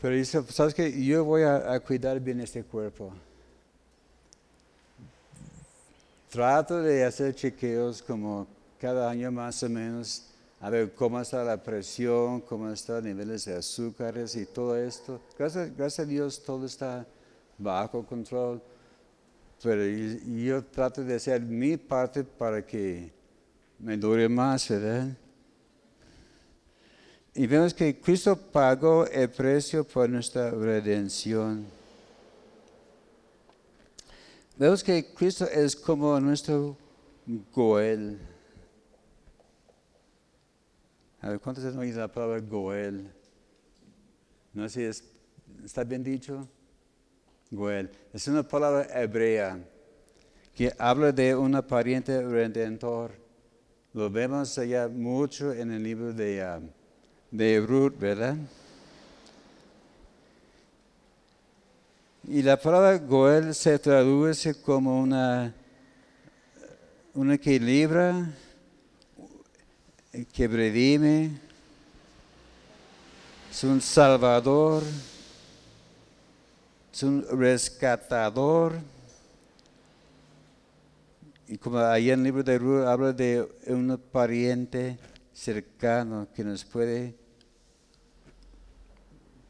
Pero 0.00 0.16
dice, 0.16 0.42
¿sabes 0.48 0.74
qué? 0.74 1.04
Yo 1.04 1.24
voy 1.24 1.42
a, 1.42 1.78
cuidar 1.80 2.18
bien 2.18 2.40
este 2.40 2.64
cuerpo. 2.64 3.12
Trato 6.28 6.80
de 6.82 7.04
hacer 7.04 7.34
chequeos 7.34 8.02
como 8.02 8.46
cada 8.80 9.08
año 9.08 9.30
más 9.30 9.62
o 9.62 9.68
menos, 9.68 10.24
a 10.60 10.70
ver 10.70 10.92
cómo 10.94 11.20
está 11.20 11.44
la 11.44 11.62
presión, 11.62 12.40
cómo 12.40 12.70
están 12.70 12.96
los 12.96 13.04
niveles 13.04 13.44
de 13.44 13.54
azúcares 13.54 14.34
y 14.34 14.46
todo 14.46 14.76
esto. 14.76 15.20
Gracias, 15.38 15.76
gracias 15.76 16.06
a 16.06 16.08
Dios 16.08 16.42
todo 16.42 16.66
está 16.66 17.06
bajo 17.58 18.04
control. 18.04 18.60
Pero 19.62 19.84
yo 19.84 20.64
trato 20.64 21.04
de 21.04 21.14
hacer 21.14 21.40
mi 21.40 21.76
parte 21.76 22.24
para 22.24 22.66
que 22.66 23.12
me 23.78 23.96
dure 23.96 24.28
más, 24.28 24.68
¿verdad? 24.68 25.16
Y 27.34 27.46
vemos 27.46 27.72
que 27.72 27.98
Cristo 27.98 28.36
pagó 28.36 29.06
el 29.06 29.30
precio 29.30 29.84
por 29.84 30.08
nuestra 30.10 30.50
redención. 30.50 31.64
Vemos 34.58 34.82
que 34.84 35.14
Cristo 35.14 35.46
es 35.46 35.74
como 35.74 36.20
nuestro 36.20 36.76
Goel. 37.52 38.18
A 41.20 41.30
ver, 41.30 41.40
¿cuántos 41.40 41.64
han 41.64 41.78
oído 41.78 42.00
la 42.00 42.08
palabra 42.08 42.40
Goel? 42.40 43.10
No 44.52 44.68
sé 44.68 44.92
si 44.92 45.02
está 45.64 45.84
bien 45.84 46.02
dicho. 46.02 46.46
Goel. 47.52 47.90
Es 48.14 48.26
una 48.28 48.42
palabra 48.42 48.88
hebrea 48.98 49.58
que 50.54 50.72
habla 50.78 51.12
de 51.12 51.36
un 51.36 51.52
pariente 51.62 52.22
redentor. 52.22 53.12
Lo 53.92 54.08
vemos 54.10 54.56
allá 54.56 54.88
mucho 54.88 55.52
en 55.52 55.70
el 55.70 55.82
libro 55.82 56.14
de, 56.14 56.42
um, 56.42 56.66
de 57.30 57.60
Ruth, 57.60 57.92
¿verdad? 57.98 58.36
Y 62.26 62.40
la 62.42 62.56
palabra 62.56 62.96
Goel 62.96 63.54
se 63.54 63.78
traduce 63.78 64.54
como 64.62 64.98
una, 64.98 65.54
una 67.12 67.36
que 67.36 67.60
libra, 67.60 68.32
que 70.32 70.48
redime, 70.48 71.32
es 73.50 73.64
un 73.64 73.82
salvador, 73.82 74.82
es 76.92 77.02
un 77.02 77.26
rescatador. 77.38 78.74
Y 81.48 81.56
como 81.58 81.78
ahí 81.78 82.10
en 82.10 82.20
el 82.20 82.24
libro 82.24 82.42
de 82.42 82.58
Ruth 82.58 82.86
habla 82.86 83.12
de 83.12 83.48
un 83.66 84.00
pariente 84.10 84.98
cercano 85.32 86.28
que 86.34 86.44
nos 86.44 86.64
puede 86.64 87.14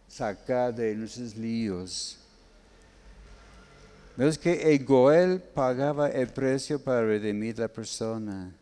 sacar 0.09 0.75
de 0.75 0.95
nuestros 0.95 1.37
líos. 1.37 2.19
Vemos 4.17 4.39
que 4.39 4.79
Goel 4.79 5.41
pagaba 5.41 6.09
el 6.11 6.29
precio 6.29 6.83
para 6.83 7.03
redimir 7.05 7.59
la 7.59 7.69
persona. 7.69 8.55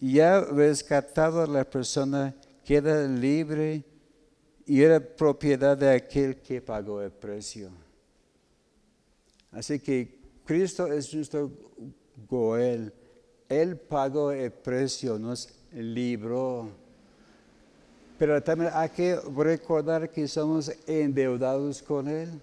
Y 0.00 0.14
ya 0.14 0.40
rescatado 0.40 1.42
a 1.42 1.46
la 1.46 1.64
persona, 1.64 2.34
queda 2.64 3.06
libre 3.06 3.84
y 4.66 4.82
era 4.82 5.00
propiedad 5.00 5.76
de 5.76 5.90
aquel 5.90 6.36
que 6.36 6.60
pagó 6.60 7.00
el 7.02 7.10
precio. 7.10 7.70
Así 9.50 9.78
que 9.78 10.18
Cristo 10.44 10.86
es 10.86 11.12
nuestro 11.14 11.50
Goel. 12.28 12.92
Él 13.48 13.76
pagó 13.76 14.32
el 14.32 14.50
precio, 14.50 15.18
nos 15.18 15.48
libró. 15.72 16.70
Pero 18.18 18.42
también 18.42 18.70
hay 18.74 18.88
que 18.90 19.16
recordar 19.16 20.10
que 20.10 20.26
somos 20.28 20.72
endeudados 20.86 21.82
con 21.82 22.08
Él 22.08 22.40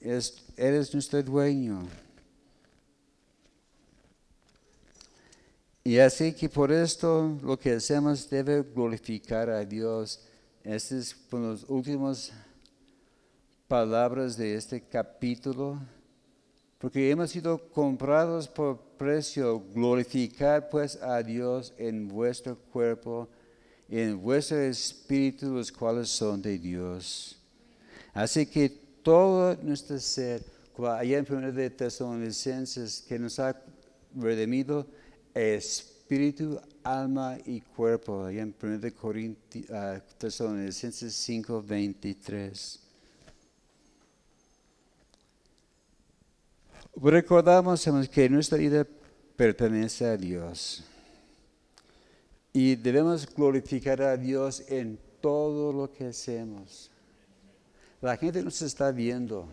es, 0.00 0.44
eres 0.56 0.92
nuestro 0.92 1.22
dueño. 1.22 1.86
Y 5.84 5.98
así 5.98 6.32
que 6.32 6.48
por 6.48 6.70
esto 6.70 7.38
lo 7.42 7.58
que 7.58 7.72
hacemos 7.72 8.28
debe 8.28 8.62
glorificar 8.62 9.48
a 9.48 9.64
Dios. 9.64 10.20
Estas 10.68 11.16
son 11.30 11.50
las 11.50 11.64
últimas 11.66 12.30
palabras 13.68 14.36
de 14.36 14.54
este 14.54 14.82
capítulo. 14.82 15.80
Porque 16.76 17.10
hemos 17.10 17.30
sido 17.30 17.70
comprados 17.70 18.46
por 18.48 18.78
precio. 18.98 19.60
Glorificar 19.72 20.68
pues 20.68 20.96
a 21.02 21.22
Dios 21.22 21.72
en 21.78 22.06
vuestro 22.06 22.58
cuerpo 22.70 23.30
en 23.88 24.20
vuestro 24.20 24.58
espíritu, 24.58 25.54
los 25.54 25.72
cuales 25.72 26.10
son 26.10 26.42
de 26.42 26.58
Dios. 26.58 27.38
Así 28.12 28.44
que 28.44 28.68
todo 28.68 29.56
nuestro 29.62 29.98
ser, 29.98 30.44
allá 30.76 31.16
en 31.16 31.26
1 31.26 31.50
de 31.50 31.70
Tesalonicenses, 31.70 33.06
que 33.08 33.18
nos 33.18 33.38
ha 33.38 33.58
redimido 34.14 34.86
espíritu, 36.08 36.58
alma 36.82 37.36
y 37.44 37.60
cuerpo, 37.60 38.24
allá 38.24 38.40
en 38.40 38.54
1 38.58 38.78
de 38.78 38.88
uh, 38.88 40.00
Tesalonicenses 40.16 41.14
5, 41.14 41.62
23. 41.62 42.80
Recordamos 46.96 47.86
que 48.10 48.30
nuestra 48.30 48.56
vida 48.56 48.86
pertenece 49.36 50.06
a 50.06 50.16
Dios 50.16 50.82
y 52.54 52.74
debemos 52.74 53.26
glorificar 53.26 54.00
a 54.00 54.16
Dios 54.16 54.64
en 54.66 54.98
todo 55.20 55.74
lo 55.74 55.92
que 55.92 56.06
hacemos. 56.06 56.90
La 58.00 58.16
gente 58.16 58.42
nos 58.42 58.62
está 58.62 58.90
viendo. 58.92 59.46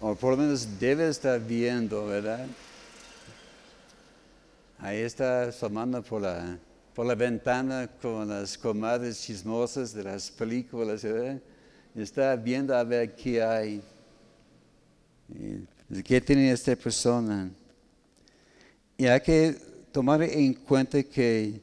O 0.00 0.14
por 0.14 0.30
lo 0.30 0.44
menos 0.44 0.78
debe 0.78 1.08
estar 1.08 1.40
viendo, 1.40 2.06
¿verdad? 2.06 2.46
Ahí 4.82 4.98
está 4.98 5.44
asomando 5.44 6.02
por 6.02 6.22
la, 6.22 6.58
por 6.92 7.06
la 7.06 7.14
ventana 7.14 7.88
con 8.00 8.28
las 8.28 8.58
comadres 8.58 9.22
chismosas 9.22 9.94
de 9.94 10.02
las 10.02 10.28
películas, 10.28 11.04
¿verdad? 11.04 11.40
Está 11.94 12.34
viendo 12.34 12.76
a 12.76 12.82
ver 12.82 13.14
qué 13.14 13.40
hay. 13.40 13.80
¿Qué 16.04 16.20
tiene 16.20 16.50
esta 16.50 16.74
persona? 16.74 17.48
Y 18.96 19.06
hay 19.06 19.20
que 19.20 19.56
tomar 19.92 20.20
en 20.20 20.52
cuenta 20.54 21.00
que 21.04 21.60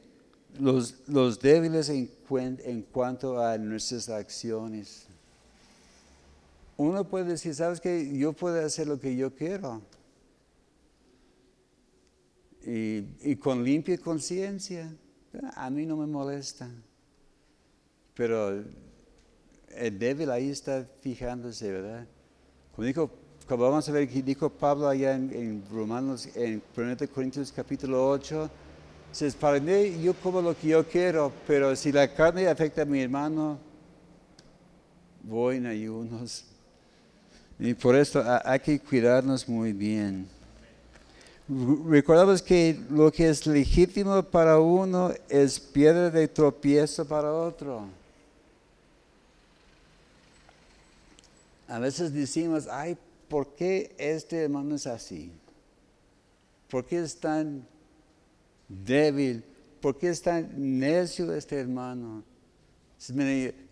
los, 0.58 0.94
los 1.06 1.38
débiles 1.38 1.90
en, 1.90 2.08
en 2.64 2.80
cuanto 2.80 3.38
a 3.38 3.58
nuestras 3.58 4.08
acciones. 4.08 5.04
Uno 6.74 7.04
puede 7.04 7.26
decir, 7.26 7.54
¿sabes 7.54 7.82
qué? 7.82 8.16
Yo 8.16 8.32
puedo 8.32 8.64
hacer 8.64 8.86
lo 8.86 8.98
que 8.98 9.14
yo 9.14 9.30
quiero. 9.30 9.82
Y, 12.66 13.04
y 13.22 13.36
con 13.36 13.64
limpia 13.64 13.96
conciencia, 13.98 14.92
a 15.54 15.70
mí 15.70 15.86
no 15.86 15.96
me 15.96 16.06
molesta. 16.06 16.68
Pero 18.14 18.64
el 19.74 19.98
débil 19.98 20.30
ahí 20.30 20.50
está 20.50 20.86
fijándose, 21.00 21.70
¿verdad? 21.72 22.06
Como 22.74 22.86
dijo, 22.86 23.10
como 23.46 23.64
vamos 23.64 23.88
a 23.88 23.92
ver 23.92 24.08
que 24.08 24.22
dijo 24.22 24.50
Pablo 24.50 24.88
allá 24.88 25.14
en, 25.14 25.32
en 25.32 25.64
Romanos, 25.70 26.28
en 26.34 26.62
1 26.76 26.96
Corintios 27.12 27.50
capítulo 27.50 28.08
8, 28.08 28.50
Dices, 29.10 29.34
para 29.34 29.58
mí 29.58 30.00
yo 30.02 30.14
como 30.14 30.40
lo 30.40 30.56
que 30.56 30.68
yo 30.68 30.86
quiero, 30.86 31.32
pero 31.46 31.74
si 31.74 31.90
la 31.90 32.06
carne 32.14 32.46
afecta 32.46 32.82
a 32.82 32.84
mi 32.84 33.00
hermano, 33.00 33.58
voy 35.24 35.56
en 35.56 35.66
ayunos. 35.66 36.44
Y 37.58 37.74
por 37.74 37.96
esto 37.96 38.22
hay 38.44 38.60
que 38.60 38.78
cuidarnos 38.78 39.48
muy 39.48 39.72
bien. 39.72 40.28
Recordamos 41.88 42.42
que 42.42 42.78
lo 42.90 43.10
que 43.10 43.28
es 43.28 43.46
legítimo 43.46 44.22
para 44.22 44.60
uno 44.60 45.12
es 45.28 45.58
piedra 45.58 46.10
de 46.10 46.28
tropiezo 46.28 47.04
para 47.04 47.32
otro. 47.32 47.86
A 51.66 51.78
veces 51.78 52.12
decimos, 52.12 52.68
ay, 52.70 52.96
¿por 53.28 53.48
qué 53.54 53.94
este 53.98 54.44
hermano 54.44 54.76
es 54.76 54.86
así? 54.86 55.32
¿Por 56.68 56.84
qué 56.84 57.02
es 57.02 57.18
tan 57.18 57.66
débil. 58.70 59.44
¿Por 59.80 59.98
qué 59.98 60.10
es 60.10 60.22
tan 60.22 60.50
necio 60.56 61.32
este 61.34 61.58
hermano? 61.58 62.22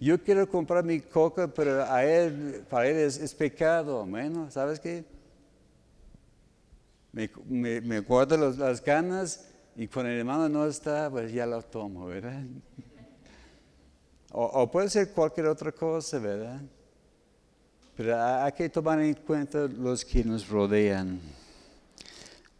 Yo 0.01 0.22
quiero 0.22 0.49
comprar 0.49 0.83
mi 0.83 1.01
coca, 1.01 1.47
pero 1.49 1.85
a 1.85 2.03
él, 2.03 2.64
para 2.68 2.89
él 2.89 2.97
es, 2.97 3.35
pecado. 3.35 4.05
Bueno, 4.07 4.51
¿sabes 4.51 4.81
qué? 4.81 5.05
Me, 7.13 8.01
guardo 8.01 8.37
las 8.37 8.85
ganas 8.85 9.47
y 9.77 9.87
cuando 9.87 10.11
el 10.11 10.19
hermano 10.19 10.49
no 10.49 10.67
está, 10.67 11.11
pues 11.11 11.33
ya 11.33 11.47
lo 11.47 11.63
tomo, 11.63 12.07
¿verdad? 12.07 12.43
O, 14.31 14.45
o, 14.45 14.71
puede 14.71 14.91
ser 14.91 15.11
cualquier 15.13 15.47
otra 15.47 15.73
cosa, 15.73 16.19
¿verdad? 16.19 16.61
Pero 17.97 18.23
hay 18.23 18.53
que 18.53 18.69
tomar 18.69 19.01
en 19.01 19.15
cuenta 19.15 19.67
los 19.67 20.05
que 20.05 20.23
nos 20.23 20.47
rodean. 20.49 21.19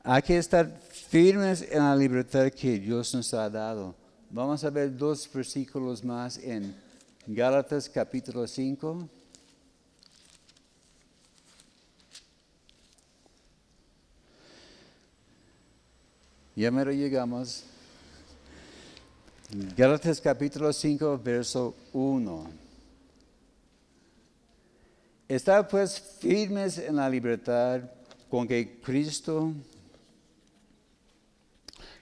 Hay 0.03 0.22
que 0.22 0.38
estar 0.38 0.80
firmes 0.90 1.62
en 1.70 1.80
la 1.80 1.94
libertad 1.94 2.51
que 2.51 2.78
Dios 2.78 3.14
nos 3.14 3.34
ha 3.34 3.51
dado. 3.51 3.94
Vamos 4.30 4.64
a 4.64 4.70
ver 4.70 4.96
dos 4.96 5.30
versículos 5.32 6.03
más 6.03 6.38
en 6.38 6.74
Gálatas 7.26 7.88
capítulo 7.88 8.46
5. 8.46 9.09
Me 16.59 16.84
llegamos. 16.92 17.62
Gálatas 19.76 20.20
capítulo 20.20 20.72
5, 20.72 21.16
verso 21.16 21.72
1. 21.92 22.50
Está 25.28 25.68
pues 25.68 26.00
firmes 26.18 26.78
en 26.78 26.96
la 26.96 27.09
libertad 27.09 27.82
con 28.28 28.48
que 28.48 28.80
Cristo 28.80 29.52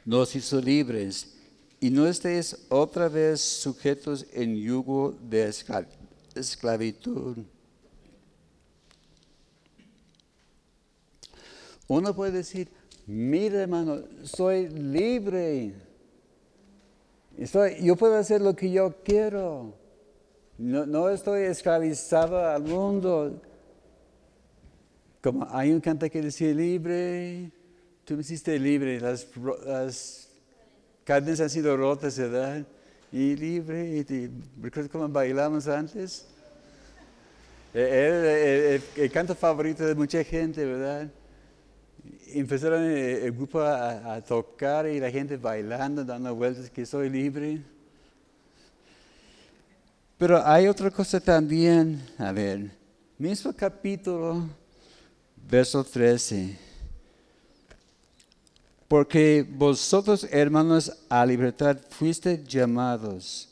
nos 0.06 0.34
hizo 0.34 0.58
libres 0.58 1.34
y 1.78 1.90
no 1.90 2.06
estéis 2.06 2.56
otra 2.70 3.10
vez 3.10 3.42
sujetos 3.42 4.24
en 4.32 4.56
yugo 4.56 5.14
de 5.20 5.52
esclavitud. 6.34 7.36
Uno 11.86 12.16
puede 12.16 12.32
decir, 12.32 12.68
mira 13.06 13.62
hermano, 13.62 14.02
soy 14.22 14.68
libre. 14.68 15.74
Yo 17.80 17.96
puedo 17.96 18.16
hacer 18.16 18.40
lo 18.40 18.54
que 18.56 18.70
yo 18.70 18.94
quiero. 19.04 19.74
No, 20.58 20.86
no 20.86 21.08
estoy 21.10 21.42
esclavizado 21.42 22.38
al 22.38 22.62
mundo. 22.62 23.40
Como 25.22 25.46
hay 25.50 25.72
un 25.72 25.80
canta 25.80 26.08
que 26.08 26.22
decía 26.22 26.52
libre, 26.54 27.50
tú 28.04 28.14
me 28.14 28.20
hiciste 28.20 28.58
libre, 28.58 29.00
las, 29.00 29.26
cadenas 31.04 31.40
han 31.40 31.50
sido 31.50 31.76
rotas, 31.76 32.16
¿verdad? 32.18 32.64
Y 33.12 33.34
libre, 33.36 34.04
¿recuerdas 34.60 34.90
cómo 34.90 35.08
bailamos 35.08 35.66
antes? 35.66 36.26
Era 37.74 38.78
el, 38.96 39.10
canto 39.10 39.34
favorito 39.34 39.84
de 39.84 39.94
mucha 39.94 40.22
gente, 40.24 40.64
¿verdad? 40.64 41.10
Empezaron 42.38 42.82
el, 42.82 43.32
grupo 43.32 43.60
a, 43.60 44.14
a, 44.14 44.20
tocar 44.22 44.86
y 44.86 45.00
la 45.00 45.10
gente 45.10 45.36
bailando, 45.36 46.04
dando 46.04 46.34
vueltas, 46.34 46.68
que 46.70 46.84
soy 46.84 47.08
libre. 47.08 47.62
Pero 50.18 50.46
hay 50.46 50.68
otra 50.68 50.90
cosa 50.90 51.18
también, 51.20 52.02
a 52.18 52.32
ver, 52.32 52.70
mismo 53.18 53.52
capítulo, 53.52 54.48
verso 55.48 55.82
13. 55.82 56.58
Porque 58.88 59.46
vosotros, 59.48 60.26
hermanos, 60.30 60.92
a 61.08 61.26
libertad 61.26 61.78
fuiste 61.90 62.42
llamados, 62.46 63.48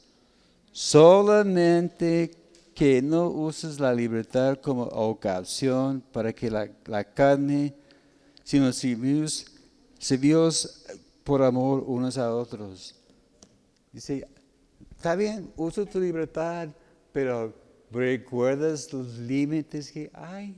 solamente 0.73 2.31
que 2.75 3.01
no 3.01 3.29
uses 3.29 3.79
la 3.79 3.95
libertad 3.95 4.59
como 4.61 4.83
ocasión 4.85 6.03
para 6.13 6.33
que 6.33 6.51
la, 6.51 7.05
carne, 7.05 7.75
sino 8.45 8.73
servios 8.73 9.47
por 11.25 11.43
amor 11.43 11.83
unos 11.87 12.19
a 12.19 12.33
otros. 12.33 12.95
Dice, 13.93 14.29
está 14.91 15.17
bien, 15.17 15.51
usa 15.57 15.87
tu 15.87 15.99
libertad, 15.99 16.69
pero 17.13 17.55
recuerdas 17.91 18.93
los 18.93 19.19
límites 19.19 19.91
que 19.91 20.11
hay. 20.13 20.55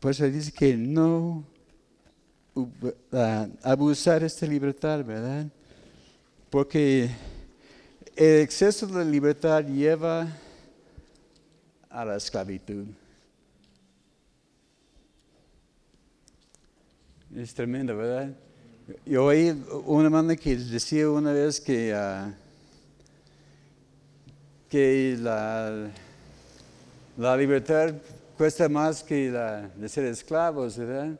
Pues 0.00 0.18
dice 0.18 0.50
que 0.50 0.76
no 0.76 1.44
uh, 2.54 2.68
abusar 3.62 4.24
esta 4.24 4.46
libertad, 4.46 5.04
¿verdad? 5.04 5.46
Porque 6.50 7.08
el 8.16 8.40
exceso 8.40 8.86
de 8.86 9.04
libertad 9.04 9.64
lleva 9.64 10.26
a 11.88 12.04
la 12.04 12.16
esclavitud. 12.16 12.86
Es 17.36 17.54
tremendo, 17.54 17.96
¿verdad? 17.96 18.34
Yo 19.06 19.24
oí 19.24 19.50
una 19.86 20.04
hermana 20.06 20.36
que 20.36 20.56
decía 20.56 21.08
una 21.08 21.32
vez 21.32 21.60
que, 21.60 21.94
ah, 21.94 22.34
que 24.68 25.16
la, 25.18 25.90
la, 27.16 27.36
libertad 27.36 27.94
cuesta 28.36 28.68
más 28.68 29.02
que 29.02 29.30
la 29.30 29.68
de 29.68 29.88
ser 29.88 30.04
esclavos, 30.06 30.76
¿verdad? 30.76 31.18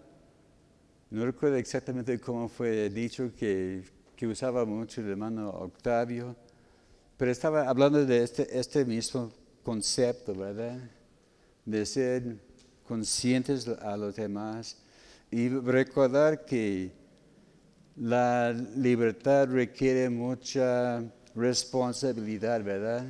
No 1.10 1.24
recuerdo 1.24 1.56
exactamente 1.56 2.18
cómo 2.18 2.48
fue 2.48 2.90
dicho 2.90 3.30
que, 3.38 3.82
que 4.16 4.26
usaba 4.26 4.64
mucho 4.64 5.00
el 5.00 5.10
hermano 5.10 5.50
Octavio 5.50 6.36
pero 7.22 7.30
estaba 7.30 7.68
hablando 7.68 8.04
de 8.04 8.24
este, 8.24 8.58
este 8.58 8.84
mismo 8.84 9.30
concepto, 9.62 10.34
¿verdad? 10.34 10.76
De 11.64 11.86
ser 11.86 12.36
conscientes 12.84 13.68
a 13.68 13.96
los 13.96 14.16
demás 14.16 14.76
y 15.33 15.49
recordar 15.49 16.45
que 16.45 16.93
la 17.97 18.53
libertad 18.53 19.49
requiere 19.49 20.11
mucha 20.11 21.03
responsabilidad, 21.35 22.62
¿verdad? 22.62 23.03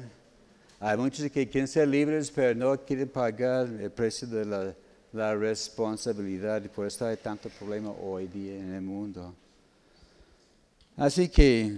Hay 0.79 0.97
muchos 0.97 1.29
que 1.33 1.49
quieren 1.49 1.67
ser 1.67 1.89
libres, 1.89 2.31
pero 2.31 2.55
no 2.55 2.81
quieren 2.81 3.09
pagar 3.09 3.67
el 3.67 3.91
precio 3.91 4.29
de 4.29 4.45
la, 5.13 5.35
responsabilidad 5.35 6.63
por 6.71 6.87
eso 6.87 7.05
hay 7.05 7.19
tanto 7.19 7.51
problema 7.51 7.91
hoy 7.91 8.29
día 8.29 8.57
en 8.57 8.73
el 8.73 8.83
mundo. 8.83 9.35
Así 10.97 11.29
que 11.29 11.77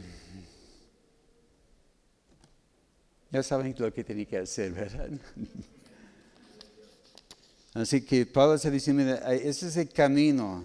Ya 3.34 3.42
saben 3.42 3.74
lo 3.76 3.92
que 3.92 4.04
tienen 4.04 4.26
que 4.26 4.38
hacer, 4.38 4.70
¿verdad? 4.70 5.10
Así 7.74 8.02
que 8.02 8.24
Pablo 8.24 8.54
está 8.54 8.70
diciendo, 8.70 9.02
ese 9.26 9.66
es 9.66 9.76
el 9.76 9.88
camino 9.88 10.62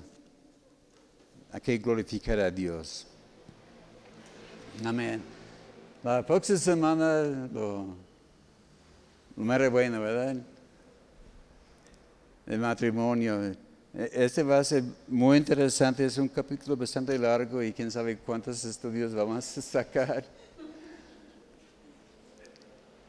a 1.52 1.60
que 1.60 1.80
glorificar 1.80 2.40
a 2.40 2.52
Dios. 2.52 3.08
Amén. 4.86 5.20
La 6.04 6.24
próxima 6.24 6.60
semana 6.60 7.24
lo, 7.52 7.96
lo 9.36 9.72
bueno, 9.72 10.02
¿verdad? 10.02 10.36
El 12.46 12.60
matrimonio. 12.60 13.56
Este 13.92 14.44
va 14.44 14.60
a 14.60 14.64
ser 14.64 14.84
muy 15.08 15.40
interesante, 15.40 16.06
es 16.06 16.20
un 16.20 16.28
capítulo 16.28 16.78
bastante 16.78 17.18
largo 17.18 17.64
y 17.64 17.74
quién 17.74 17.90
sabe 17.90 18.18
cuántos 18.20 18.64
estudios 18.64 19.16
vamos 19.16 19.58
a 19.58 19.62
sacar. 19.64 20.24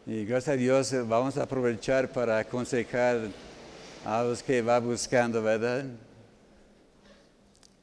Y 0.06 0.24
gracias 0.24 0.54
a 0.54 0.56
Dios 0.56 0.92
eh, 0.94 1.02
vamos 1.02 1.36
a 1.36 1.42
aprovechar 1.42 2.10
para 2.10 2.38
aconsejar 2.38 3.28
a 4.04 4.22
los 4.22 4.42
que 4.42 4.62
va 4.62 4.78
buscando, 4.78 5.42
¿verdad? 5.42 5.84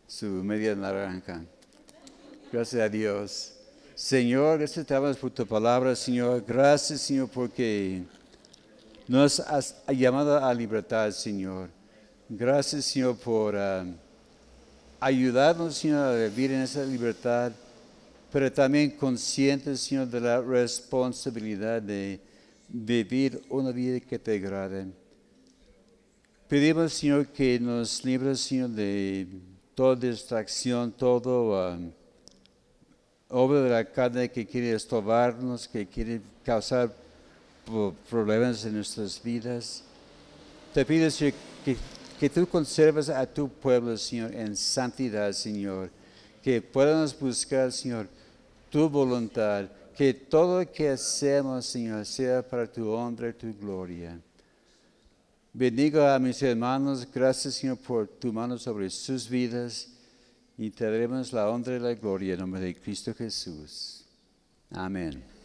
Su 0.08 0.26
media 0.26 0.76
naranja. 0.76 1.42
Gracias 2.52 2.82
a 2.82 2.90
Dios. 2.90 3.54
Señor, 3.96 4.60
gracias 4.60 5.18
por 5.18 5.32
tu 5.32 5.46
palabra, 5.46 5.96
Señor. 5.96 6.44
Gracias, 6.48 7.02
Señor, 7.02 7.30
porque 7.30 8.04
nos 9.08 9.40
has 9.40 9.76
llamado 9.88 10.44
a 10.44 10.54
libertad, 10.54 11.12
Señor. 11.12 11.70
Gracias, 12.30 12.86
Señor, 12.86 13.18
por 13.18 13.56
ah, 13.56 13.86
ayudarnos, 15.00 15.76
Señor, 15.76 16.00
a 16.00 16.28
vivir 16.28 16.52
en 16.52 16.62
esa 16.62 16.84
libertad 16.84 17.52
pero 18.32 18.52
también 18.52 18.92
conscientes, 18.92 19.82
Señor, 19.82 20.08
de 20.08 20.20
la 20.20 20.42
responsabilidad 20.42 21.82
de 21.82 22.20
vivir 22.68 23.42
una 23.50 23.72
vida 23.72 24.00
que 24.00 24.20
te 24.20 24.36
agrade. 24.36 24.88
Pedimos, 26.48 26.94
Señor, 26.94 27.28
que 27.28 27.60
nos 27.60 28.06
libres, 28.06 28.40
Señor, 28.40 28.70
de 28.70 29.28
toda 29.76 29.98
distracción, 29.98 30.94
todo 30.94 31.74
um, 31.74 31.92
obra 33.28 33.62
de 33.64 33.70
la 33.70 33.84
carne 33.84 34.32
que 34.32 34.48
quiere 34.48 34.72
estorbarnos, 34.72 35.68
que 35.68 35.86
quiere 35.86 36.22
causar 36.46 36.90
problemas 38.10 38.64
en 38.64 38.76
nuestras 38.76 39.22
vidas. 39.22 39.84
Te 40.74 40.86
pido, 40.86 41.12
Señor, 41.12 41.34
que, 41.66 41.76
que 42.18 42.30
tú 42.30 42.48
conserves 42.48 43.10
a 43.10 43.26
tu 43.26 43.50
pueblo, 43.50 43.98
Señor, 43.98 44.34
en 44.34 44.56
santidad, 44.56 45.34
Señor. 45.34 45.90
Que 46.42 46.62
podamos 46.62 47.20
buscar, 47.20 47.74
Señor, 47.74 48.08
tu 48.70 48.90
voluntad, 48.90 49.66
que 49.98 50.14
todo 50.14 50.62
lo 50.62 50.72
que 50.72 50.92
hacemos, 50.92 51.66
Señor, 51.66 52.06
sea 52.06 52.42
para 52.42 52.72
tu 52.72 52.90
honra 52.90 53.28
y 53.28 53.34
tu 53.34 53.54
gloria. 53.54 54.18
Bendiga 55.60 56.14
a 56.14 56.20
mis 56.20 56.40
hermanos, 56.44 57.08
gracias, 57.12 57.56
Señor, 57.56 57.80
por 57.80 58.08
tu 58.08 58.32
mano 58.32 58.60
sobre 58.60 58.92
sus 58.92 59.28
vidas 59.28 59.88
y 60.56 60.70
te 60.70 60.86
daremos 60.86 61.34
la 61.34 61.50
honra 61.50 61.78
y 61.78 61.80
la 61.80 61.96
gloria 61.96 62.36
en 62.36 62.42
nombre 62.42 62.62
de 62.62 62.76
Cristo 62.76 63.12
Jesús. 63.16 64.06
Amén. 64.70 65.37